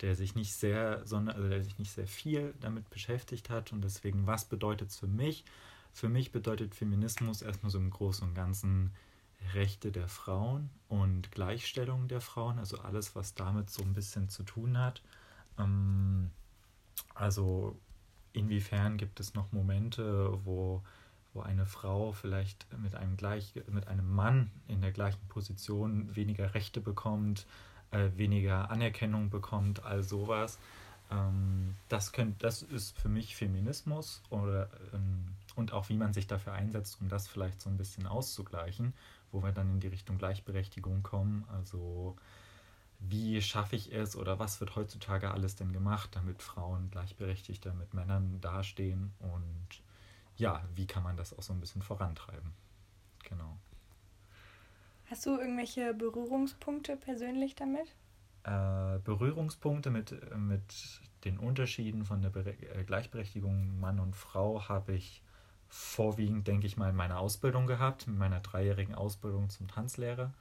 der 0.03 0.15
sich 0.15 0.35
nicht 0.35 0.53
sehr, 0.53 1.07
sondern 1.07 1.37
also 1.37 1.49
der 1.49 1.65
sich 1.65 1.79
nicht 1.79 1.91
sehr 1.91 2.07
viel 2.07 2.53
damit 2.61 2.91
beschäftigt 2.91 3.49
hat. 3.49 3.73
Und 3.73 3.83
deswegen, 3.83 4.27
was 4.27 4.45
bedeutet 4.45 4.91
es 4.91 4.99
für 4.99 5.07
mich? 5.07 5.43
Für 5.91 6.11
mich 6.11 6.33
bedeutet 6.33 6.75
Feminismus 6.75 7.41
erstmal 7.41 7.73
so 7.73 7.79
im 7.79 7.89
Großen 7.89 8.29
und 8.29 8.35
Ganzen 8.35 8.93
Rechte 9.55 9.91
der 9.91 10.09
Frauen 10.09 10.69
und 10.91 11.33
Gleichstellung 11.33 12.09
der 12.09 12.21
Frauen, 12.21 12.59
also 12.59 12.77
alles, 12.81 13.17
was 13.17 13.35
damit 13.35 13.71
so 13.71 13.83
ein 13.83 13.95
bisschen 13.95 14.29
zu 14.29 14.43
tun 14.43 14.77
hat. 14.77 15.01
Ähm, 15.59 16.31
also 17.15 17.79
inwiefern 18.37 18.97
gibt 18.97 19.21
es 19.21 19.35
noch 19.35 19.53
Momente, 19.53 20.39
wo, 20.45 20.83
wo 21.35 21.41
eine 21.41 21.67
Frau 21.67 22.13
vielleicht 22.13 22.67
mit 22.79 22.95
einem, 22.95 23.17
gleich, 23.17 23.55
mit 23.69 23.89
einem 23.89 24.15
Mann 24.15 24.51
in 24.69 24.81
der 24.81 24.93
gleichen 24.93 25.27
Position 25.29 26.15
weniger 26.15 26.55
Rechte 26.55 26.81
bekommt, 26.81 27.47
äh, 27.91 28.11
weniger 28.17 28.71
Anerkennung 28.71 29.31
bekommt, 29.31 29.85
all 29.85 30.03
sowas. 30.03 30.59
Ähm, 31.11 31.77
das, 31.89 32.13
könnt, 32.13 32.43
das 32.43 32.63
ist 32.63 32.99
für 32.99 33.09
mich 33.09 33.37
Feminismus 33.37 34.23
oder, 34.31 34.69
ähm, 34.93 35.25
und 35.55 35.73
auch 35.73 35.89
wie 35.89 35.97
man 35.97 36.13
sich 36.13 36.27
dafür 36.27 36.53
einsetzt, 36.53 36.99
um 37.01 37.09
das 37.09 37.29
vielleicht 37.29 37.61
so 37.61 37.71
ein 37.71 37.77
bisschen 37.77 38.07
auszugleichen 38.07 38.93
wo 39.33 39.43
wir 39.43 39.53
dann 39.53 39.71
in 39.71 39.81
die 39.81 39.89
Richtung 39.89 40.19
Gleichberechtigung 40.19 41.03
kommen. 41.03 41.45
Also 41.49 42.17
wie 42.99 43.41
schaffe 43.43 43.77
ich 43.77 43.93
es 43.93 44.17
oder 44.17 44.39
was 44.39 44.61
wird 44.61 44.77
heutzutage 44.77 45.31
alles 45.31 45.57
denn 45.57 45.73
gemacht, 45.73 46.11
damit 46.15 46.43
Frauen 46.43 46.91
gleichberechtigter 46.91 47.75
mit 47.75 47.95
Männern 47.95 48.41
dastehen 48.41 49.13
und 49.19 49.83
ja, 50.37 50.63
wie 50.75 50.87
kann 50.87 51.03
man 51.03 51.17
das 51.17 51.37
auch 51.37 51.43
so 51.43 51.53
ein 51.53 51.61
bisschen 51.61 51.83
vorantreiben. 51.83 52.53
Genau. 53.29 53.57
Hast 55.07 55.25
du 55.25 55.39
irgendwelche 55.39 55.95
Berührungspunkte 55.95 56.97
persönlich 56.97 57.55
damit? 57.55 57.87
Äh, 58.43 58.99
Berührungspunkte 59.05 59.91
mit, 59.91 60.15
mit 60.37 60.63
den 61.25 61.39
Unterschieden 61.39 62.05
von 62.05 62.23
der 62.23 62.31
Bere 62.31 62.51
äh, 62.51 62.85
Gleichberechtigung 62.85 63.81
Mann 63.81 63.99
und 63.99 64.17
Frau 64.17 64.69
habe 64.69 64.95
ich 64.95 65.23
vorwiegend, 65.69 66.47
denke 66.47 66.67
ich 66.67 66.77
mal, 66.77 66.91
in 66.91 66.97
meiner 66.97 67.19
Ausbildung 67.19 67.67
gehabt, 67.67 68.07
in 68.07 68.19
meiner 68.19 68.41
dreijährigen 68.41 68.95
Ausbildung 68.95 69.49
zum 69.49 69.69
Tanzlehrer. 69.69 70.33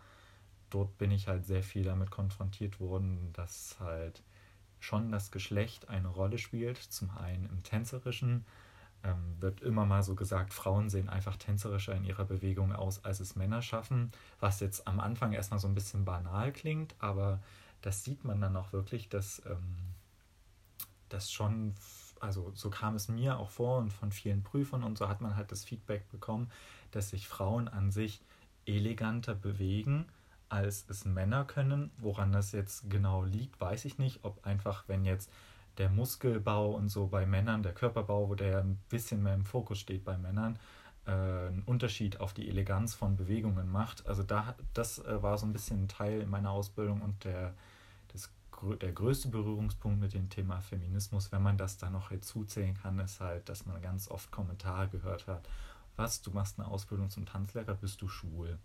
Dort 0.69 0.97
bin 0.97 1.11
ich 1.11 1.27
halt 1.27 1.45
sehr 1.45 1.63
viel 1.63 1.83
damit 1.83 2.11
konfrontiert 2.11 2.79
worden, 2.79 3.31
dass 3.33 3.77
halt 3.79 4.23
schon 4.79 5.11
das 5.11 5.31
Geschlecht 5.31 5.89
eine 5.89 6.07
Rolle 6.07 6.37
spielt. 6.37 6.77
Zum 6.77 7.09
einen 7.11 7.45
im 7.45 7.63
Tänzerischen 7.63 8.45
ähm, 9.03 9.35
wird 9.39 9.61
immer 9.61 9.85
mal 9.85 10.03
so 10.03 10.15
gesagt, 10.15 10.53
Frauen 10.53 10.89
sehen 10.89 11.09
einfach 11.09 11.37
tänzerischer 11.37 11.95
in 11.95 12.03
ihrer 12.03 12.25
Bewegung 12.25 12.73
aus, 12.73 13.03
als 13.05 13.19
es 13.19 13.35
Männer 13.35 13.61
schaffen, 13.61 14.11
was 14.39 14.59
jetzt 14.59 14.87
am 14.87 14.99
Anfang 14.99 15.33
erstmal 15.33 15.59
so 15.59 15.67
ein 15.67 15.75
bisschen 15.75 16.05
banal 16.05 16.51
klingt, 16.51 16.95
aber 16.99 17.41
das 17.81 18.03
sieht 18.03 18.23
man 18.23 18.41
dann 18.41 18.55
auch 18.55 18.73
wirklich, 18.73 19.09
dass 19.09 19.41
ähm, 19.45 19.75
das 21.09 21.31
schon 21.31 21.75
also 22.19 22.51
so 22.55 22.69
kam 22.69 22.95
es 22.95 23.07
mir 23.07 23.37
auch 23.37 23.49
vor 23.49 23.79
und 23.79 23.91
von 23.91 24.11
vielen 24.11 24.43
Prüfern 24.43 24.83
und 24.83 24.97
so 24.97 25.07
hat 25.07 25.21
man 25.21 25.35
halt 25.35 25.51
das 25.51 25.63
Feedback 25.63 26.09
bekommen, 26.09 26.49
dass 26.91 27.09
sich 27.09 27.27
Frauen 27.27 27.67
an 27.67 27.91
sich 27.91 28.21
eleganter 28.65 29.35
bewegen, 29.35 30.05
als 30.49 30.85
es 30.89 31.05
Männer 31.05 31.45
können. 31.45 31.91
Woran 31.97 32.31
das 32.31 32.51
jetzt 32.51 32.89
genau 32.89 33.23
liegt, 33.23 33.59
weiß 33.59 33.85
ich 33.85 33.97
nicht. 33.97 34.23
Ob 34.23 34.45
einfach, 34.45 34.85
wenn 34.87 35.05
jetzt 35.05 35.31
der 35.77 35.89
Muskelbau 35.89 36.71
und 36.71 36.89
so 36.89 37.07
bei 37.07 37.25
Männern, 37.25 37.63
der 37.63 37.73
Körperbau, 37.73 38.29
wo 38.29 38.35
der 38.35 38.49
ja 38.49 38.59
ein 38.59 38.79
bisschen 38.89 39.23
mehr 39.23 39.33
im 39.33 39.45
Fokus 39.45 39.79
steht 39.79 40.05
bei 40.05 40.17
Männern, 40.17 40.57
äh, 41.05 41.11
einen 41.11 41.63
Unterschied 41.65 42.19
auf 42.19 42.33
die 42.33 42.47
Eleganz 42.47 42.93
von 42.93 43.15
Bewegungen 43.17 43.71
macht. 43.71 44.07
Also 44.07 44.23
da, 44.23 44.55
das 44.73 44.99
äh, 44.99 45.21
war 45.21 45.37
so 45.37 45.45
ein 45.45 45.53
bisschen 45.53 45.83
ein 45.83 45.87
Teil 45.87 46.21
in 46.21 46.29
meiner 46.29 46.51
Ausbildung 46.51 47.01
und 47.01 47.23
der 47.23 47.53
der 48.81 48.91
größte 48.91 49.29
Berührungspunkt 49.29 49.99
mit 49.99 50.13
dem 50.13 50.29
Thema 50.29 50.59
Feminismus, 50.61 51.31
wenn 51.31 51.41
man 51.41 51.57
das 51.57 51.77
da 51.77 51.89
noch 51.89 52.09
hinzuzählen 52.09 52.75
kann, 52.75 52.99
ist 52.99 53.19
halt, 53.19 53.49
dass 53.49 53.65
man 53.65 53.81
ganz 53.81 54.09
oft 54.09 54.31
Kommentare 54.31 54.87
gehört 54.87 55.27
hat. 55.27 55.47
Was, 55.95 56.21
du 56.21 56.31
machst 56.31 56.59
eine 56.59 56.67
Ausbildung 56.67 57.09
zum 57.09 57.25
Tanzlehrer, 57.25 57.75
bist 57.75 58.01
du 58.01 58.07
schwul? 58.07 58.57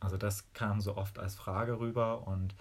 Also 0.00 0.16
das 0.16 0.52
kam 0.52 0.80
so 0.80 0.96
oft 0.96 1.18
als 1.18 1.34
Frage 1.34 1.80
rüber 1.80 2.26
und 2.26 2.54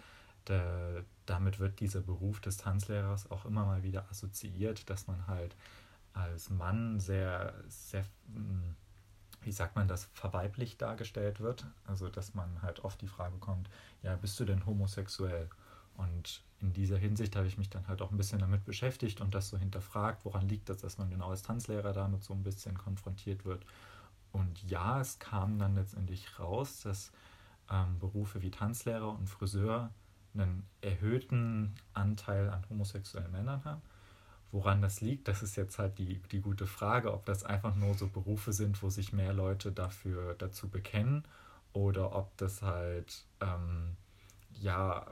der, 0.48 1.04
damit 1.26 1.60
wird 1.60 1.80
dieser 1.80 2.02
Beruf 2.02 2.40
des 2.40 2.58
Tanzlehrers 2.58 3.30
auch 3.32 3.46
immer 3.46 3.66
mal 3.66 3.84
wieder 3.84 4.10
assoziiert, 4.10 4.90
dass 4.90 5.08
man 5.08 5.28
halt 5.28 5.56
als 6.14 6.50
Mann 6.50 7.00
sehr, 7.00 7.54
sehr, 7.68 8.06
hm, 8.34 8.76
wie 9.42 9.52
sagt 9.52 9.76
man 9.76 9.88
das, 9.88 10.06
verweiblich 10.14 10.78
dargestellt 10.78 11.40
wird. 11.40 11.66
Also 11.86 12.10
dass 12.10 12.34
man 12.34 12.62
halt 12.62 12.84
oft 12.84 13.02
die 13.02 13.08
Frage 13.08 13.34
bekommt, 13.34 13.70
ja, 14.02 14.16
bist 14.16 14.40
du 14.40 14.46
denn 14.46 14.66
homosexuell? 14.66 15.50
Und 15.96 16.44
in 16.60 16.74
dieser 16.74 16.98
Hinsicht 16.98 17.36
habe 17.36 17.48
ich 17.48 17.58
mich 17.58 17.70
dann 17.70 17.88
halt 17.88 18.02
auch 18.02 18.12
ein 18.12 18.18
bisschen 18.18 18.40
damit 18.40 18.66
beschäftigt 18.66 19.22
und 19.22 19.34
das 19.34 19.50
so 19.50 19.58
hinterfragt, 19.58 20.26
woran 20.26 20.48
liegt 20.48 20.70
das, 20.70 20.78
dass 20.78 20.98
man 20.98 21.10
genau 21.10 21.30
als 21.30 21.42
Tanzlehrer 21.42 21.94
damit 21.94 22.24
so 22.24 22.34
ein 22.34 22.44
bisschen 22.44 22.78
konfrontiert 22.78 23.46
wird. 23.46 23.66
Und 24.38 24.62
ja, 24.70 25.00
es 25.02 25.20
kam 25.20 25.58
dann 25.60 25.76
letztendlich 25.76 26.40
raus, 26.40 26.82
dass 26.82 27.12
ähm, 27.72 28.00
Berufe 28.00 28.42
wie 28.42 28.52
Tanzlehrer 28.52 29.10
und 29.10 29.28
Friseur 29.30 29.92
einen 30.34 30.68
erhöhten 30.82 31.74
Anteil 31.94 32.50
an 32.50 32.64
homosexuellen 32.70 33.32
Männern 33.32 33.66
haben. 33.66 33.82
Woran 34.52 34.82
das 34.82 35.02
liegt, 35.02 35.28
das 35.28 35.44
ist 35.44 35.56
jetzt 35.58 35.78
halt 35.78 35.98
die, 35.98 36.20
die 36.32 36.42
gute 36.42 36.68
Frage, 36.68 37.14
ob 37.14 37.26
das 37.26 37.44
einfach 37.44 37.76
nur 37.76 37.96
so 37.96 38.08
Berufe 38.08 38.54
sind, 38.54 38.82
wo 38.82 38.90
sich 38.90 39.12
mehr 39.12 39.34
Leute 39.34 39.72
dafür 39.72 40.36
dazu 40.36 40.70
bekennen 40.70 41.24
oder 41.74 42.16
ob 42.16 42.36
das 42.38 42.62
halt 42.62 43.26
ähm, 43.42 43.98
ja 44.54 45.06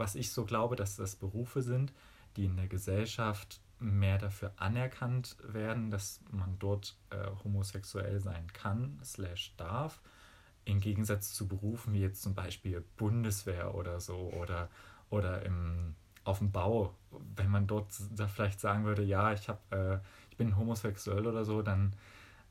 was 0.00 0.14
ich 0.14 0.32
so 0.32 0.44
glaube, 0.46 0.76
dass 0.76 0.96
das 0.96 1.14
Berufe 1.14 1.62
sind, 1.62 1.92
die 2.36 2.46
in 2.46 2.56
der 2.56 2.68
Gesellschaft 2.68 3.60
mehr 3.80 4.18
dafür 4.18 4.52
anerkannt 4.56 5.36
werden, 5.42 5.90
dass 5.90 6.20
man 6.30 6.58
dort 6.58 6.96
äh, 7.10 7.16
homosexuell 7.44 8.20
sein 8.20 8.46
kann, 8.52 8.98
slash 9.02 9.54
darf, 9.56 10.00
im 10.64 10.80
Gegensatz 10.80 11.32
zu 11.32 11.48
Berufen 11.48 11.92
wie 11.92 12.00
jetzt 12.00 12.22
zum 12.22 12.34
Beispiel 12.34 12.84
Bundeswehr 12.96 13.74
oder 13.74 14.00
so 14.00 14.32
oder, 14.34 14.68
oder 15.08 15.42
im, 15.44 15.94
auf 16.24 16.38
dem 16.38 16.52
Bau. 16.52 16.94
Wenn 17.34 17.50
man 17.50 17.66
dort 17.66 17.88
da 18.14 18.28
vielleicht 18.28 18.60
sagen 18.60 18.84
würde, 18.84 19.02
ja, 19.02 19.32
ich, 19.32 19.48
hab, 19.48 19.72
äh, 19.72 19.98
ich 20.30 20.36
bin 20.36 20.56
homosexuell 20.56 21.26
oder 21.26 21.44
so, 21.44 21.62
dann 21.62 21.94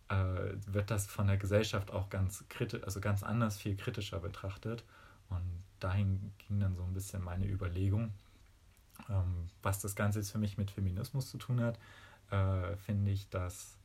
äh, 0.09 0.55
wird 0.65 0.91
das 0.91 1.05
von 1.05 1.27
der 1.27 1.37
Gesellschaft 1.37 1.91
auch 1.91 2.09
ganz 2.09 2.43
kritisch, 2.49 2.83
also 2.83 2.99
ganz 2.99 3.23
anders 3.23 3.57
viel 3.57 3.75
kritischer 3.75 4.19
betrachtet. 4.19 4.83
Und 5.29 5.63
dahin 5.79 6.31
ging 6.39 6.59
dann 6.59 6.75
so 6.75 6.83
ein 6.83 6.93
bisschen 6.93 7.23
meine 7.23 7.47
Überlegung. 7.47 8.11
Ähm, 9.09 9.49
was 9.61 9.79
das 9.79 9.95
Ganze 9.95 10.19
jetzt 10.19 10.31
für 10.31 10.37
mich 10.37 10.57
mit 10.57 10.71
Feminismus 10.71 11.29
zu 11.29 11.37
tun 11.37 11.61
hat, 11.61 11.79
äh, 12.31 12.75
finde 12.77 13.11
ich, 13.11 13.29
dass 13.29 13.77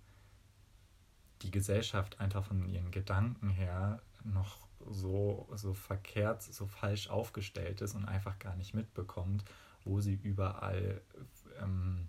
die 1.42 1.50
Gesellschaft 1.50 2.20
einfach 2.20 2.44
von 2.44 2.68
ihren 2.68 2.90
Gedanken 2.90 3.50
her 3.50 4.00
noch 4.24 4.66
so, 4.90 5.48
so 5.54 5.74
verkehrt, 5.74 6.42
so 6.42 6.66
falsch 6.66 7.08
aufgestellt 7.08 7.80
ist 7.80 7.94
und 7.94 8.04
einfach 8.04 8.38
gar 8.38 8.56
nicht 8.56 8.74
mitbekommt, 8.74 9.44
wo 9.84 10.00
sie 10.00 10.18
überall 10.22 11.00
ähm, 11.60 12.08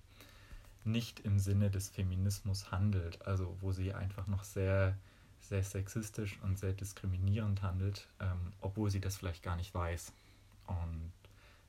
nicht 0.83 1.21
im 1.21 1.39
Sinne 1.39 1.69
des 1.69 1.89
Feminismus 1.89 2.71
handelt. 2.71 3.25
Also 3.25 3.57
wo 3.61 3.71
sie 3.71 3.93
einfach 3.93 4.27
noch 4.27 4.43
sehr 4.43 4.97
sehr 5.45 5.63
sexistisch 5.63 6.39
und 6.41 6.57
sehr 6.57 6.73
diskriminierend 6.73 7.61
handelt, 7.61 8.07
ähm, 8.19 8.53
obwohl 8.61 8.89
sie 8.89 8.99
das 8.99 9.17
vielleicht 9.17 9.43
gar 9.43 9.55
nicht 9.55 9.73
weiß. 9.73 10.11
Und 10.67 11.11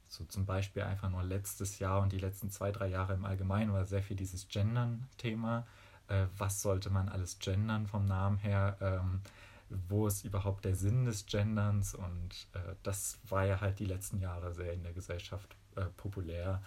so 0.09 0.25
zum 0.25 0.47
Beispiel 0.47 0.83
einfach 0.83 1.11
nur 1.11 1.23
letztes 1.23 1.79
Jahr 1.79 2.01
und 2.03 2.13
die 2.13 2.19
letzten 2.19 2.51
zwei, 2.51 2.71
drei 2.73 2.89
Jahre 2.89 3.15
im 3.15 3.25
Allgemeinen 3.25 3.73
war 3.73 3.85
sehr 3.87 4.03
viel 4.03 4.17
dieses 4.17 4.49
Gendern-Thema. 4.49 5.67
Äh, 6.09 6.27
was 6.37 6.63
sollte 6.63 6.91
man 6.91 7.09
alles 7.09 7.39
gendern 7.39 7.87
vom 7.87 8.07
Namen 8.07 8.39
her? 8.39 8.77
Ähm, 8.81 9.21
wo 9.69 10.07
ist 10.07 10.25
überhaupt 10.25 10.65
der 10.65 10.77
Sinn 10.77 11.07
des 11.07 11.27
Genderns 11.27 11.95
und 11.95 12.47
äh, 12.53 12.75
das 12.83 13.19
war 13.29 13.45
ja 13.45 13.61
halt 13.61 13.79
die 13.81 13.85
letzten 13.85 14.21
Jahre 14.21 14.55
sehr 14.55 14.73
in 14.73 14.85
der 14.85 14.93
Gesellschaft 14.93 15.57
äh, 15.75 15.87
populär 15.97 16.63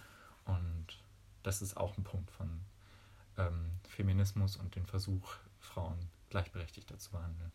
und 0.45 0.85
das 1.43 1.61
ist 1.61 1.77
auch 1.77 1.97
ein 1.97 2.03
Punkt 2.03 2.29
von 2.31 2.59
ähm, 3.37 3.71
Feminismus 3.87 4.57
und 4.57 4.75
den 4.75 4.85
Versuch, 4.85 5.35
Frauen 5.59 5.97
gleichberechtigter 6.29 6.97
zu 6.97 7.11
behandeln. 7.11 7.51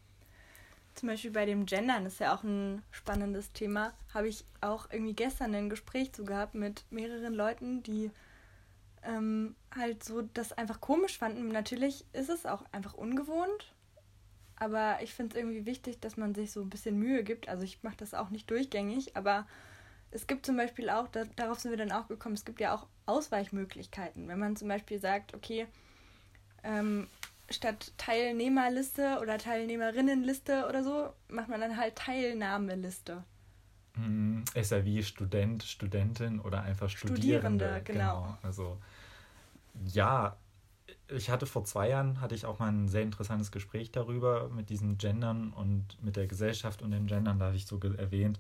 Zum 0.95 1.09
Beispiel 1.09 1.33
bei 1.33 1.45
dem 1.45 1.67
Gendern 1.67 2.07
ist 2.07 2.21
ja 2.21 2.35
auch 2.35 2.45
ein 2.45 2.83
spannendes 2.91 3.53
Thema. 3.53 3.93
Habe 4.13 4.29
ich 4.29 4.45
auch 4.61 4.89
irgendwie 4.91 5.15
gestern 5.15 5.55
ein 5.55 5.69
Gespräch 5.69 6.13
zu 6.13 6.25
gehabt 6.25 6.55
mit 6.55 6.85
mehreren 6.91 7.35
Leuten, 7.35 7.83
die 7.83 8.11
ähm, 9.03 9.55
halt 9.75 10.05
so 10.05 10.23
das 10.23 10.53
einfach 10.53 10.81
komisch 10.81 11.19
fanden. 11.19 11.49
Natürlich 11.49 12.05
ist 12.13 12.31
es 12.31 12.47
auch 12.47 12.63
einfach 12.73 12.95
ungewohnt, 12.95 13.73
aber 14.57 14.99
ich 15.03 15.13
finde 15.15 15.35
es 15.35 15.41
irgendwie 15.41 15.67
wichtig, 15.67 16.01
dass 16.01 16.17
man 16.17 16.35
sich 16.35 16.53
so 16.53 16.63
ein 16.63 16.71
bisschen 16.71 16.99
Mühe 16.99 17.25
gibt. 17.25 17.49
Also 17.49 17.65
ich 17.65 17.83
mache 17.83 17.97
das 17.97 18.15
auch 18.15 18.31
nicht 18.31 18.49
durchgängig, 18.51 19.17
aber 19.17 19.47
es 20.11 20.27
gibt 20.29 20.47
zum 20.47 20.57
Beispiel 20.57 20.91
auch, 20.91 21.09
da, 21.09 21.25
darauf 21.37 21.59
sind 21.59 21.73
wir 21.73 21.79
dann 21.79 21.93
auch 21.93 22.07
gekommen, 22.07 22.37
es 22.37 22.45
gibt 22.45 22.61
ja 22.61 22.75
auch 22.75 22.87
Ausweichmöglichkeiten. 23.07 24.29
Wenn 24.29 24.39
man 24.39 24.57
zum 24.57 24.69
Beispiel 24.69 25.01
sagt, 25.01 25.35
okay, 25.35 25.67
ähm, 26.63 27.09
statt 27.51 27.93
Teilnehmerliste 27.99 29.19
oder 29.21 29.39
Teilnehmerinnenliste 29.39 30.67
oder 30.69 30.83
so, 30.83 31.11
macht 31.29 31.49
man 31.49 31.61
dann 31.61 31.77
halt 31.77 31.97
Teilnahmeliste. 31.97 33.25
Hm, 33.97 34.45
ist 34.55 34.73
ja 34.73 34.85
wie 34.85 35.03
Student, 35.03 35.63
Studentin 35.63 36.41
oder 36.41 36.63
einfach 36.63 36.89
Studierende. 36.89 37.65
Studierende 37.67 37.83
genau. 37.85 38.23
genau. 38.23 38.39
Also 38.43 38.79
ja, 39.85 40.37
ich 41.09 41.31
hatte 41.31 41.47
vor 41.47 41.65
zwei 41.65 41.91
Jahren, 41.91 42.21
hatte 42.21 42.35
ich 42.35 42.47
auch 42.47 42.59
mal 42.59 42.69
ein 42.69 42.89
sehr 42.89 43.03
interessantes 43.03 43.53
Gespräch 43.53 43.93
darüber 43.93 44.49
mit 44.49 44.71
diesen 44.71 44.99
Gendern 44.99 45.53
und 45.53 46.03
mit 46.03 46.17
der 46.17 46.27
Gesellschaft 46.27 46.83
und 46.83 46.91
den 46.91 47.07
Gendern, 47.07 47.39
da 47.39 47.47
habe 47.47 47.57
ich 47.57 47.67
so 47.67 47.79
erwähnt, 47.79 48.39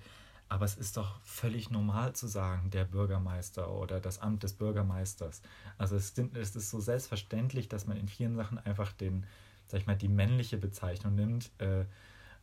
aber 0.49 0.65
es 0.65 0.77
ist 0.77 0.97
doch 0.97 1.21
völlig 1.23 1.71
normal 1.71 2.15
zu 2.15 2.27
sagen, 2.27 2.71
der 2.71 2.85
Bürgermeister 2.85 3.71
oder 3.71 4.01
das 4.01 4.19
Amt 4.21 4.43
des 4.43 4.55
Bürgermeisters. 4.55 5.43
Also 5.79 5.97
es, 5.97 6.11
ist 6.11 6.71
so 6.71 6.81
selbstverständlich, 6.81 7.69
dass 7.69 7.87
man 7.87 7.97
in 7.97 8.09
vielen 8.09 8.37
Sachen 8.37 8.59
einfach 8.59 8.93
den, 8.93 9.27
sag 9.67 9.81
ich 9.81 9.87
mal, 9.87 9.97
die 9.97 10.09
männliche 10.09 10.59
Bezeichnung 10.59 11.15
nimmt, 11.15 11.51
äh, 11.59 11.87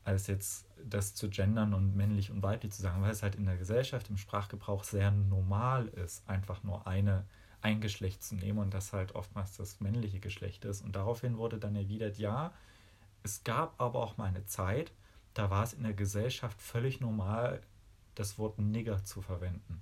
als 0.04 0.28
jetzt 0.28 0.66
das 0.84 1.14
zu 1.14 1.30
gendern 1.30 1.74
und 1.74 1.96
männlich 1.96 2.32
und 2.32 2.42
weiblich 2.42 2.72
zu 2.72 2.82
sagen, 2.82 3.02
weil 3.02 3.12
es 3.12 3.22
halt 3.22 3.36
in 3.36 3.46
der 3.46 3.58
Gesellschaft, 3.58 4.10
im 4.10 4.18
Sprachgebrauch 4.18 4.84
sehr 4.84 5.12
normal 5.12 5.88
ist, 5.90 6.28
einfach 6.28 6.64
nur 6.64 6.88
eine, 6.88 7.26
ein 7.62 7.82
Geschlecht 7.82 8.24
zu 8.24 8.36
nehmen 8.36 8.60
und 8.60 8.74
das 8.74 8.94
halt 8.94 9.14
oftmals 9.14 9.58
das 9.58 9.80
männliche 9.80 10.20
Geschlecht 10.20 10.66
ist. 10.66 10.82
Und 10.82 10.96
daraufhin 10.96 11.38
wurde 11.38 11.60
dann 11.60 11.76
erwidert, 11.76 12.18
ja, 12.18 12.52
es 13.24 13.44
gab 13.44 13.80
aber 13.80 14.02
auch 14.02 14.18
mal 14.18 14.26
eine 14.26 14.46
Zeit, 14.48 14.92
da 15.36 15.50
war 15.50 15.64
es 15.64 15.74
in 15.74 15.84
der 15.84 15.94
Gesellschaft 15.94 16.60
völlig 16.60 17.00
normal, 17.00 17.62
das 18.22 18.38
Wort 18.38 18.60
Nigger 18.60 19.04
zu 19.04 19.22
verwenden. 19.22 19.82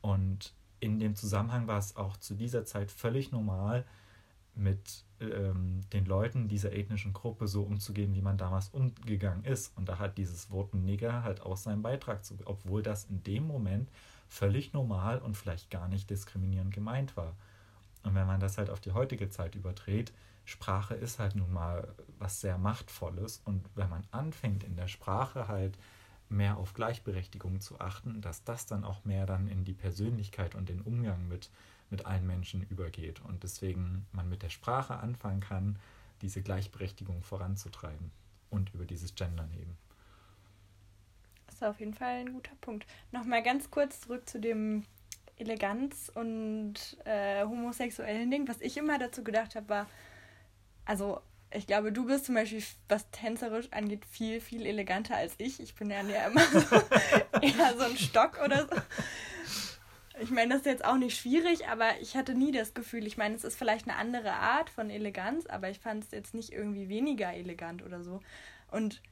Und 0.00 0.52
in 0.80 0.98
dem 0.98 1.14
Zusammenhang 1.14 1.66
war 1.66 1.78
es 1.78 1.96
auch 1.96 2.16
zu 2.16 2.34
dieser 2.34 2.64
Zeit 2.64 2.90
völlig 2.90 3.32
normal, 3.32 3.84
mit 4.56 5.04
ähm, 5.20 5.82
den 5.92 6.06
Leuten 6.06 6.48
dieser 6.48 6.72
ethnischen 6.72 7.12
Gruppe 7.12 7.46
so 7.46 7.62
umzugehen, 7.62 8.14
wie 8.14 8.22
man 8.22 8.38
damals 8.38 8.70
umgegangen 8.70 9.44
ist. 9.44 9.76
Und 9.76 9.88
da 9.88 9.98
hat 9.98 10.18
dieses 10.18 10.50
Wort 10.50 10.74
Nigger 10.74 11.22
halt 11.22 11.42
auch 11.42 11.56
seinen 11.56 11.82
Beitrag 11.82 12.24
zu, 12.24 12.36
obwohl 12.44 12.82
das 12.82 13.04
in 13.04 13.22
dem 13.22 13.46
Moment 13.46 13.90
völlig 14.28 14.72
normal 14.72 15.18
und 15.18 15.36
vielleicht 15.36 15.70
gar 15.70 15.88
nicht 15.88 16.08
diskriminierend 16.10 16.72
gemeint 16.72 17.16
war. 17.16 17.36
Und 18.02 18.14
wenn 18.14 18.26
man 18.26 18.40
das 18.40 18.56
halt 18.56 18.70
auf 18.70 18.80
die 18.80 18.92
heutige 18.92 19.28
Zeit 19.28 19.54
überträgt, 19.54 20.12
Sprache 20.44 20.94
ist 20.94 21.18
halt 21.18 21.34
nun 21.34 21.52
mal 21.52 21.94
was 22.18 22.40
sehr 22.40 22.56
Machtvolles. 22.56 23.42
Und 23.44 23.68
wenn 23.74 23.90
man 23.90 24.04
anfängt 24.10 24.64
in 24.64 24.76
der 24.76 24.88
Sprache 24.88 25.48
halt 25.48 25.76
mehr 26.28 26.56
auf 26.56 26.74
Gleichberechtigung 26.74 27.60
zu 27.60 27.80
achten, 27.80 28.20
dass 28.20 28.44
das 28.44 28.66
dann 28.66 28.84
auch 28.84 29.04
mehr 29.04 29.26
dann 29.26 29.48
in 29.48 29.64
die 29.64 29.74
Persönlichkeit 29.74 30.54
und 30.54 30.68
den 30.68 30.80
Umgang 30.80 31.28
mit, 31.28 31.50
mit 31.90 32.06
allen 32.06 32.26
Menschen 32.26 32.62
übergeht. 32.68 33.20
Und 33.20 33.42
deswegen 33.42 34.06
man 34.12 34.28
mit 34.28 34.42
der 34.42 34.50
Sprache 34.50 34.96
anfangen 34.96 35.40
kann, 35.40 35.78
diese 36.22 36.42
Gleichberechtigung 36.42 37.22
voranzutreiben 37.22 38.10
und 38.50 38.72
über 38.74 38.84
dieses 38.84 39.14
Gendern 39.14 39.52
eben. 39.54 39.76
Das 41.46 41.56
ist 41.56 41.62
auf 41.62 41.80
jeden 41.80 41.94
Fall 41.94 42.20
ein 42.20 42.32
guter 42.32 42.54
Punkt. 42.60 42.86
Nochmal 43.12 43.42
ganz 43.42 43.70
kurz 43.70 44.00
zurück 44.00 44.28
zu 44.28 44.40
dem 44.40 44.84
Eleganz 45.36 46.10
und 46.14 46.74
äh, 47.04 47.44
homosexuellen 47.44 48.30
Ding. 48.30 48.48
Was 48.48 48.60
ich 48.60 48.76
immer 48.76 48.98
dazu 48.98 49.22
gedacht 49.22 49.54
habe, 49.54 49.68
war, 49.68 49.86
also 50.84 51.20
ich 51.56 51.66
glaube, 51.66 51.92
du 51.92 52.06
bist 52.06 52.26
zum 52.26 52.34
Beispiel, 52.34 52.62
was 52.88 53.10
tänzerisch 53.10 53.72
angeht, 53.72 54.04
viel, 54.04 54.40
viel 54.40 54.66
eleganter 54.66 55.16
als 55.16 55.34
ich. 55.38 55.60
Ich 55.60 55.74
bin 55.74 55.90
ja 55.90 56.00
immer 56.00 56.42
so, 56.42 56.76
eher 57.40 57.74
so 57.76 57.84
ein 57.84 57.96
Stock 57.96 58.38
oder 58.44 58.66
so. 58.66 58.76
Ich 60.20 60.30
meine, 60.30 60.50
das 60.50 60.60
ist 60.60 60.66
jetzt 60.66 60.84
auch 60.84 60.96
nicht 60.96 61.18
schwierig, 61.18 61.68
aber 61.68 62.00
ich 62.00 62.16
hatte 62.16 62.34
nie 62.34 62.52
das 62.52 62.72
Gefühl, 62.72 63.06
ich 63.06 63.18
meine, 63.18 63.34
es 63.34 63.44
ist 63.44 63.56
vielleicht 63.56 63.88
eine 63.88 63.98
andere 63.98 64.32
Art 64.32 64.70
von 64.70 64.88
Eleganz, 64.88 65.46
aber 65.46 65.68
ich 65.68 65.78
fand 65.78 66.04
es 66.04 66.10
jetzt 66.10 66.34
nicht 66.34 66.52
irgendwie 66.52 66.88
weniger 66.88 67.32
elegant 67.34 67.82
oder 67.84 68.02
so. 68.02 68.20
Und 68.70 69.02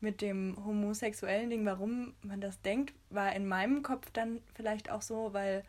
mit 0.00 0.20
dem 0.20 0.56
homosexuellen 0.64 1.50
Ding, 1.50 1.66
warum 1.66 2.14
man 2.22 2.40
das 2.40 2.60
denkt, 2.62 2.94
war 3.10 3.34
in 3.34 3.46
meinem 3.46 3.82
Kopf 3.82 4.10
dann 4.12 4.40
vielleicht 4.54 4.90
auch 4.90 5.02
so, 5.02 5.32
weil, 5.32 5.64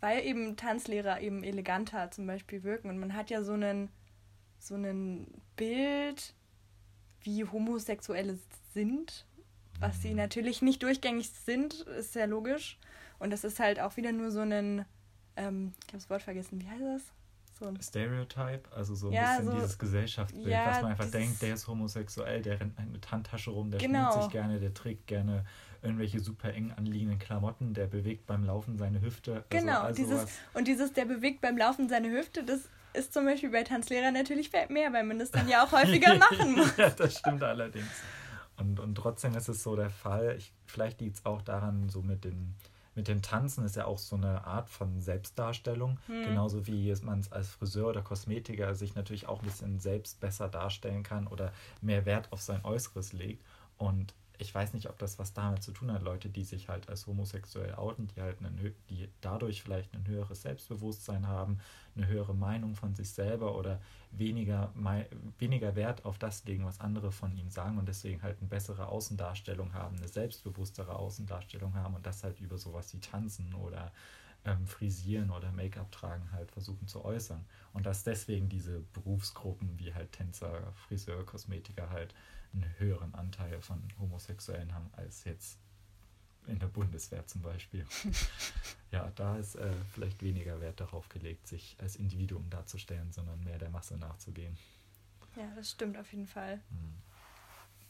weil 0.00 0.24
eben 0.24 0.56
Tanzlehrer 0.56 1.20
eben 1.20 1.42
eleganter 1.42 2.10
zum 2.10 2.26
Beispiel 2.26 2.62
wirken. 2.62 2.90
Und 2.90 2.98
man 2.98 3.14
hat 3.14 3.30
ja 3.30 3.42
so 3.42 3.52
einen 3.52 3.88
so 4.62 4.76
ein 4.76 5.26
Bild, 5.56 6.34
wie 7.22 7.44
Homosexuelle 7.44 8.38
sind, 8.72 9.26
was 9.80 10.00
sie 10.02 10.10
mhm. 10.10 10.16
natürlich 10.16 10.62
nicht 10.62 10.82
durchgängig 10.82 11.30
sind, 11.30 11.74
ist 11.98 12.12
sehr 12.12 12.26
logisch. 12.26 12.78
Und 13.18 13.30
das 13.30 13.44
ist 13.44 13.60
halt 13.60 13.80
auch 13.80 13.96
wieder 13.96 14.12
nur 14.12 14.30
so 14.30 14.40
ein, 14.40 14.84
ähm, 15.36 15.72
ich 15.80 15.88
habe 15.88 15.98
das 15.98 16.10
Wort 16.10 16.22
vergessen, 16.22 16.60
wie 16.60 16.68
heißt 16.68 16.82
das? 16.82 17.02
So 17.58 17.66
ein 17.66 17.80
Stereotype, 17.80 18.62
also 18.74 18.94
so 18.94 19.08
ein 19.08 19.12
ja, 19.12 19.36
bisschen 19.36 19.46
so, 19.46 19.52
dieses 19.52 19.78
Gesellschaftsbild, 19.78 20.48
ja, 20.48 20.66
was 20.66 20.82
man 20.82 20.90
einfach 20.92 21.10
denkt, 21.10 21.42
der 21.42 21.54
ist 21.54 21.68
homosexuell, 21.68 22.42
der 22.42 22.58
rennt 22.58 22.92
mit 22.92 23.10
Handtasche 23.10 23.50
rum, 23.50 23.70
der 23.70 23.78
genau. 23.78 24.20
sich 24.20 24.30
gerne, 24.32 24.58
der 24.58 24.74
trägt 24.74 25.06
gerne 25.06 25.44
irgendwelche 25.82 26.20
super 26.20 26.52
eng 26.54 26.72
anliegenden 26.72 27.18
Klamotten, 27.18 27.74
der 27.74 27.86
bewegt 27.86 28.26
beim 28.26 28.44
Laufen 28.44 28.78
seine 28.78 29.00
Hüfte. 29.00 29.34
Also 29.34 29.46
genau, 29.50 29.82
also 29.82 30.02
dieses, 30.02 30.26
und 30.54 30.66
dieses, 30.66 30.92
der 30.92 31.04
bewegt 31.04 31.40
beim 31.40 31.56
Laufen 31.56 31.88
seine 31.88 32.10
Hüfte, 32.10 32.42
das 32.42 32.68
ist 32.94 33.12
zum 33.12 33.24
Beispiel 33.24 33.50
bei 33.50 33.62
Tanzlehrern 33.62 34.14
natürlich 34.14 34.50
mehr, 34.68 34.92
weil 34.92 35.04
man 35.04 35.18
das 35.18 35.30
dann 35.30 35.48
ja 35.48 35.64
auch 35.64 35.72
häufiger 35.72 36.14
machen 36.16 36.52
muss. 36.56 36.76
ja, 36.76 36.90
das 36.90 37.18
stimmt 37.18 37.42
allerdings. 37.42 37.90
Und, 38.56 38.78
und 38.80 38.94
trotzdem 38.94 39.34
ist 39.34 39.48
es 39.48 39.62
so 39.62 39.76
der 39.76 39.90
Fall, 39.90 40.36
ich, 40.36 40.52
vielleicht 40.66 41.00
liegt 41.00 41.16
es 41.16 41.24
auch 41.24 41.42
daran, 41.42 41.88
so 41.88 42.02
mit 42.02 42.24
dem, 42.24 42.54
mit 42.94 43.08
dem 43.08 43.22
Tanzen 43.22 43.64
ist 43.64 43.76
ja 43.76 43.86
auch 43.86 43.98
so 43.98 44.16
eine 44.16 44.44
Art 44.44 44.68
von 44.68 45.00
Selbstdarstellung. 45.00 45.98
Hm. 46.06 46.24
Genauso 46.24 46.66
wie 46.66 46.94
man 47.02 47.20
es 47.20 47.32
als 47.32 47.48
Friseur 47.48 47.88
oder 47.88 48.02
Kosmetiker 48.02 48.74
sich 48.74 48.94
natürlich 48.94 49.26
auch 49.26 49.40
ein 49.40 49.46
bisschen 49.46 49.80
selbst 49.80 50.20
besser 50.20 50.48
darstellen 50.48 51.02
kann 51.02 51.26
oder 51.26 51.52
mehr 51.80 52.04
Wert 52.04 52.30
auf 52.30 52.42
sein 52.42 52.64
Äußeres 52.64 53.12
legt. 53.12 53.42
Und 53.78 54.14
ich 54.42 54.54
weiß 54.54 54.74
nicht, 54.74 54.90
ob 54.90 54.98
das 54.98 55.18
was 55.18 55.32
damit 55.32 55.62
zu 55.62 55.72
tun 55.72 55.92
hat, 55.92 56.02
Leute, 56.02 56.28
die 56.28 56.44
sich 56.44 56.68
halt 56.68 56.88
als 56.90 57.06
homosexuell 57.06 57.74
outen, 57.76 58.08
die 58.08 58.20
halt 58.20 58.38
einen, 58.40 58.74
die 58.90 59.08
dadurch 59.20 59.62
vielleicht 59.62 59.94
ein 59.94 60.06
höheres 60.06 60.42
Selbstbewusstsein 60.42 61.26
haben, 61.26 61.58
eine 61.96 62.08
höhere 62.08 62.34
Meinung 62.34 62.74
von 62.74 62.94
sich 62.94 63.10
selber 63.10 63.56
oder 63.56 63.80
weniger, 64.10 64.72
weniger 65.38 65.76
Wert 65.76 66.04
auf 66.04 66.18
das 66.18 66.44
legen, 66.44 66.64
was 66.64 66.80
andere 66.80 67.12
von 67.12 67.36
ihnen 67.36 67.50
sagen 67.50 67.78
und 67.78 67.88
deswegen 67.88 68.22
halt 68.22 68.38
eine 68.40 68.48
bessere 68.48 68.88
Außendarstellung 68.88 69.72
haben, 69.74 69.96
eine 69.96 70.08
selbstbewusstere 70.08 70.96
Außendarstellung 70.96 71.74
haben 71.74 71.94
und 71.94 72.04
das 72.04 72.24
halt 72.24 72.40
über 72.40 72.58
sowas 72.58 72.92
wie 72.92 73.00
Tanzen 73.00 73.54
oder 73.54 73.92
ähm, 74.44 74.66
Frisieren 74.66 75.30
oder 75.30 75.52
Make-up 75.52 75.92
tragen 75.92 76.30
halt 76.32 76.50
versuchen 76.50 76.88
zu 76.88 77.04
äußern. 77.04 77.44
Und 77.72 77.86
dass 77.86 78.02
deswegen 78.02 78.48
diese 78.48 78.80
Berufsgruppen 78.92 79.78
wie 79.78 79.94
halt 79.94 80.12
Tänzer, 80.12 80.72
Friseur, 80.74 81.24
Kosmetiker 81.24 81.90
halt 81.90 82.12
einen 82.54 82.78
höheren 82.78 83.14
Anteil 83.14 83.60
von 83.60 83.82
Homosexuellen 83.98 84.74
haben 84.74 84.90
als 84.96 85.24
jetzt 85.24 85.58
in 86.46 86.58
der 86.58 86.66
Bundeswehr 86.66 87.26
zum 87.26 87.42
Beispiel. 87.42 87.86
ja, 88.90 89.10
da 89.14 89.36
ist 89.36 89.54
äh, 89.54 89.72
vielleicht 89.92 90.22
weniger 90.22 90.60
Wert 90.60 90.80
darauf 90.80 91.08
gelegt, 91.08 91.46
sich 91.46 91.76
als 91.80 91.96
Individuum 91.96 92.48
darzustellen, 92.50 93.12
sondern 93.12 93.42
mehr 93.44 93.58
der 93.58 93.70
Masse 93.70 93.96
nachzugehen. 93.96 94.56
Ja, 95.36 95.50
das 95.54 95.70
stimmt 95.70 95.96
auf 95.96 96.12
jeden 96.12 96.26
Fall. 96.26 96.60
Hm. 96.70 96.94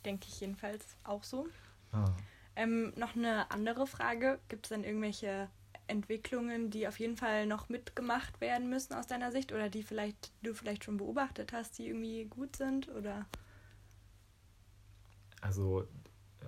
Denke 0.05 0.27
ich 0.29 0.41
jedenfalls 0.41 0.85
auch 1.05 1.23
so. 1.23 1.49
Ah. 1.93 2.15
Ähm, 2.57 2.93
noch 2.97 3.17
eine 3.17 3.51
andere 3.51 3.87
Frage. 3.87 4.39
Gibt 4.49 4.67
es 4.67 4.71
denn 4.71 4.85
irgendwelche 4.85 5.49
Entwicklungen, 5.87 6.71
die 6.71 6.87
auf 6.87 7.01
jeden 7.01 7.17
Fall 7.17 7.47
noch 7.47 7.69
mitgemacht 7.69 8.41
werden 8.41 8.69
müssen 8.69 8.95
aus 8.95 9.07
deiner 9.07 9.33
Sicht 9.33 9.53
oder 9.53 9.69
die 9.69 9.83
vielleicht 9.83 10.33
du 10.43 10.55
vielleicht 10.55 10.85
schon 10.85 10.97
beobachtet 10.97 11.53
hast, 11.53 11.79
die 11.79 11.89
irgendwie 11.89 12.25
gut 12.27 12.57
sind 12.57 12.89
oder? 12.89 13.27
Also, 15.43 15.87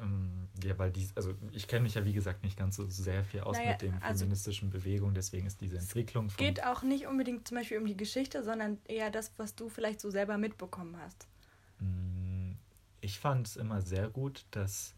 ähm, 0.01 0.49
ja, 0.63 0.79
weil 0.79 0.91
dies, 0.91 1.15
also 1.17 1.35
ich 1.53 1.69
kenne 1.69 1.83
mich 1.83 1.95
ja 1.95 2.05
wie 2.05 2.13
gesagt 2.13 2.43
nicht 2.43 2.57
ganz 2.57 2.77
so 2.77 2.87
sehr 2.89 3.25
viel 3.25 3.41
aus 3.41 3.57
naja, 3.59 3.73
mit 3.73 3.83
den 3.83 3.95
also 4.03 4.21
feministischen 4.21 4.69
also, 4.69 4.79
Bewegungen, 4.79 5.15
deswegen 5.15 5.47
ist 5.47 5.61
diese 5.61 5.77
Entwicklung. 5.77 6.27
Es 6.27 6.37
geht 6.37 6.65
auch 6.65 6.83
nicht 6.83 7.07
unbedingt 7.07 7.47
zum 7.47 7.59
Beispiel 7.59 7.79
um 7.79 7.87
die 7.87 7.97
Geschichte, 7.97 8.43
sondern 8.43 8.79
eher 8.85 9.11
das, 9.11 9.33
was 9.37 9.55
du 9.55 9.69
vielleicht 9.69 10.01
so 10.01 10.11
selber 10.11 10.39
mitbekommen 10.39 10.97
hast. 10.97 11.29
Mm, 11.81 12.53
ich 13.01 13.19
fand 13.19 13.49
es 13.49 13.57
immer 13.57 13.83
sehr 13.83 14.09
gut, 14.09 14.47
dass, 14.53 14.95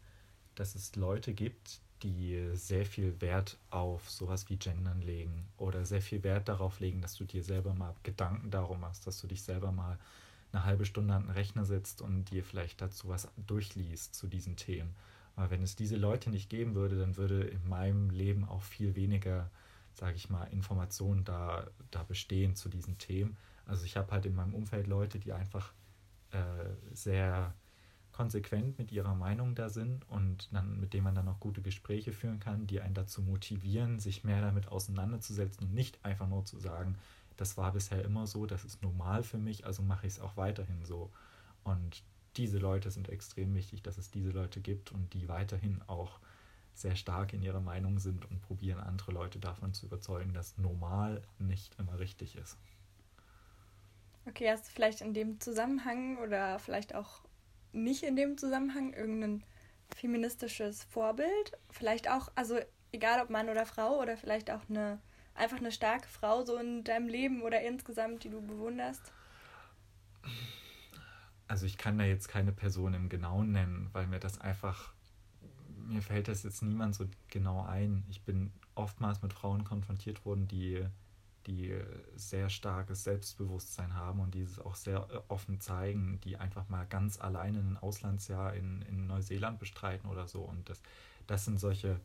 dass 0.55 0.75
es 0.75 0.95
Leute 0.95 1.33
gibt, 1.33 1.81
die 2.03 2.51
sehr 2.53 2.85
viel 2.85 3.19
Wert 3.21 3.57
auf 3.71 4.09
sowas 4.09 4.49
wie 4.49 4.57
Gendern 4.57 5.01
legen 5.01 5.47
oder 5.57 5.85
sehr 5.85 6.01
viel 6.01 6.23
Wert 6.23 6.47
darauf 6.47 6.79
legen, 6.79 7.01
dass 7.01 7.15
du 7.15 7.25
dir 7.25 7.43
selber 7.43 7.73
mal 7.73 7.95
Gedanken 8.03 8.51
darum 8.51 8.79
machst, 8.79 9.07
dass 9.07 9.19
du 9.19 9.27
dich 9.27 9.41
selber 9.41 9.71
mal 9.71 9.97
eine 10.51 10.63
halbe 10.63 10.85
Stunde 10.85 11.13
an 11.13 11.23
den 11.23 11.31
Rechner 11.31 11.65
sitzt 11.65 12.01
und 12.01 12.25
dir 12.25 12.43
vielleicht 12.43 12.81
dazu 12.81 13.09
was 13.09 13.29
durchliest 13.45 14.15
zu 14.15 14.27
diesen 14.27 14.55
Themen. 14.55 14.95
Aber 15.35 15.51
wenn 15.51 15.61
es 15.61 15.75
diese 15.75 15.97
Leute 15.97 16.29
nicht 16.29 16.49
geben 16.49 16.73
würde, 16.73 16.97
dann 16.97 17.15
würde 17.17 17.43
in 17.43 17.67
meinem 17.67 18.09
Leben 18.09 18.43
auch 18.43 18.63
viel 18.63 18.95
weniger, 18.95 19.51
sage 19.93 20.15
ich 20.15 20.29
mal, 20.29 20.45
Informationen 20.45 21.23
da, 21.23 21.67
da 21.91 22.03
bestehen 22.03 22.55
zu 22.55 22.69
diesen 22.69 22.97
Themen. 22.97 23.37
Also 23.65 23.85
ich 23.85 23.97
habe 23.97 24.11
halt 24.11 24.25
in 24.25 24.35
meinem 24.35 24.55
Umfeld 24.55 24.87
Leute, 24.87 25.19
die 25.19 25.33
einfach 25.33 25.73
äh, 26.31 26.39
sehr 26.93 27.53
konsequent 28.13 28.79
mit 28.79 28.91
ihrer 28.91 29.13
Meinung 29.13 29.53
da 29.53 29.69
sind 29.69 30.09
und 30.09 30.51
dann, 30.51 30.79
mit 30.79 30.93
denen 30.93 31.03
man 31.03 31.13
dann 31.13 31.27
auch 31.27 31.39
gute 31.39 31.61
Gespräche 31.61 32.11
führen 32.11 32.39
kann, 32.39 32.65
die 32.65 32.81
einen 32.81 32.95
dazu 32.95 33.21
motivieren, 33.21 33.99
sich 33.99 34.23
mehr 34.23 34.41
damit 34.41 34.69
auseinanderzusetzen 34.69 35.67
und 35.67 35.75
nicht 35.75 36.03
einfach 36.03 36.27
nur 36.27 36.43
zu 36.43 36.57
sagen, 36.57 36.95
das 37.37 37.57
war 37.57 37.71
bisher 37.71 38.03
immer 38.03 38.27
so, 38.27 38.45
das 38.45 38.65
ist 38.65 38.81
normal 38.83 39.23
für 39.23 39.37
mich, 39.37 39.65
also 39.65 39.83
mache 39.83 40.07
ich 40.07 40.13
es 40.13 40.19
auch 40.19 40.35
weiterhin 40.37 40.83
so. 40.83 41.11
Und 41.63 42.03
diese 42.35 42.57
Leute 42.57 42.91
sind 42.91 43.09
extrem 43.09 43.55
wichtig, 43.55 43.83
dass 43.83 43.97
es 43.97 44.11
diese 44.11 44.31
Leute 44.31 44.59
gibt 44.59 44.91
und 44.91 45.13
die 45.13 45.27
weiterhin 45.27 45.81
auch 45.87 46.19
sehr 46.73 46.95
stark 46.95 47.33
in 47.33 47.41
ihrer 47.41 47.61
Meinung 47.61 47.99
sind 47.99 48.29
und 48.29 48.41
probieren, 48.41 48.79
andere 48.79 49.11
Leute 49.11 49.39
davon 49.39 49.73
zu 49.73 49.87
überzeugen, 49.87 50.33
dass 50.33 50.57
normal 50.57 51.23
nicht 51.39 51.77
immer 51.79 51.97
richtig 51.99 52.35
ist. 52.35 52.57
Okay, 54.27 54.51
hast 54.51 54.67
du 54.67 54.71
vielleicht 54.71 55.01
in 55.01 55.13
dem 55.13 55.39
Zusammenhang 55.39 56.17
oder 56.17 56.59
vielleicht 56.59 56.93
auch 56.93 57.21
nicht 57.71 58.03
in 58.03 58.15
dem 58.15 58.37
Zusammenhang 58.37 58.93
irgendein 58.93 59.43
feministisches 59.95 60.83
Vorbild? 60.83 61.57
Vielleicht 61.71 62.09
auch, 62.09 62.29
also 62.35 62.59
egal 62.91 63.21
ob 63.21 63.29
Mann 63.29 63.49
oder 63.49 63.65
Frau 63.65 63.99
oder 63.99 64.17
vielleicht 64.17 64.51
auch 64.51 64.69
eine 64.69 64.99
einfach 65.37 65.57
eine 65.57 65.71
starke 65.71 66.07
Frau 66.07 66.43
so 66.43 66.57
in 66.57 66.83
deinem 66.83 67.07
Leben 67.07 67.41
oder 67.41 67.61
insgesamt, 67.61 68.23
die 68.23 68.29
du 68.29 68.41
bewunderst? 68.41 69.11
Also 71.47 71.65
ich 71.65 71.77
kann 71.77 71.97
da 71.97 72.03
jetzt 72.03 72.27
keine 72.27 72.51
Person 72.51 72.93
im 72.93 73.09
Genauen 73.09 73.51
nennen, 73.51 73.89
weil 73.93 74.07
mir 74.07 74.19
das 74.19 74.39
einfach, 74.41 74.91
mir 75.87 76.01
fällt 76.01 76.27
das 76.27 76.43
jetzt 76.43 76.61
niemand 76.61 76.95
so 76.95 77.05
genau 77.29 77.65
ein. 77.65 78.03
Ich 78.09 78.23
bin 78.23 78.51
oftmals 78.75 79.21
mit 79.21 79.33
Frauen 79.33 79.63
konfrontiert 79.63 80.25
worden, 80.25 80.47
die 80.47 80.85
die 81.47 81.73
sehr 82.15 82.49
starkes 82.49 83.05
Selbstbewusstsein 83.05 83.93
haben 83.95 84.19
und 84.19 84.35
dieses 84.35 84.59
auch 84.59 84.75
sehr 84.75 85.07
äh, 85.09 85.19
offen 85.29 85.59
zeigen, 85.61 86.19
die 86.23 86.37
einfach 86.37 86.67
mal 86.69 86.85
ganz 86.85 87.19
alleine 87.19 87.59
ein 87.59 87.77
Auslandsjahr 87.77 88.53
in, 88.53 88.81
in 88.83 89.07
Neuseeland 89.07 89.57
bestreiten 89.57 90.09
oder 90.09 90.27
so. 90.27 90.41
Und 90.41 90.69
das, 90.69 90.81
das 91.25 91.45
sind 91.45 91.59
solche, 91.59 91.99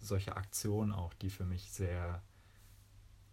solche 0.00 0.36
Aktionen 0.36 0.92
auch, 0.92 1.14
die 1.14 1.30
für 1.30 1.44
mich 1.44 1.70
sehr, 1.70 2.20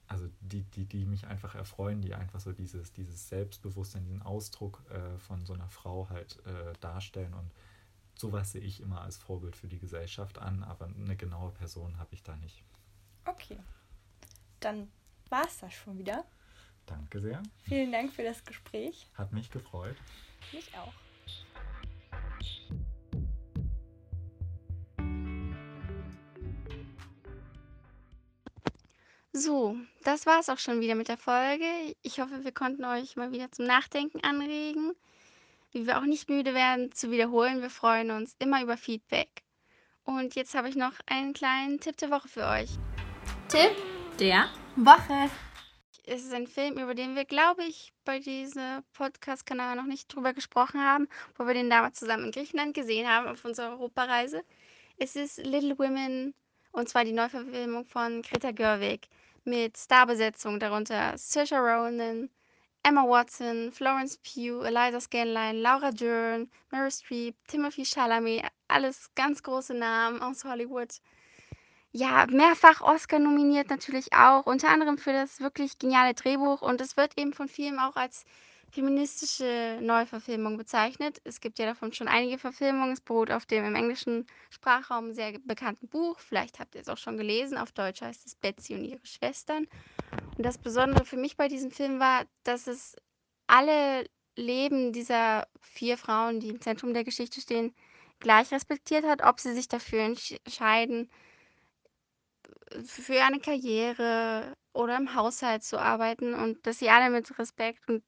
also 0.07 0.29
die, 0.41 0.63
die, 0.63 0.85
die 0.85 1.05
mich 1.05 1.27
einfach 1.27 1.55
erfreuen, 1.55 2.01
die 2.01 2.13
einfach 2.13 2.39
so 2.39 2.51
dieses, 2.51 2.91
dieses 2.93 3.29
Selbstbewusstsein, 3.29 4.03
diesen 4.03 4.21
Ausdruck 4.21 4.83
äh, 4.89 5.17
von 5.19 5.45
so 5.45 5.53
einer 5.53 5.69
Frau 5.69 6.09
halt 6.09 6.39
äh, 6.45 6.73
darstellen. 6.81 7.33
Und 7.33 7.51
sowas 8.15 8.51
sehe 8.51 8.61
ich 8.61 8.81
immer 8.81 9.01
als 9.01 9.17
Vorbild 9.17 9.55
für 9.55 9.67
die 9.67 9.79
Gesellschaft 9.79 10.37
an, 10.39 10.63
aber 10.63 10.85
eine 10.85 11.15
genaue 11.15 11.51
Person 11.51 11.97
habe 11.97 12.13
ich 12.13 12.23
da 12.23 12.35
nicht. 12.35 12.63
Okay. 13.25 13.57
Dann 14.59 14.91
war 15.29 15.45
es 15.45 15.59
das 15.59 15.73
schon 15.73 15.97
wieder. 15.97 16.25
Danke 16.85 17.21
sehr. 17.21 17.41
Vielen 17.63 17.91
Dank 17.91 18.13
für 18.13 18.23
das 18.23 18.43
Gespräch. 18.43 19.07
Hat 19.15 19.31
mich 19.31 19.49
gefreut. 19.49 19.95
Mich 20.51 20.77
auch. 20.77 20.93
So, 29.35 29.75
das 30.03 30.27
war 30.27 30.39
es 30.39 30.49
auch 30.49 30.59
schon 30.59 30.79
wieder 30.79 30.93
mit 30.93 31.07
der 31.07 31.17
Folge. 31.17 31.65
Ich 32.03 32.19
hoffe, 32.19 32.43
wir 32.43 32.51
konnten 32.51 32.85
euch 32.85 33.15
mal 33.15 33.31
wieder 33.31 33.51
zum 33.51 33.65
Nachdenken 33.65 34.23
anregen. 34.23 34.93
Wie 35.71 35.87
wir 35.87 35.97
auch 35.97 36.05
nicht 36.05 36.29
müde 36.29 36.53
werden 36.53 36.91
zu 36.91 37.09
wiederholen, 37.09 37.63
wir 37.63 37.71
freuen 37.71 38.11
uns 38.11 38.35
immer 38.37 38.61
über 38.61 38.77
Feedback. 38.77 39.41
Und 40.03 40.35
jetzt 40.35 40.53
habe 40.53 40.69
ich 40.69 40.75
noch 40.75 40.93
einen 41.07 41.33
kleinen 41.33 41.79
Tipp 41.79 41.97
der 41.97 42.11
Woche 42.11 42.27
für 42.27 42.45
euch. 42.45 42.69
Tipp 43.47 43.75
der 44.19 44.49
Woche. 44.75 45.31
Es 46.05 46.23
ist 46.23 46.33
ein 46.33 46.45
Film, 46.45 46.77
über 46.77 46.93
den 46.93 47.15
wir, 47.15 47.25
glaube 47.25 47.63
ich, 47.63 47.91
bei 48.05 48.19
diesem 48.19 48.83
Podcast-Kanal 48.93 49.75
noch 49.75 49.85
nicht 49.85 50.13
drüber 50.13 50.33
gesprochen 50.33 50.79
haben, 50.79 51.07
wo 51.39 51.47
wir 51.47 51.55
den 51.55 51.71
damals 51.71 51.97
zusammen 51.97 52.25
in 52.25 52.31
Griechenland 52.31 52.75
gesehen 52.75 53.09
haben 53.09 53.27
auf 53.27 53.43
unserer 53.43 53.71
Europareise. 53.71 54.43
Es 54.97 55.15
ist 55.15 55.39
Little 55.39 55.79
Women 55.79 56.35
und 56.71 56.87
zwar 56.87 57.03
die 57.03 57.13
Neuverfilmung 57.13 57.85
von 57.85 58.21
Greta 58.21 58.51
Gerwig 58.51 59.07
mit 59.45 59.77
Starbesetzung, 59.77 60.59
darunter 60.59 61.17
Saoirse 61.17 61.57
Ronan, 61.57 62.29
Emma 62.83 63.03
Watson, 63.07 63.71
Florence 63.71 64.17
Pugh, 64.17 64.63
Eliza 64.65 64.99
Scanlon, 64.99 65.61
Laura 65.61 65.91
Dern, 65.91 66.49
Meryl 66.71 66.91
Streep, 66.91 67.35
Timothy 67.47 67.85
Chalamet, 67.85 68.43
alles 68.67 69.09
ganz 69.15 69.41
große 69.41 69.73
Namen 69.73 70.21
aus 70.21 70.43
Hollywood. 70.43 70.99
Ja, 71.91 72.25
mehrfach 72.27 72.81
Oscar 72.81 73.19
nominiert 73.19 73.69
natürlich 73.69 74.13
auch, 74.13 74.47
unter 74.47 74.69
anderem 74.69 74.97
für 74.97 75.13
das 75.13 75.39
wirklich 75.39 75.77
geniale 75.77 76.13
Drehbuch. 76.13 76.61
Und 76.61 76.81
es 76.81 76.97
wird 76.97 77.17
eben 77.17 77.33
von 77.33 77.47
vielen 77.47 77.79
auch 77.79 77.95
als 77.95 78.25
feministische 78.73 79.77
Neuverfilmung 79.81 80.57
bezeichnet. 80.57 81.21
Es 81.23 81.39
gibt 81.39 81.59
ja 81.59 81.65
davon 81.67 81.93
schon 81.93 82.07
einige 82.07 82.39
Verfilmungen. 82.39 82.93
Es 82.93 83.01
beruht 83.01 83.29
auf 83.29 83.45
dem 83.45 83.63
im 83.65 83.75
englischen 83.75 84.25
Sprachraum 84.49 85.13
sehr 85.13 85.37
bekannten 85.45 85.87
Buch. 85.87 86.17
Vielleicht 86.19 86.59
habt 86.59 86.73
ihr 86.73 86.81
es 86.81 86.89
auch 86.89 86.97
schon 86.97 87.17
gelesen. 87.17 87.57
Auf 87.57 87.71
Deutsch 87.71 88.01
heißt 88.01 88.25
es 88.25 88.35
Betsy 88.35 88.73
und 88.73 88.83
ihre 88.83 89.05
Schwestern. 89.05 89.67
Und 90.37 90.43
das 90.43 90.57
Besondere 90.57 91.05
für 91.05 91.17
mich 91.17 91.37
bei 91.37 91.47
diesem 91.47 91.69
Film 91.69 91.99
war, 91.99 92.25
dass 92.43 92.65
es 92.65 92.95
alle 93.45 94.07
Leben 94.35 94.91
dieser 94.91 95.47
vier 95.61 95.95
Frauen, 95.97 96.39
die 96.39 96.49
im 96.49 96.59
Zentrum 96.59 96.95
der 96.95 97.03
Geschichte 97.03 97.41
stehen, 97.41 97.75
gleich 98.19 98.51
respektiert 98.51 99.05
hat, 99.05 99.21
ob 99.23 99.39
sie 99.39 99.53
sich 99.53 99.67
dafür 99.67 99.99
entscheiden, 99.99 101.11
für 102.85 103.21
eine 103.23 103.39
Karriere 103.39 104.55
oder 104.73 104.97
im 104.97 105.13
Haushalt 105.13 105.63
zu 105.63 105.79
arbeiten 105.79 106.33
und 106.33 106.65
dass 106.65 106.79
sie 106.79 106.89
alle 106.89 107.11
mit 107.11 107.37
Respekt 107.37 107.87
und 107.87 108.03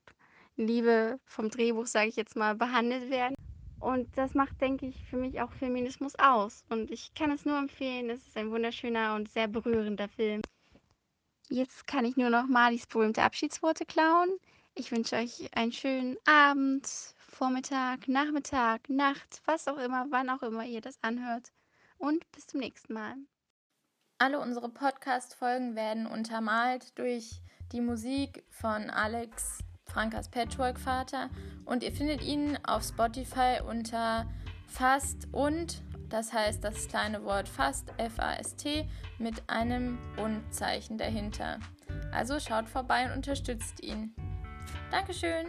Liebe 0.57 1.19
vom 1.25 1.49
Drehbuch, 1.49 1.85
sage 1.85 2.09
ich 2.09 2.15
jetzt 2.15 2.35
mal, 2.35 2.55
behandelt 2.55 3.09
werden. 3.09 3.35
Und 3.79 4.17
das 4.17 4.33
macht, 4.33 4.59
denke 4.61 4.87
ich, 4.87 5.05
für 5.05 5.17
mich 5.17 5.41
auch 5.41 5.51
Feminismus 5.51 6.15
aus. 6.17 6.63
Und 6.69 6.91
ich 6.91 7.13
kann 7.13 7.31
es 7.31 7.45
nur 7.45 7.57
empfehlen. 7.57 8.09
Es 8.09 8.25
ist 8.25 8.37
ein 8.37 8.49
wunderschöner 8.49 9.15
und 9.15 9.29
sehr 9.29 9.47
berührender 9.47 10.07
Film. 10.07 10.41
Jetzt 11.49 11.85
kann 11.85 12.05
ich 12.05 12.17
nur 12.17 12.29
noch 12.29 12.47
Marlies 12.47 12.87
berühmte 12.87 13.21
Abschiedsworte 13.21 13.85
klauen. 13.85 14.29
Ich 14.73 14.91
wünsche 14.91 15.15
euch 15.15 15.55
einen 15.55 15.71
schönen 15.71 16.17
Abend, 16.25 16.87
Vormittag, 17.17 18.07
Nachmittag, 18.07 18.89
Nacht, 18.89 19.41
was 19.45 19.67
auch 19.67 19.77
immer, 19.77 20.07
wann 20.09 20.29
auch 20.29 20.41
immer 20.41 20.65
ihr 20.65 20.81
das 20.81 20.97
anhört. 21.03 21.51
Und 21.97 22.29
bis 22.31 22.47
zum 22.47 22.59
nächsten 22.59 22.93
Mal. 22.93 23.15
Alle 24.17 24.39
unsere 24.39 24.69
Podcast-Folgen 24.69 25.75
werden 25.75 26.07
untermalt 26.07 26.97
durch 26.97 27.41
die 27.71 27.81
Musik 27.81 28.43
von 28.49 28.89
Alex 28.89 29.59
Frankas 29.85 30.29
Patchwork-Vater 30.29 31.29
und 31.65 31.83
ihr 31.83 31.91
findet 31.91 32.21
ihn 32.21 32.57
auf 32.65 32.83
Spotify 32.83 33.59
unter 33.67 34.25
Fast 34.67 35.27
und, 35.31 35.81
das 36.09 36.33
heißt 36.33 36.63
das 36.63 36.87
kleine 36.87 37.23
Wort 37.23 37.47
Fast, 37.47 37.93
F-A-S-T, 37.97 38.87
mit 39.19 39.49
einem 39.49 39.97
Und-Zeichen 40.17 40.97
dahinter. 40.97 41.59
Also 42.11 42.39
schaut 42.39 42.67
vorbei 42.67 43.05
und 43.05 43.13
unterstützt 43.13 43.81
ihn. 43.83 44.13
Dankeschön! 44.91 45.47